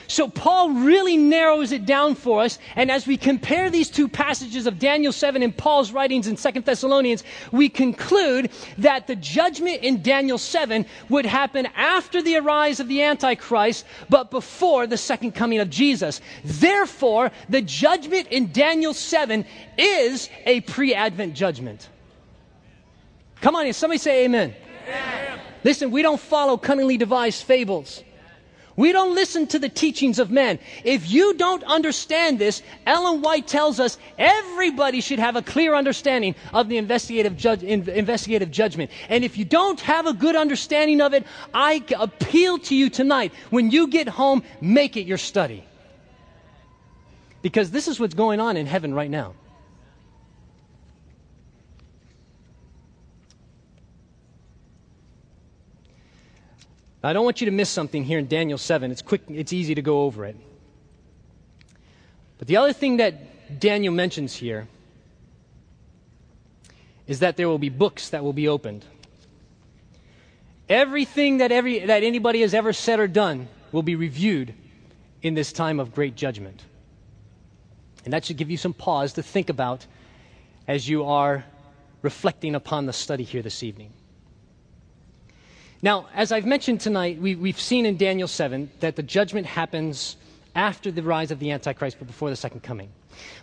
So 0.09 0.27
Paul 0.27 0.71
really 0.71 1.19
narrows 1.19 1.71
it 1.71 1.85
down 1.85 2.15
for 2.15 2.41
us. 2.41 2.59
And 2.77 2.91
as 2.91 3.07
we 3.07 3.19
compare 3.19 3.69
these 3.69 3.91
two 3.91 4.09
passages 4.09 4.67
of 4.67 4.79
Daniel 4.79 5.13
7 5.13 5.43
and 5.43 5.55
Paul's 5.55 5.93
writings 5.93 6.27
in 6.27 6.37
2 6.37 6.63
Thessalonians, 6.63 7.23
we 7.53 7.69
conclude 7.69 8.51
that 8.79 9.07
the 9.07 9.15
judgment 9.15 9.83
in 9.83 10.01
Daniel 10.03 10.39
7 10.39 10.87
would 11.11 11.27
happen 11.27 11.67
after 11.77 12.23
the 12.23 12.39
arise 12.39 12.81
of 12.81 12.89
the 12.89 13.03
Antichrist, 13.03 13.85
but 14.09 14.31
before 14.31 14.87
the 14.87 14.97
second 14.97 15.33
coming 15.33 15.59
of 15.59 15.69
Jesus. 15.69 16.23
Therefore, 16.43 17.31
the 17.51 17.61
judgment 17.61 18.29
in 18.29 18.51
Daniel 18.51 18.95
7 18.95 19.45
is 19.77 20.31
a 20.47 20.63
pre-Advent 20.63 21.35
judgment. 21.35 21.91
Come 23.43 23.55
on, 23.57 23.71
somebody 23.75 23.99
say 23.99 24.25
amen. 24.25 24.55
amen. 24.85 25.41
Listen, 25.65 25.91
we 25.91 26.01
don't 26.01 26.19
follow 26.19 26.57
cunningly 26.57 26.97
devised 26.97 27.45
fables. 27.45 28.03
We 28.79 28.93
don't 28.93 29.17
listen 29.17 29.49
to 29.49 29.59
the 29.59 29.69
teachings 29.69 30.21
of 30.21 30.31
men. 30.31 30.61
If 30.85 31.11
you 31.11 31.35
don't 31.35 31.65
understand 31.65 32.39
this, 32.39 32.63
Ellen 32.87 33.23
White 33.23 33.49
tells 33.49 33.81
us 33.81 33.99
everybody 34.17 35.01
should 35.01 35.19
have 35.19 35.35
a 35.35 35.43
clear 35.43 35.75
understanding 35.75 36.37
of 36.55 36.69
the 36.69 36.77
investigative, 36.77 37.45
investigative 37.89 38.53
judgment. 38.53 38.93
And 39.09 39.25
if 39.25 39.37
you 39.37 39.45
don't 39.45 39.81
have 39.81 40.07
a 40.07 40.13
good 40.13 40.37
understanding 40.37 41.01
of 41.01 41.13
it, 41.13 41.27
I 41.53 41.83
appeal 41.99 42.59
to 42.61 42.77
you 42.77 42.89
tonight. 42.89 43.33
When 43.51 43.73
you 43.73 43.89
get 43.89 44.07
home, 44.07 44.45
make 44.61 44.97
it 44.97 45.09
your 45.09 45.19
study. 45.19 45.65
Because 47.43 47.73
this 47.73 47.89
is 47.89 47.99
what's 47.99 48.15
going 48.15 48.39
on 48.39 48.57
in 48.57 48.67
heaven 48.67 48.95
right 48.95 49.11
now. 49.11 49.35
I 57.03 57.13
don't 57.13 57.25
want 57.25 57.41
you 57.41 57.45
to 57.45 57.53
miss 57.53 57.71
something 57.71 58.03
here 58.03 58.19
in 58.19 58.27
Daniel 58.27 58.59
7. 58.59 58.91
It's 58.91 59.03
quick, 59.03 59.23
it's 59.29 59.53
easy 59.53 59.75
to 59.75 59.83
go 59.83 60.03
over 60.03 60.25
it. 60.25 60.37
But 62.39 62.49
the 62.49 62.57
other 62.57 62.73
thing 62.73 62.97
that 62.97 63.61
Daniel 63.61 63.93
mentions 63.95 64.35
here 64.35 64.67
is 67.07 67.21
that 67.21 67.37
there 67.37 67.49
will 67.49 67.59
be 67.59 67.69
books 67.69 68.11
that 68.11 68.23
will 68.23 68.33
be 68.33 68.49
opened. 68.49 68.85
Everything 70.69 71.39
that, 71.39 71.51
every, 71.53 71.87
that 71.87 72.03
anybody 72.03 72.43
has 72.43 72.53
ever 72.53 72.73
said 72.73 73.01
or 73.01 73.07
done 73.07 73.49
will 73.73 73.83
be 73.83 73.97
reviewed 73.97 74.53
in 75.23 75.35
this 75.35 75.53
time 75.53 75.81
of 75.81 75.95
great 75.95 76.15
judgment. 76.15 76.63
And 78.05 78.13
that 78.13 78.25
should 78.25 78.37
give 78.37 78.51
you 78.51 78.57
some 78.57 78.75
pause 78.75 79.15
to 79.15 79.23
think 79.23 79.49
about 79.49 79.87
as 80.67 80.89
you 80.89 81.05
are 81.05 81.45
reflecting 82.03 82.55
upon 82.55 82.87
the 82.87 82.93
study 82.93 83.25
here 83.25 83.43
this 83.43 83.63
evening. 83.63 83.93
Now, 85.81 86.09
as 86.15 86.33
I've 86.33 86.47
mentioned 86.47 86.81
tonight, 86.81 87.21
we, 87.21 87.37
we've 87.37 87.61
seen 87.61 87.87
in 87.87 87.97
Daniel 87.97 88.27
7 88.27 88.71
that 88.81 88.97
the 88.97 89.03
judgment 89.03 89.47
happens 89.47 90.17
after 90.55 90.91
the 90.91 91.03
rise 91.03 91.31
of 91.31 91.39
the 91.39 91.53
Antichrist, 91.53 91.99
but 91.99 92.09
before 92.09 92.31
the 92.31 92.37
second 92.37 92.63
coming. 92.63 92.91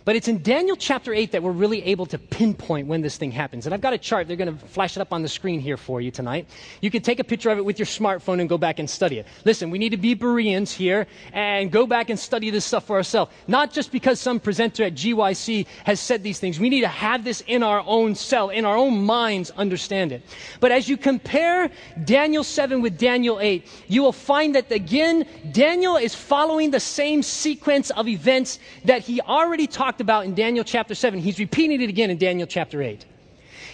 But 0.04 0.16
it's 0.16 0.28
in 0.28 0.42
Daniel 0.42 0.76
chapter 0.76 1.12
8 1.12 1.32
that 1.32 1.42
we're 1.42 1.52
really 1.52 1.82
able 1.84 2.06
to 2.06 2.18
pinpoint 2.18 2.86
when 2.86 3.02
this 3.02 3.16
thing 3.16 3.30
happens. 3.30 3.66
And 3.66 3.74
I've 3.74 3.80
got 3.80 3.92
a 3.92 3.98
chart. 3.98 4.28
They're 4.28 4.36
going 4.36 4.56
to 4.56 4.66
flash 4.66 4.96
it 4.96 5.00
up 5.00 5.12
on 5.12 5.22
the 5.22 5.28
screen 5.28 5.60
here 5.60 5.76
for 5.76 6.00
you 6.00 6.10
tonight. 6.10 6.48
You 6.80 6.90
can 6.90 7.02
take 7.02 7.18
a 7.18 7.24
picture 7.24 7.50
of 7.50 7.58
it 7.58 7.64
with 7.64 7.78
your 7.78 7.86
smartphone 7.86 8.40
and 8.40 8.48
go 8.48 8.58
back 8.58 8.78
and 8.78 8.88
study 8.88 9.18
it. 9.18 9.26
Listen, 9.44 9.70
we 9.70 9.78
need 9.78 9.90
to 9.90 9.96
be 9.96 10.14
Bereans 10.14 10.72
here 10.72 11.06
and 11.32 11.70
go 11.70 11.86
back 11.86 12.10
and 12.10 12.18
study 12.18 12.50
this 12.50 12.64
stuff 12.64 12.86
for 12.86 12.96
ourselves. 12.96 13.32
Not 13.48 13.72
just 13.72 13.92
because 13.92 14.20
some 14.20 14.40
presenter 14.40 14.84
at 14.84 14.94
GYC 14.94 15.66
has 15.84 16.00
said 16.00 16.22
these 16.22 16.38
things. 16.38 16.60
We 16.60 16.68
need 16.68 16.82
to 16.82 16.88
have 16.88 17.24
this 17.24 17.42
in 17.46 17.62
our 17.62 17.82
own 17.86 18.14
cell, 18.14 18.50
in 18.50 18.64
our 18.64 18.76
own 18.76 19.04
minds, 19.04 19.50
understand 19.52 20.12
it. 20.12 20.22
But 20.60 20.72
as 20.72 20.88
you 20.88 20.96
compare 20.96 21.70
Daniel 22.04 22.44
7 22.44 22.80
with 22.80 22.98
Daniel 22.98 23.40
8, 23.40 23.66
you 23.88 24.02
will 24.02 24.12
find 24.12 24.54
that 24.54 24.70
again, 24.70 25.26
Daniel 25.52 25.96
is 25.96 26.14
following 26.14 26.70
the 26.70 26.80
same 26.80 27.22
sequence 27.22 27.90
of 27.90 28.08
events 28.08 28.58
that 28.84 29.02
he 29.02 29.20
already 29.20 29.65
talked 29.66 30.00
about 30.00 30.24
in 30.24 30.34
Daniel 30.34 30.64
chapter 30.64 30.94
7. 30.94 31.18
He's 31.18 31.38
repeating 31.38 31.80
it 31.80 31.88
again 31.88 32.10
in 32.10 32.18
Daniel 32.18 32.46
chapter 32.46 32.82
8. 32.82 33.04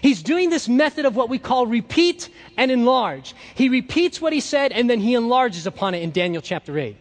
He's 0.00 0.22
doing 0.22 0.50
this 0.50 0.68
method 0.68 1.04
of 1.04 1.14
what 1.14 1.28
we 1.28 1.38
call 1.38 1.66
repeat 1.66 2.28
and 2.56 2.70
enlarge. 2.70 3.34
He 3.54 3.68
repeats 3.68 4.20
what 4.20 4.32
he 4.32 4.40
said 4.40 4.72
and 4.72 4.90
then 4.90 5.00
he 5.00 5.14
enlarges 5.14 5.66
upon 5.66 5.94
it 5.94 6.02
in 6.02 6.10
Daniel 6.10 6.42
chapter 6.42 6.78
8. 6.78 6.96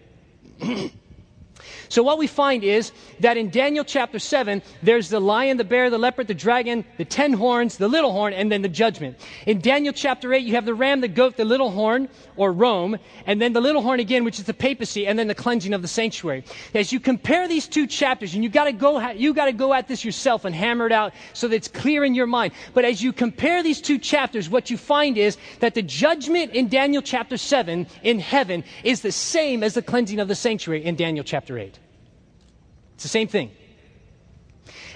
So 1.90 2.04
what 2.04 2.18
we 2.18 2.28
find 2.28 2.64
is 2.64 2.92
that 3.20 3.38
in 3.38 3.50
Daniel 3.50 3.84
chapter 3.84 4.20
7, 4.20 4.62
there's 4.82 5.10
the 5.10 5.20
lion, 5.20 5.58
the 5.58 5.64
bear, 5.64 5.90
the 5.90 5.98
leopard, 5.98 6.28
the 6.28 6.34
dragon, 6.34 6.86
the 6.98 7.06
ten 7.06 7.34
horns, 7.34 7.78
the 7.78 7.88
little 7.88 8.12
horn, 8.12 8.34
and 8.34 8.52
then 8.52 8.62
the 8.62 8.70
judgment. 8.70 9.18
In 9.46 9.60
Daniel 9.60 9.94
chapter 9.94 10.34
8, 10.34 10.44
you 10.44 10.56
have 10.56 10.66
the 10.66 10.74
ram, 10.74 11.02
the 11.02 11.08
goat, 11.08 11.38
the 11.38 11.46
little 11.46 11.72
horn, 11.72 12.10
or 12.36 12.52
Rome, 12.52 12.98
and 13.26 13.42
then 13.42 13.54
the 13.54 13.62
little 13.62 13.82
horn 13.82 14.00
again, 14.00 14.24
which 14.24 14.40
is 14.40 14.46
the 14.46 14.54
papacy, 14.54 15.08
and 15.08 15.18
then 15.18 15.28
the 15.28 15.36
cleansing 15.36 15.74
of 15.74 15.82
the 15.82 15.88
sanctuary. 15.88 16.44
As 16.74 16.92
you 16.92 17.00
compare 17.00 17.48
these 17.48 17.68
two 17.68 17.88
chapters, 17.88 18.34
and 18.34 18.44
you 18.44 18.50
gotta 18.50 18.72
go, 18.72 19.12
you 19.12 19.34
gotta 19.34 19.54
go 19.54 19.74
at 19.74 19.88
this 19.88 20.04
yourself 20.04 20.46
and 20.46 20.56
hammer 20.56 20.86
it 20.86 20.92
out 20.92 21.14
so 21.34 21.48
that 21.48 21.56
it's 21.56 21.68
clear 21.68 22.04
in 22.04 22.16
your 22.16 22.28
mind. 22.28 22.54
But 22.74 22.86
as 22.86 23.02
you 23.02 23.14
compare 23.14 23.64
these 23.64 23.82
two 23.82 23.98
chapters, 23.98 24.50
what 24.50 24.70
you 24.70 24.78
find 24.78 25.18
is 25.18 25.38
that 25.60 25.74
the 25.74 25.82
judgment 25.82 26.54
in 26.54 26.68
Daniel 26.70 27.02
chapter 27.02 27.38
7 27.38 27.88
in 28.04 28.20
heaven 28.20 28.64
is 28.84 29.02
the 29.02 29.12
same 29.12 29.64
as 29.64 29.74
the 29.74 29.82
cleansing 29.82 30.20
of 30.20 30.28
the 30.28 30.36
sanctuary 30.36 30.84
in 30.84 30.96
Daniel 30.96 31.24
chapter 31.24 31.51
8. 31.58 31.80
It's 32.96 33.04
the 33.04 33.10
same 33.10 33.28
thing. 33.28 33.52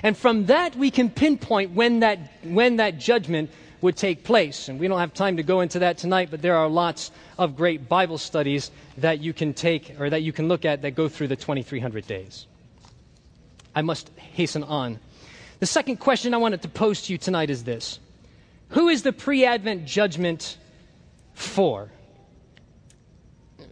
And 0.04 0.16
from 0.16 0.46
that, 0.46 0.76
we 0.76 0.92
can 0.92 1.10
pinpoint 1.10 1.72
when 1.72 2.02
that, 2.02 2.20
when 2.44 2.78
that 2.78 3.00
judgment 3.00 3.50
would 3.82 3.96
take 3.96 4.24
place. 4.24 4.70
And 4.70 4.80
we 4.80 4.88
don't 4.88 5.00
have 5.00 5.14
time 5.14 5.38
to 5.38 5.44
go 5.44 5.62
into 5.62 5.80
that 5.80 5.98
tonight, 5.98 6.30
but 6.32 6.42
there 6.42 6.56
are 6.56 6.68
lots 6.68 7.12
of 7.38 7.56
great 7.56 7.88
Bible 7.88 8.18
studies 8.18 8.72
that 8.98 9.20
you 9.20 9.34
can 9.34 9.54
take 9.54 10.00
or 10.00 10.10
that 10.10 10.22
you 10.22 10.32
can 10.32 10.48
look 10.48 10.66
at 10.66 10.82
that 10.82 10.92
go 10.92 11.08
through 11.08 11.28
the 11.28 11.36
2300 11.36 12.08
days. 12.08 12.48
I 13.74 13.82
must 13.82 14.10
hasten 14.18 14.64
on. 14.64 15.00
The 15.60 15.66
second 15.66 15.98
question 15.98 16.34
I 16.34 16.38
wanted 16.38 16.62
to 16.64 16.70
pose 16.70 17.04
to 17.04 17.14
you 17.14 17.18
tonight 17.18 17.50
is 17.50 17.64
this 17.64 18.00
Who 18.70 18.90
is 18.90 19.04
the 19.04 19.14
pre 19.14 19.46
Advent 19.46 19.86
judgment 19.86 20.58
for? 21.34 21.90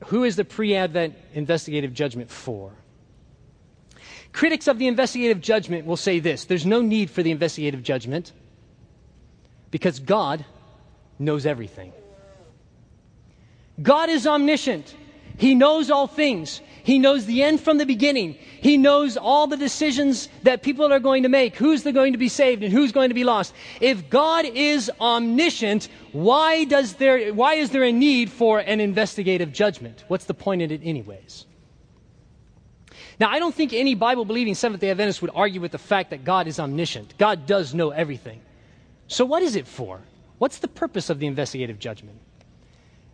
Who 0.08 0.24
is 0.24 0.36
the 0.36 0.46
pre 0.46 0.76
Advent 0.76 1.16
investigative 1.34 1.94
judgment 1.94 2.30
for? 2.30 2.72
Critics 4.32 4.68
of 4.68 4.80
the 4.80 4.88
investigative 4.88 5.42
judgment 5.42 5.86
will 5.86 5.98
say 5.98 6.20
this 6.20 6.46
there's 6.46 6.66
no 6.66 6.82
need 6.82 7.10
for 7.10 7.24
the 7.24 7.32
investigative 7.32 7.84
judgment 7.84 8.32
because 9.72 10.00
God 10.00 10.46
knows 11.20 11.46
everything. 11.46 11.94
God 13.82 14.10
is 14.10 14.28
omniscient. 14.28 14.96
He 15.38 15.56
knows 15.56 15.90
all 15.90 16.08
things. 16.08 16.62
He 16.84 17.00
knows 17.00 17.26
the 17.26 17.42
end 17.44 17.62
from 17.62 17.78
the 17.78 17.86
beginning. 17.86 18.38
He 18.62 18.78
knows 18.78 19.16
all 19.16 19.48
the 19.48 19.58
decisions 19.58 20.28
that 20.44 20.62
people 20.62 20.92
are 20.92 21.00
going 21.00 21.24
to 21.24 21.30
make, 21.30 21.56
who's 21.56 21.84
going 21.84 22.12
to 22.12 22.18
be 22.18 22.28
saved 22.28 22.62
and 22.62 22.74
who's 22.74 22.92
going 22.92 23.10
to 23.10 23.16
be 23.16 23.24
lost. 23.24 23.54
If 23.80 24.10
God 24.10 24.46
is 24.46 24.92
omniscient, 25.00 25.88
why 26.12 26.66
does 26.66 26.96
there 26.96 27.34
why 27.34 27.56
is 27.56 27.70
there 27.70 27.84
a 27.84 27.92
need 27.92 28.30
for 28.30 28.60
an 28.60 28.82
investigative 28.82 29.54
judgment? 29.54 30.04
What's 30.10 30.26
the 30.26 30.34
point 30.34 30.62
in 30.62 30.72
it 30.72 30.82
anyways? 30.84 31.46
Now, 33.20 33.30
I 33.30 33.40
don't 33.40 33.56
think 33.56 33.74
any 33.74 33.96
Bible 33.96 34.26
believing 34.26 34.56
Seventh 34.56 34.82
day 34.82 34.90
Adventist 34.90 35.22
would 35.22 35.32
argue 35.34 35.62
with 35.62 35.72
the 35.72 35.78
fact 35.78 36.10
that 36.10 36.26
God 36.26 36.48
is 36.48 36.60
omniscient. 36.60 37.18
God 37.18 37.46
does 37.46 37.74
know 37.74 37.92
everything. 37.92 38.42
So, 39.08 39.24
what 39.24 39.42
is 39.44 39.56
it 39.56 39.68
for? 39.68 40.02
What's 40.38 40.58
the 40.58 40.68
purpose 40.68 41.10
of 41.10 41.20
the 41.20 41.28
investigative 41.28 41.80
judgment? 41.80 42.20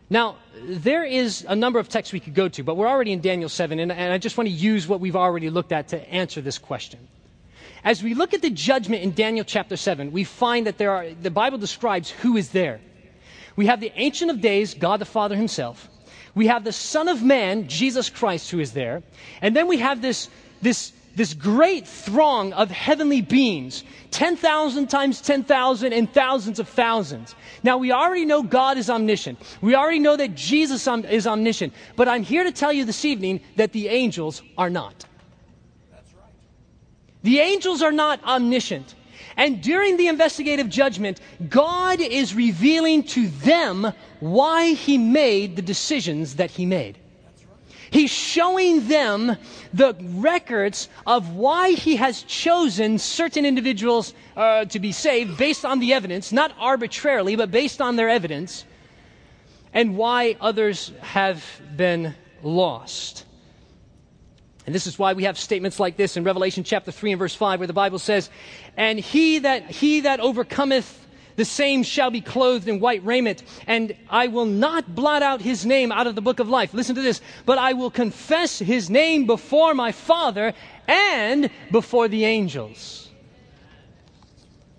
Now, 0.10 0.38
there 0.64 1.04
is 1.04 1.46
a 1.48 1.56
number 1.56 1.78
of 1.78 1.88
texts 1.88 2.12
we 2.12 2.20
could 2.20 2.34
go 2.34 2.50
to, 2.50 2.64
but 2.64 2.76
we're 2.76 2.88
already 2.88 3.12
in 3.12 3.22
Daniel 3.22 3.50
7, 3.50 3.80
and, 3.80 3.92
and 3.92 4.12
I 4.12 4.18
just 4.18 4.38
want 4.38 4.48
to 4.48 4.54
use 4.54 4.88
what 4.88 5.00
we've 5.00 5.16
already 5.16 5.50
looked 5.52 5.72
at 5.72 5.90
to 5.90 6.10
answer 6.10 6.42
this 6.42 6.58
question. 6.58 7.08
As 7.84 8.02
we 8.02 8.16
look 8.16 8.34
at 8.34 8.42
the 8.42 8.50
judgment 8.50 9.04
in 9.04 9.14
Daniel 9.14 9.46
chapter 9.46 9.78
7, 9.78 10.12
we 10.12 10.24
find 10.24 10.66
that 10.66 10.78
there 10.78 10.92
are, 10.92 11.10
the 11.10 11.30
Bible 11.30 11.60
describes 11.60 12.10
who 12.10 12.38
is 12.38 12.50
there. 12.50 12.82
We 13.56 13.68
have 13.68 13.80
the 13.80 13.92
Ancient 13.96 14.32
of 14.32 14.42
Days, 14.42 14.74
God 14.74 15.00
the 15.00 15.06
Father 15.06 15.36
Himself. 15.36 15.88
We 16.34 16.48
have 16.48 16.64
the 16.64 16.74
Son 16.74 17.08
of 17.08 17.22
Man, 17.22 17.68
Jesus 17.68 18.10
Christ, 18.10 18.50
who 18.52 18.60
is 18.60 18.74
there. 18.74 19.04
And 19.42 19.56
then 19.56 19.68
we 19.68 19.78
have 19.78 20.02
this, 20.02 20.30
this 20.62 20.92
this 21.16 21.34
great 21.34 21.88
throng 21.88 22.54
of 22.54 22.72
heavenly 22.72 23.22
beings 23.22 23.84
10,000 24.12 24.90
times 24.90 25.22
10,000 25.22 25.94
and 25.94 26.12
thousands 26.14 26.60
of 26.60 26.68
thousands. 26.68 27.36
Now, 27.64 27.78
we 27.78 27.92
already 27.92 28.26
know 28.26 28.42
God 28.42 28.78
is 28.78 28.90
omniscient. 28.90 29.40
We 29.62 29.76
already 29.76 30.00
know 30.00 30.16
that 30.16 30.36
Jesus 30.36 30.88
is 30.88 31.28
omniscient. 31.28 31.74
But 31.96 32.08
I'm 32.08 32.24
here 32.24 32.44
to 32.44 32.52
tell 32.52 32.74
you 32.74 32.86
this 32.86 33.06
evening 33.06 33.42
that 33.56 33.72
the 33.72 33.88
angels 33.90 34.42
are 34.58 34.70
not. 34.70 35.06
That's 35.92 36.14
right. 36.14 36.32
The 37.24 37.40
angels 37.40 37.82
are 37.82 37.92
not 37.92 38.24
omniscient. 38.24 38.96
And 39.38 39.62
during 39.62 39.98
the 39.98 40.08
investigative 40.08 40.70
judgment, 40.70 41.22
God 41.50 42.02
is 42.02 42.34
revealing 42.34 43.04
to 43.04 43.28
them 43.30 43.94
why 44.20 44.74
He 44.74 44.98
made 44.98 45.56
the 45.56 45.62
decisions 45.62 46.36
that 46.36 46.52
He 46.52 46.66
made. 46.66 46.98
He's 47.92 48.12
showing 48.12 48.88
them 48.88 49.36
the 49.74 49.96
records 50.00 50.90
of 51.08 51.36
why 51.36 51.72
he 51.72 51.96
has 51.96 52.24
chosen 52.24 53.00
certain 53.00 53.46
individuals 53.46 54.14
uh, 54.36 54.66
to 54.66 54.80
be 54.80 54.92
saved 54.92 55.38
based 55.38 55.66
on 55.66 55.80
the 55.80 55.94
evidence, 55.94 56.32
not 56.32 56.54
arbitrarily, 56.60 57.36
but 57.36 57.52
based 57.52 57.82
on 57.82 57.96
their 57.96 58.10
evidence, 58.10 58.66
and 59.74 59.98
why 59.98 60.38
others 60.40 60.92
have 61.02 61.44
been 61.76 62.16
lost. 62.44 63.26
And 64.66 64.76
this 64.76 64.86
is 64.86 65.00
why 65.00 65.14
we 65.14 65.24
have 65.24 65.38
statements 65.38 65.80
like 65.80 65.98
this 65.98 66.16
in 66.16 66.24
Revelation 66.24 66.64
chapter 66.64 66.92
3 66.92 67.14
and 67.14 67.20
verse 67.20 67.34
5 67.34 67.60
where 67.60 67.68
the 67.68 67.74
Bible 67.74 67.98
says, 67.98 68.30
"And 68.78 69.00
he 69.00 69.40
that 69.40 69.70
he 69.72 70.02
that 70.02 70.20
overcometh 70.20 71.08
the 71.40 71.46
same 71.46 71.84
shall 71.84 72.12
be 72.12 72.20
clothed 72.20 72.68
in 72.68 72.82
white 72.82 73.04
raiment, 73.06 73.44
and 73.66 73.96
I 74.10 74.28
will 74.28 74.46
not 74.46 74.94
blot 74.94 75.24
out 75.24 75.40
his 75.40 75.66
name 75.66 75.90
out 75.90 76.06
of 76.06 76.16
the 76.16 76.22
book 76.22 76.40
of 76.40 76.50
life. 76.50 76.74
Listen 76.74 76.96
to 76.96 77.02
this. 77.02 77.22
But 77.46 77.58
I 77.58 77.72
will 77.72 77.90
confess 77.90 78.60
his 78.60 78.90
name 78.90 79.26
before 79.26 79.74
my 79.74 79.94
Father 79.94 80.54
and 80.86 81.50
before 81.72 82.10
the 82.10 82.26
angels. 82.26 83.10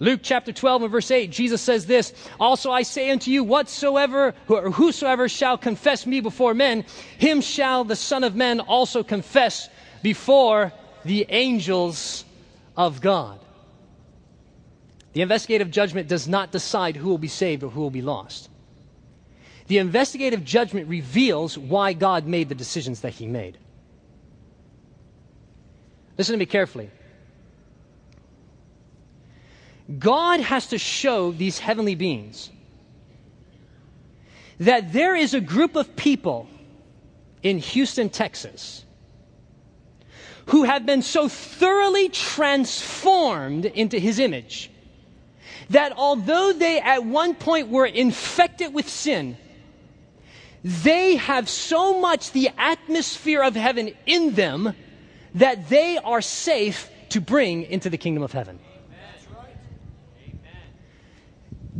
Luke 0.00 0.20
chapter 0.22 0.52
12 0.52 0.82
and 0.82 0.92
verse 0.92 1.10
8, 1.10 1.30
Jesus 1.30 1.62
says 1.62 1.86
this, 1.86 2.12
Also 2.38 2.70
I 2.70 2.82
say 2.82 3.10
unto 3.10 3.30
you, 3.30 3.42
whatsoever, 3.42 4.34
or 4.46 4.70
whosoever 4.70 5.30
shall 5.30 5.56
confess 5.56 6.06
me 6.06 6.20
before 6.20 6.52
men, 6.52 6.84
him 7.16 7.40
shall 7.40 7.84
the 7.84 7.96
Son 7.96 8.22
of 8.22 8.34
Man 8.34 8.60
also 8.60 9.02
confess 9.02 9.70
before 10.02 10.74
the 11.06 11.24
angels 11.30 12.26
of 12.76 13.00
God. 13.00 13.40
The 15.12 15.22
investigative 15.22 15.70
judgment 15.70 16.08
does 16.08 16.28
not 16.28 16.52
decide 16.52 16.96
who 16.96 17.08
will 17.08 17.18
be 17.18 17.28
saved 17.28 17.62
or 17.62 17.70
who 17.70 17.80
will 17.80 17.90
be 17.90 18.02
lost. 18.02 18.48
The 19.66 19.78
investigative 19.78 20.44
judgment 20.44 20.88
reveals 20.88 21.56
why 21.56 21.92
God 21.92 22.26
made 22.26 22.48
the 22.48 22.54
decisions 22.54 23.00
that 23.00 23.14
he 23.14 23.26
made. 23.26 23.58
Listen 26.18 26.34
to 26.34 26.38
me 26.38 26.46
carefully. 26.46 26.90
God 29.98 30.40
has 30.40 30.68
to 30.68 30.78
show 30.78 31.32
these 31.32 31.58
heavenly 31.58 31.94
beings 31.94 32.50
that 34.60 34.92
there 34.92 35.16
is 35.16 35.34
a 35.34 35.40
group 35.40 35.74
of 35.74 35.96
people 35.96 36.46
in 37.42 37.58
Houston, 37.58 38.10
Texas, 38.10 38.84
who 40.46 40.64
have 40.64 40.84
been 40.84 41.02
so 41.02 41.28
thoroughly 41.28 42.08
transformed 42.08 43.64
into 43.64 43.98
his 43.98 44.18
image 44.18 44.70
that 45.70 45.92
although 45.96 46.52
they 46.52 46.80
at 46.80 47.04
one 47.04 47.34
point 47.34 47.68
were 47.68 47.86
infected 47.86 48.74
with 48.74 48.88
sin, 48.88 49.36
they 50.62 51.16
have 51.16 51.48
so 51.48 52.00
much 52.00 52.32
the 52.32 52.50
atmosphere 52.58 53.42
of 53.42 53.54
heaven 53.54 53.92
in 54.04 54.34
them 54.34 54.74
that 55.34 55.68
they 55.68 55.96
are 55.98 56.20
safe 56.20 56.90
to 57.10 57.20
bring 57.20 57.62
into 57.62 57.88
the 57.88 57.96
kingdom 57.96 58.22
of 58.22 58.32
heaven. 58.32 58.58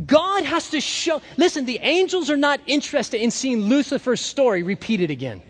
God 0.05 0.45
has 0.45 0.69
to 0.71 0.81
show. 0.81 1.21
Listen, 1.37 1.65
the 1.65 1.79
angels 1.81 2.29
are 2.29 2.37
not 2.37 2.59
interested 2.65 3.21
in 3.21 3.29
seeing 3.29 3.61
Lucifer's 3.61 4.21
story 4.21 4.63
repeated 4.63 5.11
again. 5.11 5.43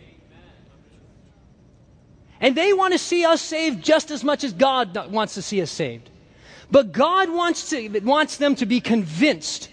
And 2.41 2.57
they 2.57 2.73
want 2.73 2.93
to 2.93 2.99
see 2.99 3.23
us 3.23 3.39
saved 3.39 3.83
just 3.83 4.09
as 4.09 4.23
much 4.23 4.43
as 4.43 4.51
God 4.51 5.11
wants 5.11 5.35
to 5.35 5.43
see 5.43 5.61
us 5.61 5.69
saved. 5.69 6.09
But 6.71 6.93
God 6.93 7.29
wants, 7.29 7.69
to, 7.69 7.99
wants 7.99 8.37
them 8.37 8.55
to 8.55 8.65
be 8.65 8.79
convinced 8.79 9.69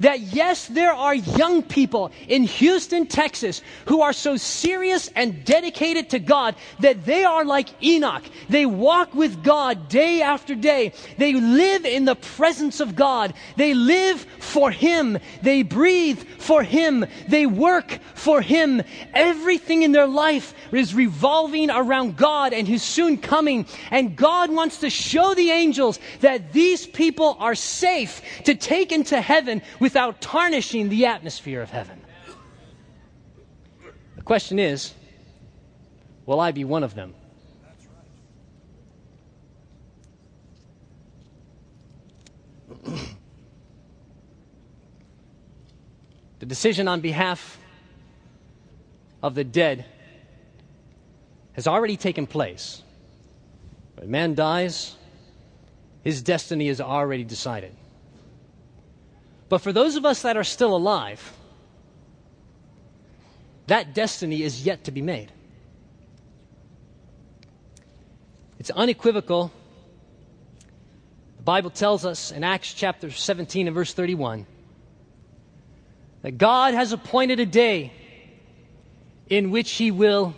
that 0.00 0.20
yes, 0.20 0.66
there 0.66 0.92
are 0.92 1.14
young 1.14 1.62
people 1.62 2.10
in 2.28 2.44
Houston, 2.44 3.06
Texas 3.06 3.62
who 3.86 4.02
are 4.02 4.12
so 4.12 4.36
serious 4.36 5.08
and 5.14 5.44
dedicated 5.44 6.10
to 6.10 6.18
God 6.18 6.54
that 6.80 7.04
they 7.04 7.24
are 7.24 7.44
like 7.44 7.68
Enoch. 7.82 8.24
They 8.48 8.66
walk 8.66 9.14
with 9.14 9.44
God 9.44 9.88
day 9.88 10.22
after 10.22 10.54
day. 10.54 10.92
They 11.18 11.34
live 11.34 11.84
in 11.84 12.04
the 12.04 12.16
presence 12.16 12.80
of 12.80 12.96
God. 12.96 13.34
They 13.56 13.74
live 13.74 14.20
for 14.38 14.70
Him. 14.70 15.18
They 15.42 15.62
breathe 15.62 16.22
for 16.38 16.62
Him. 16.62 17.06
They 17.28 17.46
work 17.46 17.98
for 18.14 18.40
Him. 18.40 18.82
Everything 19.14 19.82
in 19.82 19.92
their 19.92 20.06
life 20.06 20.54
is 20.72 20.94
revolving 20.94 21.70
around 21.70 22.16
God 22.16 22.52
and 22.52 22.66
His 22.66 22.82
soon 22.82 23.18
coming. 23.18 23.66
And 23.90 24.16
God 24.16 24.50
wants 24.50 24.78
to 24.80 24.90
show 24.90 25.34
the 25.34 25.50
angels 25.50 25.98
that 26.20 26.52
these 26.52 26.86
people 26.86 27.36
are 27.38 27.54
safe 27.54 28.22
to 28.44 28.54
take 28.54 28.92
into 28.92 29.20
heaven 29.20 29.62
without 29.90 30.20
tarnishing 30.20 30.88
the 30.88 31.04
atmosphere 31.06 31.60
of 31.60 31.68
heaven. 31.68 32.00
The 34.14 34.22
question 34.22 34.60
is 34.60 34.94
will 36.26 36.38
I 36.38 36.52
be 36.52 36.62
one 36.62 36.84
of 36.84 36.94
them? 36.94 37.12
the 46.38 46.46
decision 46.46 46.86
on 46.86 47.00
behalf 47.00 47.58
of 49.24 49.34
the 49.34 49.42
dead 49.42 49.84
has 51.54 51.66
already 51.66 51.96
taken 51.96 52.28
place. 52.28 52.84
When 53.96 54.08
man 54.08 54.36
dies, 54.36 54.94
his 56.04 56.22
destiny 56.22 56.68
is 56.68 56.80
already 56.80 57.24
decided. 57.24 57.74
But 59.50 59.58
for 59.58 59.72
those 59.72 59.96
of 59.96 60.06
us 60.06 60.22
that 60.22 60.36
are 60.36 60.44
still 60.44 60.76
alive, 60.76 61.32
that 63.66 63.94
destiny 63.94 64.44
is 64.44 64.64
yet 64.64 64.84
to 64.84 64.92
be 64.92 65.02
made. 65.02 65.32
It's 68.60 68.70
unequivocal. 68.70 69.50
The 71.38 71.42
Bible 71.42 71.70
tells 71.70 72.06
us 72.06 72.30
in 72.30 72.44
Acts 72.44 72.72
chapter 72.72 73.10
17 73.10 73.66
and 73.66 73.74
verse 73.74 73.92
31 73.92 74.46
that 76.22 76.38
God 76.38 76.74
has 76.74 76.92
appointed 76.92 77.40
a 77.40 77.46
day 77.46 77.92
in 79.28 79.50
which 79.50 79.72
He 79.72 79.90
will 79.90 80.34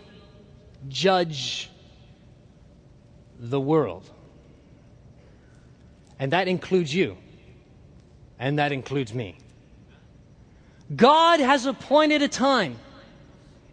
judge 0.87 1.69
the 3.37 3.59
world. 3.59 4.09
And 6.17 6.31
that 6.31 6.47
includes 6.47 6.95
you, 6.95 7.17
and 8.43 8.59
that 8.59 8.73
includes 8.73 9.13
me. 9.13 9.37
God 10.93 11.39
has 11.39 11.65
appointed 11.65 12.21
a 12.21 12.27
time 12.27 12.75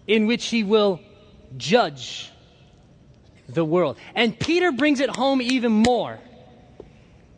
in 0.06 0.28
which 0.28 0.46
He 0.46 0.62
will 0.62 1.00
judge 1.56 2.30
the 3.48 3.64
world. 3.64 3.96
And 4.14 4.38
Peter 4.38 4.70
brings 4.70 5.00
it 5.00 5.10
home 5.10 5.42
even 5.42 5.72
more. 5.72 6.20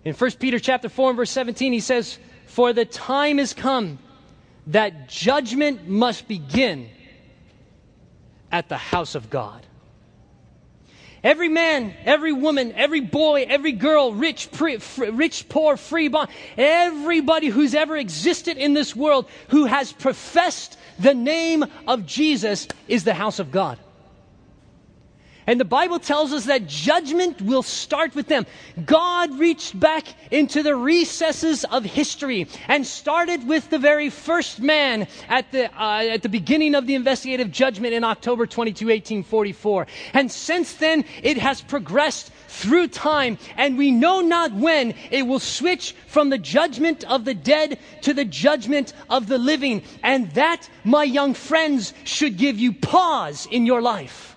In 0.05 0.13
1 0.13 0.31
Peter 0.33 0.59
chapter 0.59 0.91
4 0.91 1.09
and 1.09 1.17
verse 1.17 1.31
17, 1.31 1.73
he 1.73 1.81
says, 1.81 2.19
For 2.49 2.75
the 2.75 2.85
time 2.85 3.39
is 3.39 3.55
come 3.55 3.99
that 4.67 5.09
judgment 5.09 5.89
must 5.89 6.29
begin 6.29 6.91
at 8.51 8.69
the 8.69 8.77
house 8.77 9.15
of 9.15 9.31
God. 9.31 9.67
Every 11.25 11.49
man, 11.49 11.95
every 12.05 12.33
woman, 12.33 12.73
every 12.75 13.01
boy, 13.01 13.47
every 13.49 13.73
girl, 13.73 14.13
rich, 14.13 14.51
pre, 14.51 14.79
rich, 14.97 15.49
poor, 15.49 15.77
free, 15.77 16.09
bond, 16.09 16.31
everybody 16.57 17.47
who's 17.47 17.75
ever 17.75 17.97
existed 17.97 18.57
in 18.57 18.75
this 18.75 18.97
world 18.97 19.27
who 19.49 19.67
has 19.67 19.93
professed 19.93 20.77
the 20.99 21.15
name 21.15 21.65
of 21.87 22.07
Jesus 22.07 22.67
is 22.89 23.05
the 23.05 23.15
house 23.15 23.39
of 23.39 23.53
God. 23.53 23.79
And 25.47 25.59
the 25.59 25.65
Bible 25.65 25.99
tells 25.99 26.33
us 26.33 26.45
that 26.45 26.67
judgment 26.67 27.43
will 27.43 27.65
start 27.65 28.15
with 28.15 28.29
them. 28.29 28.47
God 28.85 29.39
reached 29.39 29.79
back 29.79 30.07
into 30.31 30.63
the 30.63 30.77
recesses 30.77 31.65
of 31.65 31.85
history 31.85 32.47
and 32.69 32.87
started 32.87 33.47
with 33.49 33.69
the 33.69 33.79
very 33.79 34.09
first 34.09 34.61
man 34.61 35.09
at 35.29 35.51
the, 35.51 35.65
uh, 35.75 36.05
at 36.05 36.23
the 36.23 36.29
beginning 36.29 36.75
of 36.77 36.87
the 36.87 36.95
investigative 36.95 37.51
judgment 37.51 37.93
in 37.93 38.05
October 38.05 38.47
22, 38.47 38.87
1844. 38.87 39.87
And 40.15 40.31
since 40.31 40.75
then, 40.75 41.05
it 41.23 41.39
has 41.39 41.61
progressed 41.61 42.31
through 42.47 42.89
time, 42.89 43.39
and 43.57 43.79
we 43.79 43.91
know 43.91 44.21
not 44.21 44.53
when 44.53 44.95
it 45.11 45.27
will 45.27 45.41
switch 45.41 45.93
from 46.07 46.29
the 46.29 46.39
judgment 46.39 47.03
of 47.05 47.25
the 47.25 47.35
dead 47.35 47.79
to 48.03 48.15
the 48.15 48.25
judgment 48.25 48.93
of 49.11 49.27
the 49.27 49.39
living. 49.39 49.83
And 50.03 50.31
that, 50.33 50.69
my 50.85 51.03
young 51.03 51.35
friends, 51.35 51.95
should 52.05 52.37
give 52.37 52.59
you 52.59 52.73
pause 52.73 53.49
in 53.51 53.67
your 53.67 53.83
life. 53.83 54.32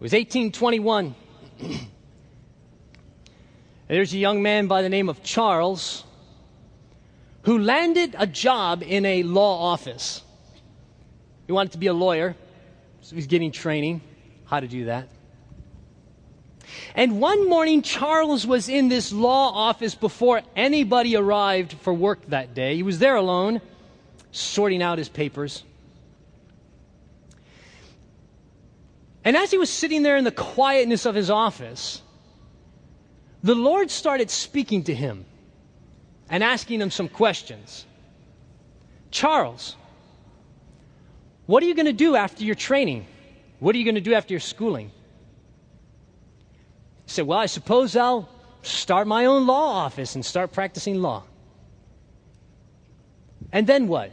Was 0.00 0.12
1821. 0.12 1.14
There's 3.88 4.14
a 4.14 4.18
young 4.18 4.42
man 4.42 4.66
by 4.66 4.80
the 4.80 4.88
name 4.88 5.10
of 5.10 5.22
Charles 5.22 6.04
who 7.42 7.58
landed 7.58 8.16
a 8.18 8.26
job 8.26 8.82
in 8.82 9.04
a 9.04 9.22
law 9.22 9.72
office. 9.72 10.22
He 11.46 11.52
wanted 11.52 11.72
to 11.72 11.78
be 11.78 11.88
a 11.88 11.92
lawyer, 11.92 12.34
so 13.02 13.14
he's 13.14 13.26
getting 13.26 13.52
training 13.52 14.00
how 14.46 14.60
to 14.60 14.68
do 14.68 14.86
that. 14.86 15.08
And 16.94 17.20
one 17.20 17.48
morning, 17.48 17.82
Charles 17.82 18.46
was 18.46 18.70
in 18.70 18.88
this 18.88 19.12
law 19.12 19.52
office 19.52 19.94
before 19.94 20.40
anybody 20.56 21.14
arrived 21.14 21.74
for 21.74 21.92
work 21.92 22.24
that 22.28 22.54
day. 22.54 22.74
He 22.76 22.82
was 22.82 23.00
there 23.00 23.16
alone, 23.16 23.60
sorting 24.32 24.82
out 24.82 24.96
his 24.96 25.08
papers. 25.10 25.62
And 29.24 29.36
as 29.36 29.50
he 29.50 29.58
was 29.58 29.70
sitting 29.70 30.02
there 30.02 30.16
in 30.16 30.24
the 30.24 30.32
quietness 30.32 31.04
of 31.06 31.14
his 31.14 31.30
office, 31.30 32.00
the 33.42 33.54
Lord 33.54 33.90
started 33.90 34.30
speaking 34.30 34.84
to 34.84 34.94
him 34.94 35.24
and 36.28 36.42
asking 36.42 36.80
him 36.80 36.90
some 36.90 37.08
questions. 37.08 37.84
Charles, 39.10 39.76
what 41.46 41.62
are 41.62 41.66
you 41.66 41.74
going 41.74 41.86
to 41.86 41.92
do 41.92 42.16
after 42.16 42.44
your 42.44 42.54
training? 42.54 43.06
What 43.58 43.74
are 43.74 43.78
you 43.78 43.84
going 43.84 43.96
to 43.96 44.00
do 44.00 44.14
after 44.14 44.32
your 44.32 44.40
schooling? 44.40 44.90
He 47.04 47.10
said, 47.10 47.26
Well, 47.26 47.38
I 47.38 47.46
suppose 47.46 47.96
I'll 47.96 48.28
start 48.62 49.06
my 49.06 49.26
own 49.26 49.46
law 49.46 49.84
office 49.84 50.14
and 50.14 50.24
start 50.24 50.52
practicing 50.52 51.02
law. 51.02 51.24
And 53.52 53.66
then 53.66 53.88
what? 53.88 54.12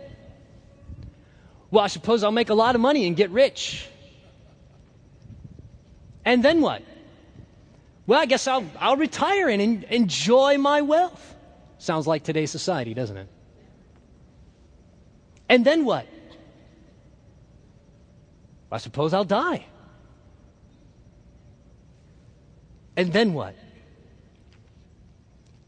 Well, 1.70 1.84
I 1.84 1.88
suppose 1.88 2.24
I'll 2.24 2.32
make 2.32 2.50
a 2.50 2.56
lot 2.56 2.76
of 2.76 2.82
money 2.82 3.08
and 3.08 3.16
get 3.16 3.30
rich. 3.30 3.88
And 6.28 6.44
then 6.44 6.60
what? 6.60 6.82
Well, 8.06 8.20
I 8.20 8.26
guess 8.26 8.48
I'll, 8.48 8.66
I'll 8.82 8.98
retire 8.98 9.48
and 9.48 9.62
en- 9.62 9.86
enjoy 9.90 10.58
my 10.58 10.82
wealth. 10.82 11.36
Sounds 11.78 12.06
like 12.06 12.26
today's 12.26 12.52
society, 12.52 12.94
doesn't 12.94 13.16
it? 13.16 13.30
And 15.48 15.64
then 15.64 15.86
what? 15.86 16.06
I 18.70 18.78
suppose 18.78 19.14
I'll 19.14 19.24
die. 19.24 19.66
And 22.98 23.14
then 23.14 23.34
what? 23.34 23.56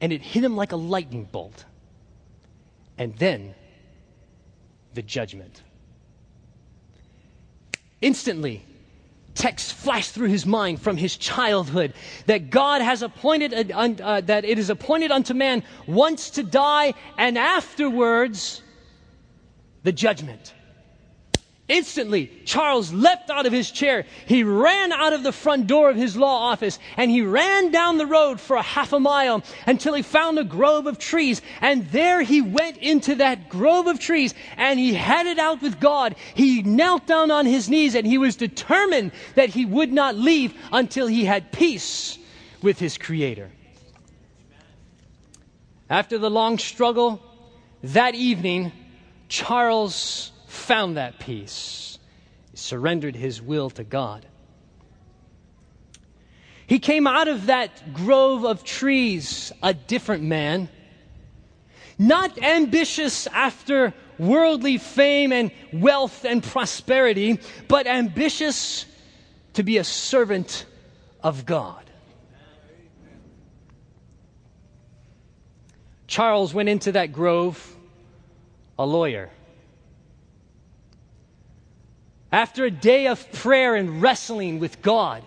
And 0.02 0.12
it 0.12 0.22
hit 0.22 0.44
him 0.44 0.58
like 0.58 0.74
a 0.74 0.76
lightning 0.76 1.24
bolt. 1.24 1.64
And 2.98 3.16
then 3.16 3.56
the 4.94 5.04
judgment. 5.04 5.64
Instantly, 8.02 8.66
text 9.40 9.74
flashed 9.74 10.12
through 10.12 10.28
his 10.28 10.46
mind 10.46 10.82
from 10.82 10.98
his 10.98 11.16
childhood 11.16 11.94
that 12.26 12.50
God 12.50 12.82
has 12.82 13.02
appointed, 13.02 13.72
uh, 13.72 14.22
that 14.22 14.44
it 14.44 14.60
is 14.60 14.70
appointed 14.70 15.12
unto 15.12 15.34
man 15.34 15.64
once 15.88 16.30
to 16.32 16.44
die 16.44 16.94
and 17.18 17.38
afterwards 17.38 18.62
the 19.84 19.94
judgment. 19.94 20.54
Instantly, 21.70 22.32
Charles 22.46 22.92
leapt 22.92 23.30
out 23.30 23.46
of 23.46 23.54
his 23.54 23.70
chair. 23.70 24.08
He 24.26 24.44
ran 24.44 24.92
out 24.92 25.14
of 25.14 25.22
the 25.22 25.32
front 25.32 25.68
door 25.68 25.92
of 25.92 25.96
his 25.96 26.18
law 26.18 26.50
office 26.52 26.80
and 26.98 27.12
he 27.12 27.22
ran 27.22 27.70
down 27.70 28.00
the 28.00 28.08
road 28.08 28.42
for 28.42 28.58
a 28.58 28.64
half 28.64 28.92
a 28.92 29.00
mile 29.00 29.44
until 29.68 29.94
he 29.94 30.02
found 30.02 30.40
a 30.40 30.44
grove 30.44 30.88
of 30.88 30.98
trees. 30.98 31.44
And 31.62 31.88
there 31.92 32.24
he 32.24 32.42
went 32.42 32.78
into 32.78 33.14
that 33.16 33.50
grove 33.50 33.86
of 33.86 34.00
trees 34.00 34.34
and 34.58 34.80
he 34.80 34.96
had 34.96 35.28
it 35.28 35.38
out 35.38 35.62
with 35.62 35.80
God. 35.80 36.16
He 36.34 36.64
knelt 36.64 37.06
down 37.06 37.30
on 37.30 37.46
his 37.46 37.70
knees 37.70 37.94
and 37.94 38.08
he 38.08 38.18
was 38.18 38.36
determined 38.36 39.12
that 39.36 39.50
he 39.50 39.66
would 39.66 39.94
not 39.94 40.16
leave 40.16 40.56
until 40.72 41.06
he 41.06 41.24
had 41.24 41.52
peace 41.52 42.18
with 42.64 42.80
his 42.80 42.98
Creator. 42.98 43.52
After 45.88 46.18
the 46.18 46.32
long 46.32 46.58
struggle, 46.58 47.22
that 47.84 48.16
evening, 48.16 48.72
Charles 49.28 50.32
found 50.50 50.98
that 50.98 51.20
peace. 51.20 52.00
He 52.52 52.58
surrendered 52.58 53.16
his 53.16 53.42
will 53.42 53.70
to 53.72 53.84
God. 53.84 54.26
He 56.68 56.80
came 56.80 57.08
out 57.08 57.28
of 57.28 57.48
that 57.48 57.94
grove 57.94 58.46
of 58.46 58.64
trees 58.64 59.52
a 59.64 59.74
different 59.74 60.24
man, 60.24 60.70
not 61.98 62.42
ambitious 62.44 63.26
after 63.28 63.94
worldly 64.20 64.78
fame 64.78 65.32
and 65.32 65.52
wealth 65.74 66.26
and 66.26 66.44
prosperity, 66.44 67.40
but 67.68 67.88
ambitious 67.88 68.86
to 69.54 69.64
be 69.64 69.78
a 69.78 69.84
servant 69.84 70.66
of 71.24 71.46
God. 71.46 71.84
Charles 76.06 76.54
went 76.54 76.70
into 76.70 76.92
that 76.94 77.14
grove 77.14 77.76
a 78.78 78.86
lawyer. 78.86 79.30
After 82.32 82.66
a 82.66 82.72
day 82.72 83.08
of 83.08 83.32
prayer 83.32 83.76
and 83.76 84.02
wrestling 84.02 84.60
with 84.60 84.82
God, 84.82 85.24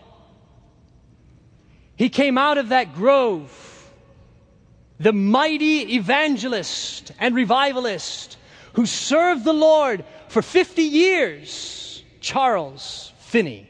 he 1.96 2.09
came 2.09 2.38
out 2.38 2.59
of 2.59 2.68
that 2.70 2.94
grove, 2.94 3.90
the 5.00 5.12
mighty 5.12 5.96
evangelist 5.96 7.12
and 7.18 7.34
revivalist 7.34 8.36
who 8.74 8.86
served 8.86 9.44
the 9.44 9.53
Lord 9.53 10.05
for 10.28 10.42
50 10.42 10.82
years, 10.82 12.03
Charles 12.20 13.12
Finney. 13.18 13.68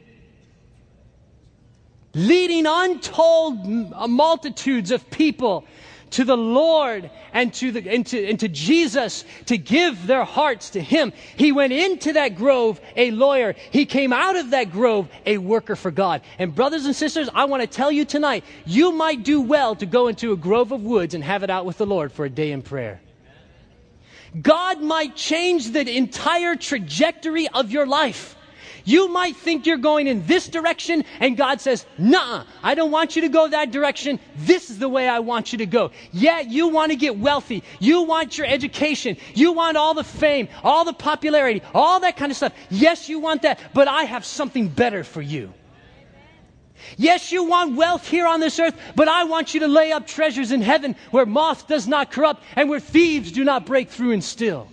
Leading 2.13 2.65
untold 2.67 3.65
multitudes 4.07 4.91
of 4.91 5.09
people 5.09 5.65
to 6.13 6.23
the 6.23 6.37
Lord 6.37 7.09
and 7.33 7.53
to, 7.55 7.71
the, 7.71 7.89
and, 7.89 8.05
to, 8.07 8.25
and 8.25 8.39
to 8.39 8.47
Jesus 8.47 9.25
to 9.47 9.57
give 9.57 10.07
their 10.07 10.23
hearts 10.23 10.71
to 10.71 10.81
Him. 10.81 11.13
He 11.35 11.51
went 11.51 11.73
into 11.73 12.13
that 12.13 12.35
grove 12.35 12.79
a 12.95 13.11
lawyer. 13.11 13.55
He 13.71 13.85
came 13.85 14.13
out 14.13 14.35
of 14.35 14.51
that 14.51 14.71
grove 14.71 15.09
a 15.25 15.37
worker 15.37 15.75
for 15.75 15.91
God. 15.91 16.21
And 16.39 16.55
brothers 16.55 16.85
and 16.85 16.95
sisters, 16.95 17.29
I 17.33 17.45
want 17.45 17.61
to 17.61 17.67
tell 17.67 17.91
you 17.91 18.05
tonight, 18.05 18.43
you 18.65 18.91
might 18.91 19.23
do 19.23 19.41
well 19.41 19.75
to 19.75 19.85
go 19.85 20.07
into 20.07 20.31
a 20.31 20.37
grove 20.37 20.71
of 20.71 20.83
woods 20.83 21.13
and 21.13 21.23
have 21.23 21.43
it 21.43 21.49
out 21.49 21.65
with 21.65 21.77
the 21.77 21.85
Lord 21.85 22.11
for 22.11 22.25
a 22.25 22.29
day 22.29 22.51
in 22.51 22.61
prayer. 22.61 23.01
God 24.39 24.81
might 24.81 25.15
change 25.15 25.71
the 25.71 25.87
entire 25.95 26.55
trajectory 26.55 27.47
of 27.49 27.71
your 27.71 27.85
life. 27.85 28.35
You 28.85 29.07
might 29.07 29.35
think 29.35 29.65
you're 29.65 29.77
going 29.77 30.07
in 30.07 30.25
this 30.25 30.47
direction, 30.47 31.05
and 31.19 31.37
God 31.37 31.61
says, 31.61 31.85
Nah, 31.97 32.43
I 32.61 32.75
don't 32.75 32.91
want 32.91 33.15
you 33.15 33.21
to 33.23 33.29
go 33.29 33.47
that 33.47 33.71
direction. 33.71 34.19
This 34.35 34.69
is 34.69 34.79
the 34.79 34.89
way 34.89 35.07
I 35.07 35.19
want 35.19 35.51
you 35.51 35.59
to 35.59 35.65
go. 35.65 35.91
Yeah, 36.11 36.41
you 36.41 36.67
want 36.67 36.91
to 36.91 36.97
get 36.97 37.17
wealthy. 37.17 37.63
You 37.79 38.03
want 38.03 38.37
your 38.37 38.47
education. 38.47 39.17
You 39.33 39.53
want 39.53 39.77
all 39.77 39.93
the 39.93 40.03
fame, 40.03 40.49
all 40.63 40.85
the 40.85 40.93
popularity, 40.93 41.61
all 41.73 42.01
that 42.01 42.17
kind 42.17 42.31
of 42.31 42.35
stuff. 42.35 42.53
Yes, 42.69 43.07
you 43.07 43.19
want 43.19 43.43
that, 43.43 43.59
but 43.73 43.87
I 43.87 44.03
have 44.03 44.25
something 44.25 44.67
better 44.67 45.03
for 45.03 45.21
you. 45.21 45.53
Yes, 46.97 47.31
you 47.31 47.45
want 47.45 47.75
wealth 47.75 48.07
here 48.07 48.27
on 48.27 48.39
this 48.39 48.59
earth, 48.59 48.75
but 48.95 49.07
I 49.07 49.23
want 49.23 49.53
you 49.53 49.61
to 49.61 49.67
lay 49.67 49.91
up 49.91 50.05
treasures 50.05 50.51
in 50.51 50.61
heaven 50.61 50.95
where 51.11 51.25
moth 51.25 51.67
does 51.67 51.87
not 51.87 52.11
corrupt 52.11 52.43
and 52.55 52.69
where 52.69 52.79
thieves 52.79 53.31
do 53.31 53.43
not 53.43 53.65
break 53.65 53.89
through 53.89 54.11
and 54.11 54.23
steal. 54.23 54.67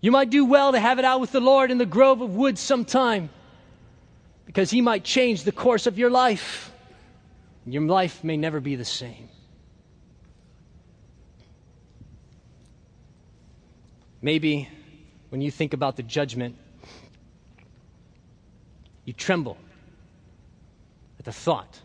You 0.00 0.10
might 0.10 0.30
do 0.30 0.44
well 0.44 0.72
to 0.72 0.80
have 0.80 0.98
it 0.98 1.04
out 1.04 1.20
with 1.20 1.32
the 1.32 1.40
Lord 1.40 1.70
in 1.70 1.78
the 1.78 1.86
grove 1.86 2.20
of 2.20 2.34
woods 2.34 2.60
sometime 2.60 3.28
because 4.46 4.70
He 4.70 4.80
might 4.80 5.04
change 5.04 5.44
the 5.44 5.52
course 5.52 5.86
of 5.86 5.98
your 5.98 6.10
life. 6.10 6.72
Your 7.66 7.82
life 7.82 8.24
may 8.24 8.36
never 8.36 8.60
be 8.60 8.76
the 8.76 8.84
same. 8.84 9.28
Maybe 14.22 14.68
when 15.28 15.40
you 15.40 15.50
think 15.50 15.72
about 15.72 15.96
the 15.96 16.02
judgment, 16.02 16.56
you 19.04 19.12
tremble 19.12 19.56
at 21.18 21.24
the 21.24 21.32
thought 21.32 21.78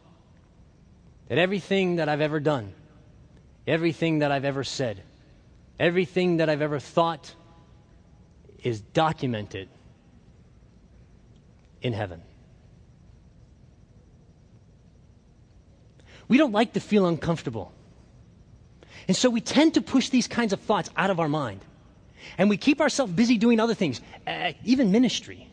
that 1.27 1.37
everything 1.37 1.97
that 1.97 2.09
I've 2.09 2.21
ever 2.21 2.39
done, 2.39 2.73
everything 3.67 4.19
that 4.19 4.31
I've 4.31 4.45
ever 4.45 4.63
said, 4.63 5.01
everything 5.79 6.37
that 6.37 6.49
I've 6.49 6.61
ever 6.61 6.79
thought, 6.79 7.33
is 8.65 8.81
documented 8.81 9.69
in 11.81 11.93
heaven. 11.93 12.21
We 16.27 16.37
don't 16.37 16.51
like 16.51 16.73
to 16.73 16.79
feel 16.79 17.05
uncomfortable. 17.05 17.71
And 19.07 19.15
so 19.15 19.29
we 19.29 19.39
tend 19.39 19.75
to 19.75 19.81
push 19.81 20.09
these 20.09 20.27
kinds 20.27 20.51
of 20.51 20.59
thoughts 20.59 20.89
out 20.97 21.11
of 21.11 21.19
our 21.19 21.29
mind. 21.29 21.61
And 22.39 22.49
we 22.49 22.57
keep 22.57 22.81
ourselves 22.81 23.13
busy 23.13 23.37
doing 23.37 23.59
other 23.59 23.75
things, 23.75 24.01
uh, 24.25 24.53
even 24.63 24.91
ministry. 24.91 25.47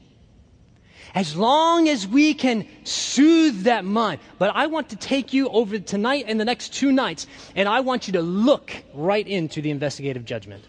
As 1.15 1.37
long 1.37 1.91
as 1.91 2.09
we 2.09 2.33
can 2.33 2.67
soothe 2.85 3.65
that 3.65 3.85
mind. 3.85 4.21
But 4.39 4.53
I 4.55 4.69
want 4.69 4.89
to 4.89 4.97
take 4.97 5.35
you 5.35 5.51
over 5.51 5.79
tonight 5.79 6.25
and 6.27 6.41
the 6.41 6.47
next 6.47 6.73
two 6.73 6.91
nights, 6.91 7.27
and 7.55 7.69
I 7.69 7.81
want 7.81 8.07
you 8.07 8.15
to 8.15 8.23
look 8.23 8.73
right 8.95 9.29
into 9.29 9.61
the 9.61 9.71
investigative 9.71 10.25
judgment. 10.25 10.65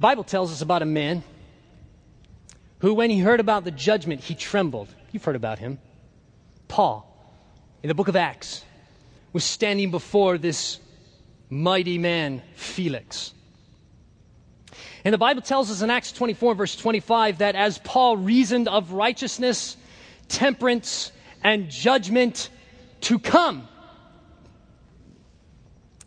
Bible 0.00 0.24
tells 0.24 0.50
us 0.50 0.62
about 0.62 0.80
a 0.80 0.86
man 0.86 1.22
who, 2.78 2.94
when 2.94 3.10
he 3.10 3.18
heard 3.18 3.38
about 3.38 3.64
the 3.64 3.70
judgment, 3.70 4.22
he 4.22 4.34
trembled. 4.34 4.88
You've 5.12 5.22
heard 5.22 5.36
about 5.36 5.58
him. 5.58 5.78
Paul, 6.68 7.06
in 7.82 7.88
the 7.88 7.94
book 7.94 8.08
of 8.08 8.16
Acts, 8.16 8.64
was 9.34 9.44
standing 9.44 9.90
before 9.90 10.38
this 10.38 10.80
mighty 11.50 11.98
man, 11.98 12.42
Felix. 12.54 13.34
And 15.04 15.12
the 15.12 15.18
Bible 15.18 15.42
tells 15.42 15.70
us 15.70 15.82
in 15.82 15.90
Acts 15.90 16.12
24, 16.12 16.54
verse 16.54 16.76
25, 16.76 17.38
that 17.38 17.54
as 17.54 17.76
Paul 17.78 18.16
reasoned 18.16 18.68
of 18.68 18.92
righteousness, 18.92 19.76
temperance, 20.28 21.12
and 21.44 21.68
judgment 21.70 22.48
to 23.02 23.18
come, 23.18 23.68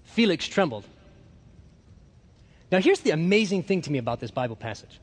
Felix 0.05 0.47
trembled. 0.47 0.85
Now, 2.73 2.79
here's 2.79 3.01
the 3.01 3.11
amazing 3.11 3.61
thing 3.61 3.83
to 3.83 3.91
me 3.91 3.99
about 3.99 4.19
this 4.19 4.31
Bible 4.31 4.55
passage 4.55 4.99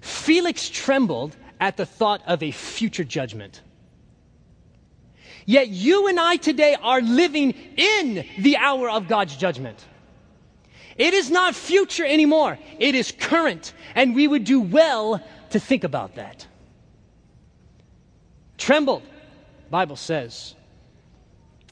Felix 0.00 0.68
trembled 0.68 1.36
at 1.60 1.76
the 1.76 1.86
thought 1.86 2.22
of 2.26 2.42
a 2.42 2.50
future 2.50 3.04
judgment. 3.04 3.60
Yet 5.46 5.68
you 5.68 6.08
and 6.08 6.18
I 6.18 6.36
today 6.38 6.74
are 6.82 7.00
living 7.00 7.54
in 7.76 8.26
the 8.36 8.56
hour 8.56 8.90
of 8.90 9.06
God's 9.06 9.36
judgment. 9.36 9.84
It 10.96 11.14
is 11.14 11.30
not 11.30 11.54
future 11.54 12.04
anymore, 12.04 12.58
it 12.80 12.96
is 12.96 13.12
current, 13.12 13.72
and 13.94 14.12
we 14.12 14.26
would 14.26 14.42
do 14.42 14.60
well 14.60 15.24
to 15.50 15.60
think 15.60 15.84
about 15.84 16.16
that. 16.16 16.48
Trembled, 18.58 19.04
Bible 19.70 19.94
says. 19.94 20.56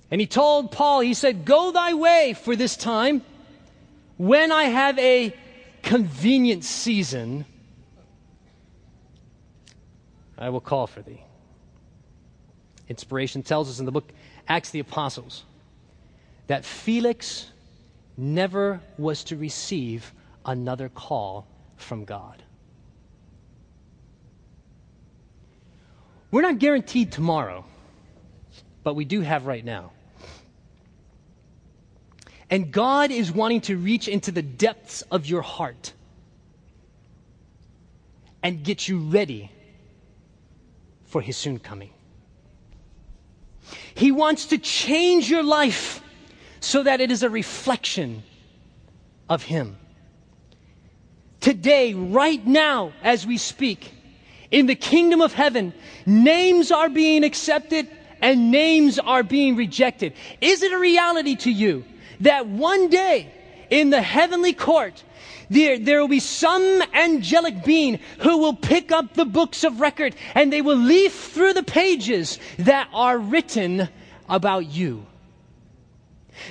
And 0.08 0.20
he 0.20 0.28
told 0.28 0.70
Paul, 0.70 1.00
he 1.00 1.14
said, 1.14 1.44
Go 1.44 1.72
thy 1.72 1.94
way 1.94 2.36
for 2.40 2.54
this 2.54 2.76
time 2.76 3.22
when 4.20 4.52
I 4.52 4.64
have 4.64 4.98
a 4.98 5.34
convenient 5.82 6.62
season, 6.62 7.46
I 10.36 10.50
will 10.50 10.60
call 10.60 10.86
for 10.86 11.00
thee. 11.00 11.22
Inspiration 12.86 13.42
tells 13.42 13.70
us 13.70 13.78
in 13.78 13.86
the 13.86 13.92
book 13.92 14.12
Acts 14.46 14.68
the 14.68 14.80
Apostles 14.80 15.44
that 16.48 16.66
Felix 16.66 17.46
never 18.18 18.82
was 18.98 19.24
to 19.24 19.36
receive 19.36 20.12
another 20.44 20.90
call 20.90 21.46
from 21.78 22.04
God. 22.04 22.42
We're 26.30 26.42
not 26.42 26.58
guaranteed 26.58 27.10
tomorrow, 27.10 27.64
but 28.84 28.92
we 28.92 29.06
do 29.06 29.22
have 29.22 29.46
right 29.46 29.64
now. 29.64 29.92
And 32.50 32.72
God 32.72 33.12
is 33.12 33.30
wanting 33.30 33.60
to 33.62 33.76
reach 33.76 34.08
into 34.08 34.32
the 34.32 34.42
depths 34.42 35.02
of 35.02 35.26
your 35.26 35.42
heart 35.42 35.92
and 38.42 38.64
get 38.64 38.88
you 38.88 38.98
ready 38.98 39.52
for 41.04 41.20
His 41.22 41.36
soon 41.36 41.60
coming. 41.60 41.90
He 43.94 44.10
wants 44.10 44.46
to 44.46 44.58
change 44.58 45.30
your 45.30 45.44
life 45.44 46.02
so 46.58 46.82
that 46.82 47.00
it 47.00 47.12
is 47.12 47.22
a 47.22 47.30
reflection 47.30 48.24
of 49.28 49.44
Him. 49.44 49.76
Today, 51.38 51.94
right 51.94 52.44
now, 52.44 52.92
as 53.02 53.26
we 53.26 53.38
speak, 53.38 53.92
in 54.50 54.66
the 54.66 54.74
kingdom 54.74 55.20
of 55.20 55.32
heaven, 55.32 55.72
names 56.04 56.72
are 56.72 56.88
being 56.88 57.22
accepted 57.22 57.88
and 58.20 58.50
names 58.50 58.98
are 58.98 59.22
being 59.22 59.54
rejected. 59.54 60.14
Is 60.40 60.62
it 60.62 60.72
a 60.72 60.78
reality 60.78 61.36
to 61.36 61.50
you 61.50 61.84
that 62.20 62.46
one 62.46 62.88
day 62.88 63.32
in 63.70 63.90
the 63.90 64.02
heavenly 64.02 64.52
court, 64.52 65.02
there, 65.48 65.78
there 65.78 66.00
will 66.00 66.08
be 66.08 66.20
some 66.20 66.82
angelic 66.94 67.64
being 67.64 67.98
who 68.20 68.38
will 68.38 68.54
pick 68.54 68.92
up 68.92 69.14
the 69.14 69.24
books 69.24 69.64
of 69.64 69.80
record 69.80 70.14
and 70.34 70.52
they 70.52 70.62
will 70.62 70.76
leaf 70.76 71.14
through 71.32 71.54
the 71.54 71.62
pages 71.62 72.38
that 72.58 72.88
are 72.92 73.18
written 73.18 73.88
about 74.28 74.66
you. 74.66 75.06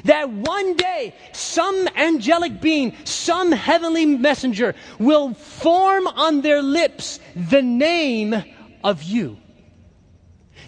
That 0.03 0.29
one 0.29 0.75
day, 0.75 1.15
some 1.31 1.87
angelic 1.95 2.61
being, 2.61 2.95
some 3.05 3.51
heavenly 3.51 4.05
messenger 4.05 4.75
will 4.99 5.33
form 5.33 6.05
on 6.05 6.41
their 6.41 6.61
lips 6.61 7.19
the 7.35 7.61
name 7.61 8.35
of 8.83 9.01
you 9.03 9.37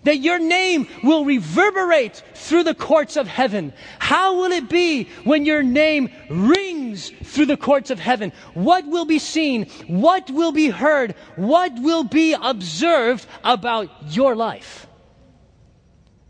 that 0.04 0.18
your 0.18 0.40
name 0.40 0.88
will 1.04 1.26
reverberate 1.26 2.24
through 2.34 2.64
the 2.64 2.74
courts 2.74 3.18
of 3.18 3.28
heaven. 3.28 3.74
How 4.00 4.38
will 4.38 4.52
it 4.52 4.70
be 4.70 5.06
when 5.24 5.46
your 5.46 5.64
name 5.64 6.10
rings 6.30 7.12
through 7.24 7.46
the 7.46 7.58
courts 7.58 7.92
of 7.92 8.00
heaven? 8.00 8.32
What 8.54 8.88
will 8.88 9.06
be 9.06 9.20
seen? 9.20 9.66
What 9.88 10.30
will 10.32 10.52
be 10.52 10.70
heard? 10.70 11.16
What 11.36 11.74
will 11.80 12.04
be 12.04 12.34
observed 12.34 13.26
about 13.44 13.90
your 14.08 14.36
life 14.36 14.88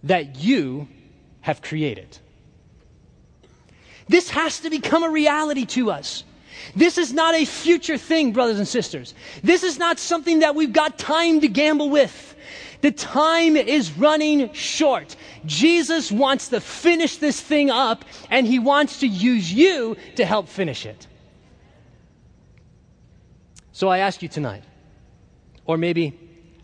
that 0.03 0.37
you 0.37 0.87
have 1.41 1.61
created? 1.61 2.17
This 4.07 4.29
has 4.31 4.59
to 4.61 4.69
become 4.69 5.03
a 5.03 5.09
reality 5.09 5.65
to 5.67 5.91
us. 5.91 6.25
This 6.75 6.97
is 6.97 7.13
not 7.13 7.33
a 7.33 7.45
future 7.45 7.97
thing, 7.97 8.33
brothers 8.33 8.59
and 8.59 8.67
sisters. 8.67 9.13
This 9.43 9.63
is 9.63 9.79
not 9.79 9.99
something 9.99 10.39
that 10.39 10.53
we've 10.53 10.73
got 10.73 10.99
time 10.99 11.41
to 11.41 11.47
gamble 11.47 11.89
with. 11.89 12.30
The 12.81 12.91
time 12.91 13.55
is 13.55 13.91
running 13.93 14.51
short. 14.53 15.15
Jesus 15.45 16.11
wants 16.11 16.49
to 16.49 16.59
finish 16.59 17.17
this 17.17 17.39
thing 17.39 17.69
up, 17.69 18.03
and 18.29 18.47
he 18.47 18.59
wants 18.59 18.99
to 18.99 19.07
use 19.07 19.51
you 19.53 19.95
to 20.15 20.25
help 20.25 20.47
finish 20.47 20.85
it. 20.85 21.07
So 23.71 23.87
I 23.87 23.99
ask 23.99 24.21
you 24.21 24.27
tonight, 24.27 24.63
or 25.65 25.77
maybe 25.77 26.19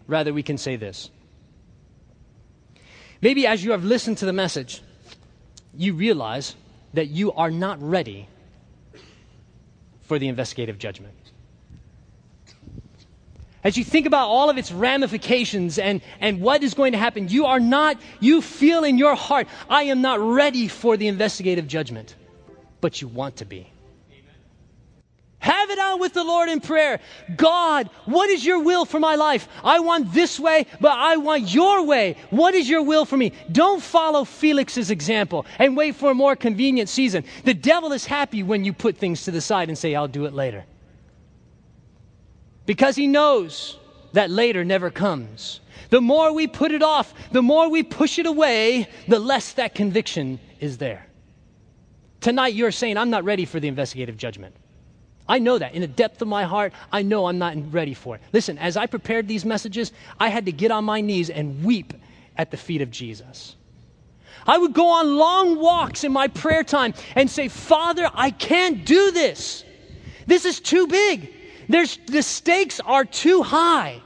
rather 0.07 0.34
we 0.34 0.43
can 0.43 0.57
say 0.57 0.76
this. 0.76 1.09
Maybe 3.22 3.47
as 3.47 3.63
you 3.63 3.72
have 3.72 3.84
listened 3.84 4.18
to 4.20 4.26
the 4.26 4.34
message, 4.34 4.82
you 5.76 5.93
realize 5.93 6.55
that 6.93 7.07
you 7.07 7.32
are 7.34 7.51
not 7.51 7.82
ready 7.82 8.28
for 10.01 10.20
the 10.20 10.28
investigative 10.28 10.78
judgment 10.78 11.26
as 13.68 13.76
you 13.76 13.84
think 13.84 14.05
about 14.05 14.30
all 14.30 14.49
of 14.49 14.57
its 14.57 14.72
ramifications 14.72 15.78
and, 15.78 15.99
and 16.22 16.39
what 16.39 16.63
is 16.63 16.74
going 16.74 16.93
to 16.93 16.97
happen, 16.97 17.28
you 17.28 17.47
are 17.47 17.59
not, 17.59 17.99
you 18.22 18.41
feel 18.41 18.86
in 18.86 18.97
your 18.97 19.13
heart, 19.13 19.45
I 19.70 19.84
am 19.84 20.01
not 20.01 20.22
ready 20.22 20.70
for 20.70 20.95
the 20.95 21.09
investigative 21.09 21.68
judgment. 21.68 22.15
But 22.80 23.01
you 23.01 23.09
want 23.09 23.36
to 23.38 23.45
be. 23.45 23.70
Have 25.39 25.70
it 25.70 25.80
out 25.80 25.99
with 25.99 26.13
the 26.13 26.24
Lord 26.24 26.47
in 26.47 26.61
prayer. 26.61 27.01
God, 27.36 27.89
what 28.05 28.30
is 28.30 28.45
your 28.45 28.61
will 28.63 28.86
for 28.86 29.01
my 29.01 29.15
life? 29.15 29.49
I 29.65 29.82
want 29.82 30.13
this 30.13 30.39
way, 30.39 30.65
but 30.80 30.93
I 30.93 31.18
want 31.18 31.53
your 31.53 31.84
way. 31.84 32.15
What 32.30 32.55
is 32.55 32.70
your 32.70 32.84
will 32.84 33.03
for 33.03 33.18
me? 33.18 33.34
Don't 33.51 33.84
follow 33.84 34.24
Felix's 34.24 34.91
example 34.91 35.45
and 35.59 35.76
wait 35.76 35.97
for 35.97 36.11
a 36.11 36.15
more 36.15 36.38
convenient 36.38 36.88
season. 36.88 37.26
The 37.43 37.53
devil 37.53 37.91
is 37.91 38.05
happy 38.05 38.43
when 38.43 38.63
you 38.63 38.72
put 38.72 38.95
things 38.95 39.26
to 39.26 39.32
the 39.32 39.41
side 39.41 39.68
and 39.68 39.78
say, 39.78 39.93
I'll 39.93 40.07
do 40.07 40.24
it 40.24 40.34
later. 40.34 40.63
Because 42.68 42.95
he 42.95 43.07
knows 43.07 43.80
that 44.13 44.30
later 44.30 44.63
never 44.63 44.91
comes. 44.91 45.61
The 45.89 46.01
more 46.01 46.34
we 46.34 46.45
put 46.47 46.72
it 46.72 46.84
off, 46.84 47.13
the 47.32 47.41
more 47.41 47.70
we 47.70 47.82
push 47.82 48.20
it 48.20 48.26
away, 48.26 48.88
the 49.07 49.20
less 49.20 49.53
that 49.53 49.74
conviction 49.74 50.39
is 50.59 50.78
there. 50.78 51.07
Tonight, 52.20 52.53
you're 52.53 52.72
saying, 52.72 52.97
I'm 52.97 53.09
not 53.09 53.24
ready 53.24 53.45
for 53.45 53.59
the 53.59 53.68
investigative 53.68 54.18
judgment. 54.18 54.53
I 55.30 55.39
know 55.39 55.57
that. 55.57 55.74
In 55.76 55.82
the 55.82 55.88
depth 55.88 56.22
of 56.22 56.28
my 56.28 56.43
heart, 56.43 56.74
I 56.91 57.03
know 57.03 57.28
I'm 57.28 57.38
not 57.38 57.55
ready 57.72 57.93
for 57.93 58.15
it. 58.15 58.22
Listen, 58.34 58.57
as 58.57 58.76
I 58.76 58.86
prepared 58.86 59.28
these 59.28 59.45
messages, 59.45 59.93
I 60.20 60.30
had 60.30 60.45
to 60.45 60.51
get 60.51 60.72
on 60.72 60.84
my 60.84 60.99
knees 60.99 61.30
and 61.30 61.63
weep 61.63 61.93
at 62.36 62.51
the 62.51 62.57
feet 62.57 62.82
of 62.82 62.91
Jesus. 62.91 63.55
I 64.45 64.57
would 64.57 64.74
go 64.74 64.89
on 64.89 65.18
long 65.18 65.59
walks 65.59 66.03
in 66.03 66.11
my 66.11 66.28
prayer 66.28 66.63
time 66.63 66.93
and 67.15 67.30
say, 67.30 67.47
Father, 67.47 68.09
I 68.13 68.32
can't 68.32 68.86
do 68.86 69.11
this. 69.11 69.63
This 70.26 70.45
is 70.45 70.59
too 70.59 70.88
big. 70.88 71.34
There's, 71.70 71.97
the 72.07 72.24
stakes 72.24 72.80
are 72.80 73.03
too 73.05 73.43
high. 73.43 74.01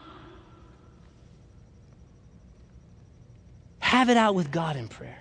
Have 3.79 4.09
it 4.09 4.17
out 4.17 4.35
with 4.35 4.51
God 4.51 4.77
in 4.77 4.87
prayer. 4.87 5.19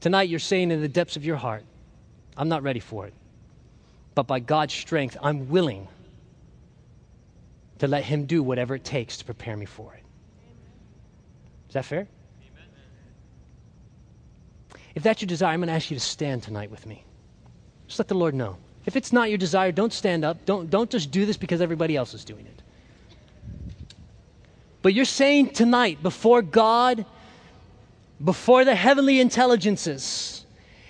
Tonight, 0.00 0.28
you're 0.30 0.38
saying 0.38 0.70
in 0.70 0.80
the 0.80 0.88
depths 0.88 1.16
of 1.16 1.24
your 1.24 1.36
heart, 1.36 1.64
I'm 2.36 2.48
not 2.48 2.62
ready 2.62 2.80
for 2.80 3.06
it. 3.06 3.12
But 4.14 4.26
by 4.26 4.40
God's 4.40 4.72
strength, 4.72 5.16
I'm 5.22 5.50
willing 5.50 5.86
to 7.78 7.86
let 7.86 8.04
Him 8.04 8.24
do 8.24 8.42
whatever 8.42 8.74
it 8.74 8.84
takes 8.84 9.18
to 9.18 9.24
prepare 9.24 9.56
me 9.56 9.66
for 9.66 9.94
it. 9.94 10.02
Is 11.68 11.74
that 11.74 11.84
fair? 11.84 12.06
If 14.94 15.02
that's 15.02 15.20
your 15.20 15.26
desire, 15.26 15.52
I'm 15.52 15.60
going 15.60 15.68
to 15.68 15.74
ask 15.74 15.90
you 15.90 15.96
to 15.96 16.00
stand 16.00 16.42
tonight 16.42 16.70
with 16.70 16.86
me. 16.86 17.04
Just 17.86 17.98
let 17.98 18.08
the 18.08 18.14
Lord 18.14 18.34
know. 18.34 18.56
If 18.86 18.96
it's 18.96 19.12
not 19.12 19.28
your 19.28 19.38
desire, 19.38 19.72
don't 19.72 19.92
stand 19.92 20.24
up. 20.24 20.44
Don't, 20.44 20.70
don't 20.70 20.90
just 20.90 21.10
do 21.10 21.26
this 21.26 21.36
because 21.36 21.60
everybody 21.60 21.96
else 21.96 22.14
is 22.14 22.24
doing 22.24 22.46
it. 22.46 22.62
But 24.82 24.94
you're 24.94 25.04
saying 25.04 25.50
tonight, 25.50 26.02
before 26.02 26.40
God, 26.40 27.04
before 28.24 28.64
the 28.64 28.74
heavenly 28.74 29.20
intelligences, 29.20 30.46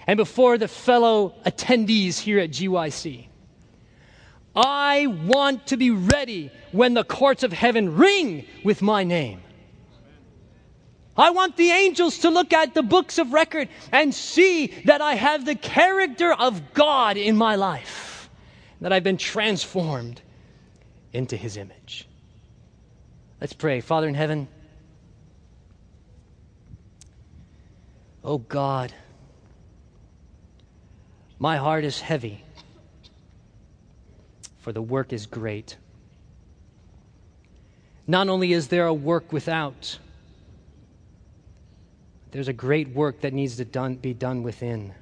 and 0.07 0.17
before 0.17 0.59
the 0.59 0.69
fellow 0.69 1.35
attendees 1.45 2.19
here 2.19 2.39
at 2.39 2.51
GYC, 2.51 3.27
I 4.55 5.07
want 5.07 5.67
to 5.69 5.77
be 5.77 5.91
ready 5.91 6.51
when 6.73 6.95
the 6.95 7.05
courts 7.05 7.43
of 7.43 7.53
heaven 7.53 7.97
ring 7.97 8.47
with 8.65 8.83
my 8.83 9.05
name. 9.05 9.41
I 11.17 11.31
want 11.31 11.57
the 11.57 11.71
angels 11.71 12.19
to 12.19 12.31
look 12.31 12.53
at 12.53 12.75
the 12.75 12.83
books 12.83 13.19
of 13.19 13.33
record 13.33 13.69
and 13.93 14.15
see 14.15 14.69
that 14.87 15.01
I 15.01 15.15
have 15.15 15.45
the 15.45 15.55
character 15.55 16.33
of 16.33 16.73
God 16.73 17.17
in 17.17 17.37
my 17.37 17.57
life, 17.57 18.31
that 18.81 18.93
I've 18.93 19.05
been 19.05 19.17
transformed 19.17 20.23
into 21.13 21.37
his 21.37 21.57
image. 21.57 22.07
Let's 23.41 23.53
pray. 23.53 23.81
Father 23.81 24.09
in 24.09 24.15
heaven, 24.15 24.49
oh 28.23 28.39
God, 28.39 28.93
my 31.39 31.57
heart 31.57 31.85
is 31.85 32.01
heavy, 32.01 32.45
for 34.59 34.73
the 34.73 34.83
work 34.83 35.13
is 35.13 35.27
great. 35.27 35.77
Not 38.07 38.29
only 38.29 38.53
is 38.53 38.69
there 38.69 38.87
a 38.87 38.95
work 38.95 39.33
without, 39.33 39.99
there's 42.33 42.49
a 42.49 42.53
great 42.53 42.89
work 42.91 43.21
that 43.23 43.33
needs 43.33 43.57
to 43.57 43.65
done, 43.65 43.97
be 43.97 44.15
done 44.15 44.43
within. 44.43 44.95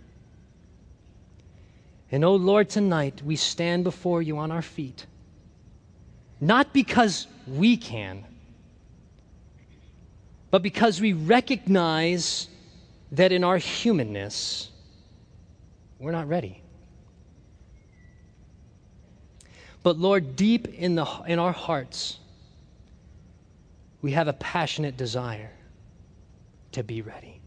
And 2.10 2.24
oh 2.24 2.36
Lord, 2.36 2.70
tonight 2.70 3.22
we 3.22 3.36
stand 3.36 3.84
before 3.84 4.22
you 4.22 4.38
on 4.38 4.50
our 4.50 4.62
feet, 4.62 5.06
not 6.40 6.72
because 6.72 7.26
we 7.46 7.76
can, 7.76 8.24
but 10.50 10.62
because 10.62 11.00
we 11.00 11.12
recognize 11.12 12.48
that 13.12 13.32
in 13.32 13.44
our 13.44 13.58
humanness, 13.58 14.70
we're 15.98 16.12
not 16.12 16.28
ready. 16.28 16.62
But 19.82 19.98
Lord, 19.98 20.34
deep 20.36 20.66
in, 20.68 20.94
the, 20.94 21.06
in 21.26 21.38
our 21.38 21.52
hearts, 21.52 22.18
we 24.00 24.12
have 24.12 24.28
a 24.28 24.32
passionate 24.32 24.96
desire 24.96 25.50
to 26.78 26.84
be 26.84 27.02
ready. 27.02 27.40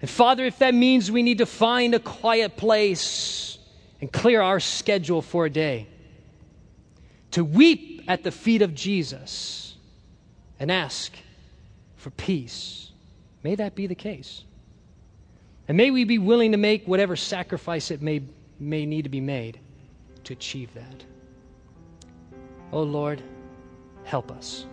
And 0.00 0.08
Father, 0.08 0.44
if 0.44 0.58
that 0.58 0.74
means 0.74 1.10
we 1.10 1.22
need 1.22 1.38
to 1.38 1.46
find 1.46 1.94
a 1.94 1.98
quiet 1.98 2.56
place 2.56 3.58
and 4.00 4.10
clear 4.10 4.40
our 4.40 4.60
schedule 4.60 5.20
for 5.20 5.46
a 5.46 5.50
day, 5.50 5.86
to 7.32 7.44
weep 7.44 8.04
at 8.08 8.22
the 8.24 8.30
feet 8.30 8.62
of 8.62 8.74
Jesus 8.74 9.76
and 10.58 10.70
ask 10.70 11.12
for 11.96 12.10
peace, 12.10 12.92
may 13.42 13.54
that 13.54 13.74
be 13.74 13.86
the 13.86 13.94
case. 13.94 14.44
And 15.68 15.76
may 15.76 15.90
we 15.90 16.04
be 16.04 16.18
willing 16.18 16.52
to 16.52 16.58
make 16.58 16.86
whatever 16.86 17.14
sacrifice 17.14 17.90
it 17.90 18.02
may, 18.02 18.22
may 18.58 18.86
need 18.86 19.02
to 19.02 19.10
be 19.10 19.20
made 19.20 19.60
to 20.24 20.32
achieve 20.32 20.72
that. 20.74 21.04
Oh 22.72 22.82
Lord, 22.82 23.22
help 24.04 24.30
us 24.30 24.66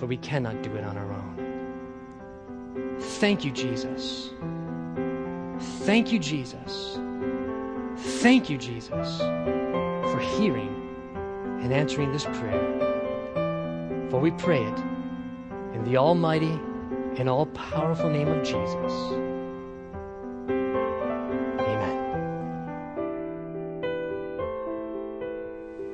for 0.00 0.06
we 0.06 0.16
cannot 0.16 0.62
do 0.62 0.74
it 0.76 0.82
on 0.82 0.96
our 0.96 1.12
own. 1.12 2.96
Thank 2.98 3.44
you, 3.44 3.50
Jesus. 3.50 4.30
Thank 5.84 6.10
you, 6.10 6.18
Jesus. 6.18 6.98
Thank 8.22 8.48
you, 8.48 8.56
Jesus, 8.56 9.18
for 9.18 10.18
hearing 10.38 10.74
and 11.60 11.70
answering 11.70 12.12
this 12.12 12.24
prayer. 12.24 14.08
For 14.08 14.18
we 14.18 14.30
pray 14.30 14.64
it 14.64 14.78
in 15.74 15.84
the 15.84 15.98
almighty 15.98 16.58
and 17.18 17.28
all 17.28 17.44
powerful 17.44 18.08
name 18.08 18.28
of 18.28 18.42
Jesus. 18.42 19.29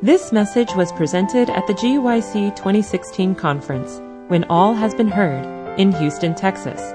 This 0.03 0.31
message 0.31 0.75
was 0.75 0.93
presented 0.93 1.49
at 1.49 1.67
the 1.67 1.73
GYC 1.73 2.55
2016 2.55 3.35
conference, 3.35 3.99
When 4.29 4.45
All 4.51 4.75
Has 4.75 4.95
Been 4.95 5.09
Heard, 5.09 5.47
in 5.81 5.91
Houston, 5.93 6.35
Texas. 6.35 6.93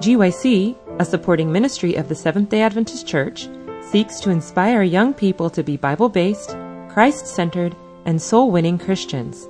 GYC, 0.00 0.74
a 0.98 1.04
supporting 1.04 1.52
ministry 1.52 1.94
of 1.94 2.08
the 2.08 2.16
Seventh 2.16 2.48
day 2.48 2.62
Adventist 2.62 3.06
Church, 3.06 3.48
seeks 3.82 4.18
to 4.18 4.30
inspire 4.30 4.82
young 4.82 5.14
people 5.14 5.48
to 5.48 5.62
be 5.62 5.76
Bible 5.76 6.08
based, 6.08 6.56
Christ 6.88 7.28
centered, 7.28 7.76
and 8.04 8.20
soul 8.20 8.50
winning 8.50 8.78
Christians. 8.78 9.46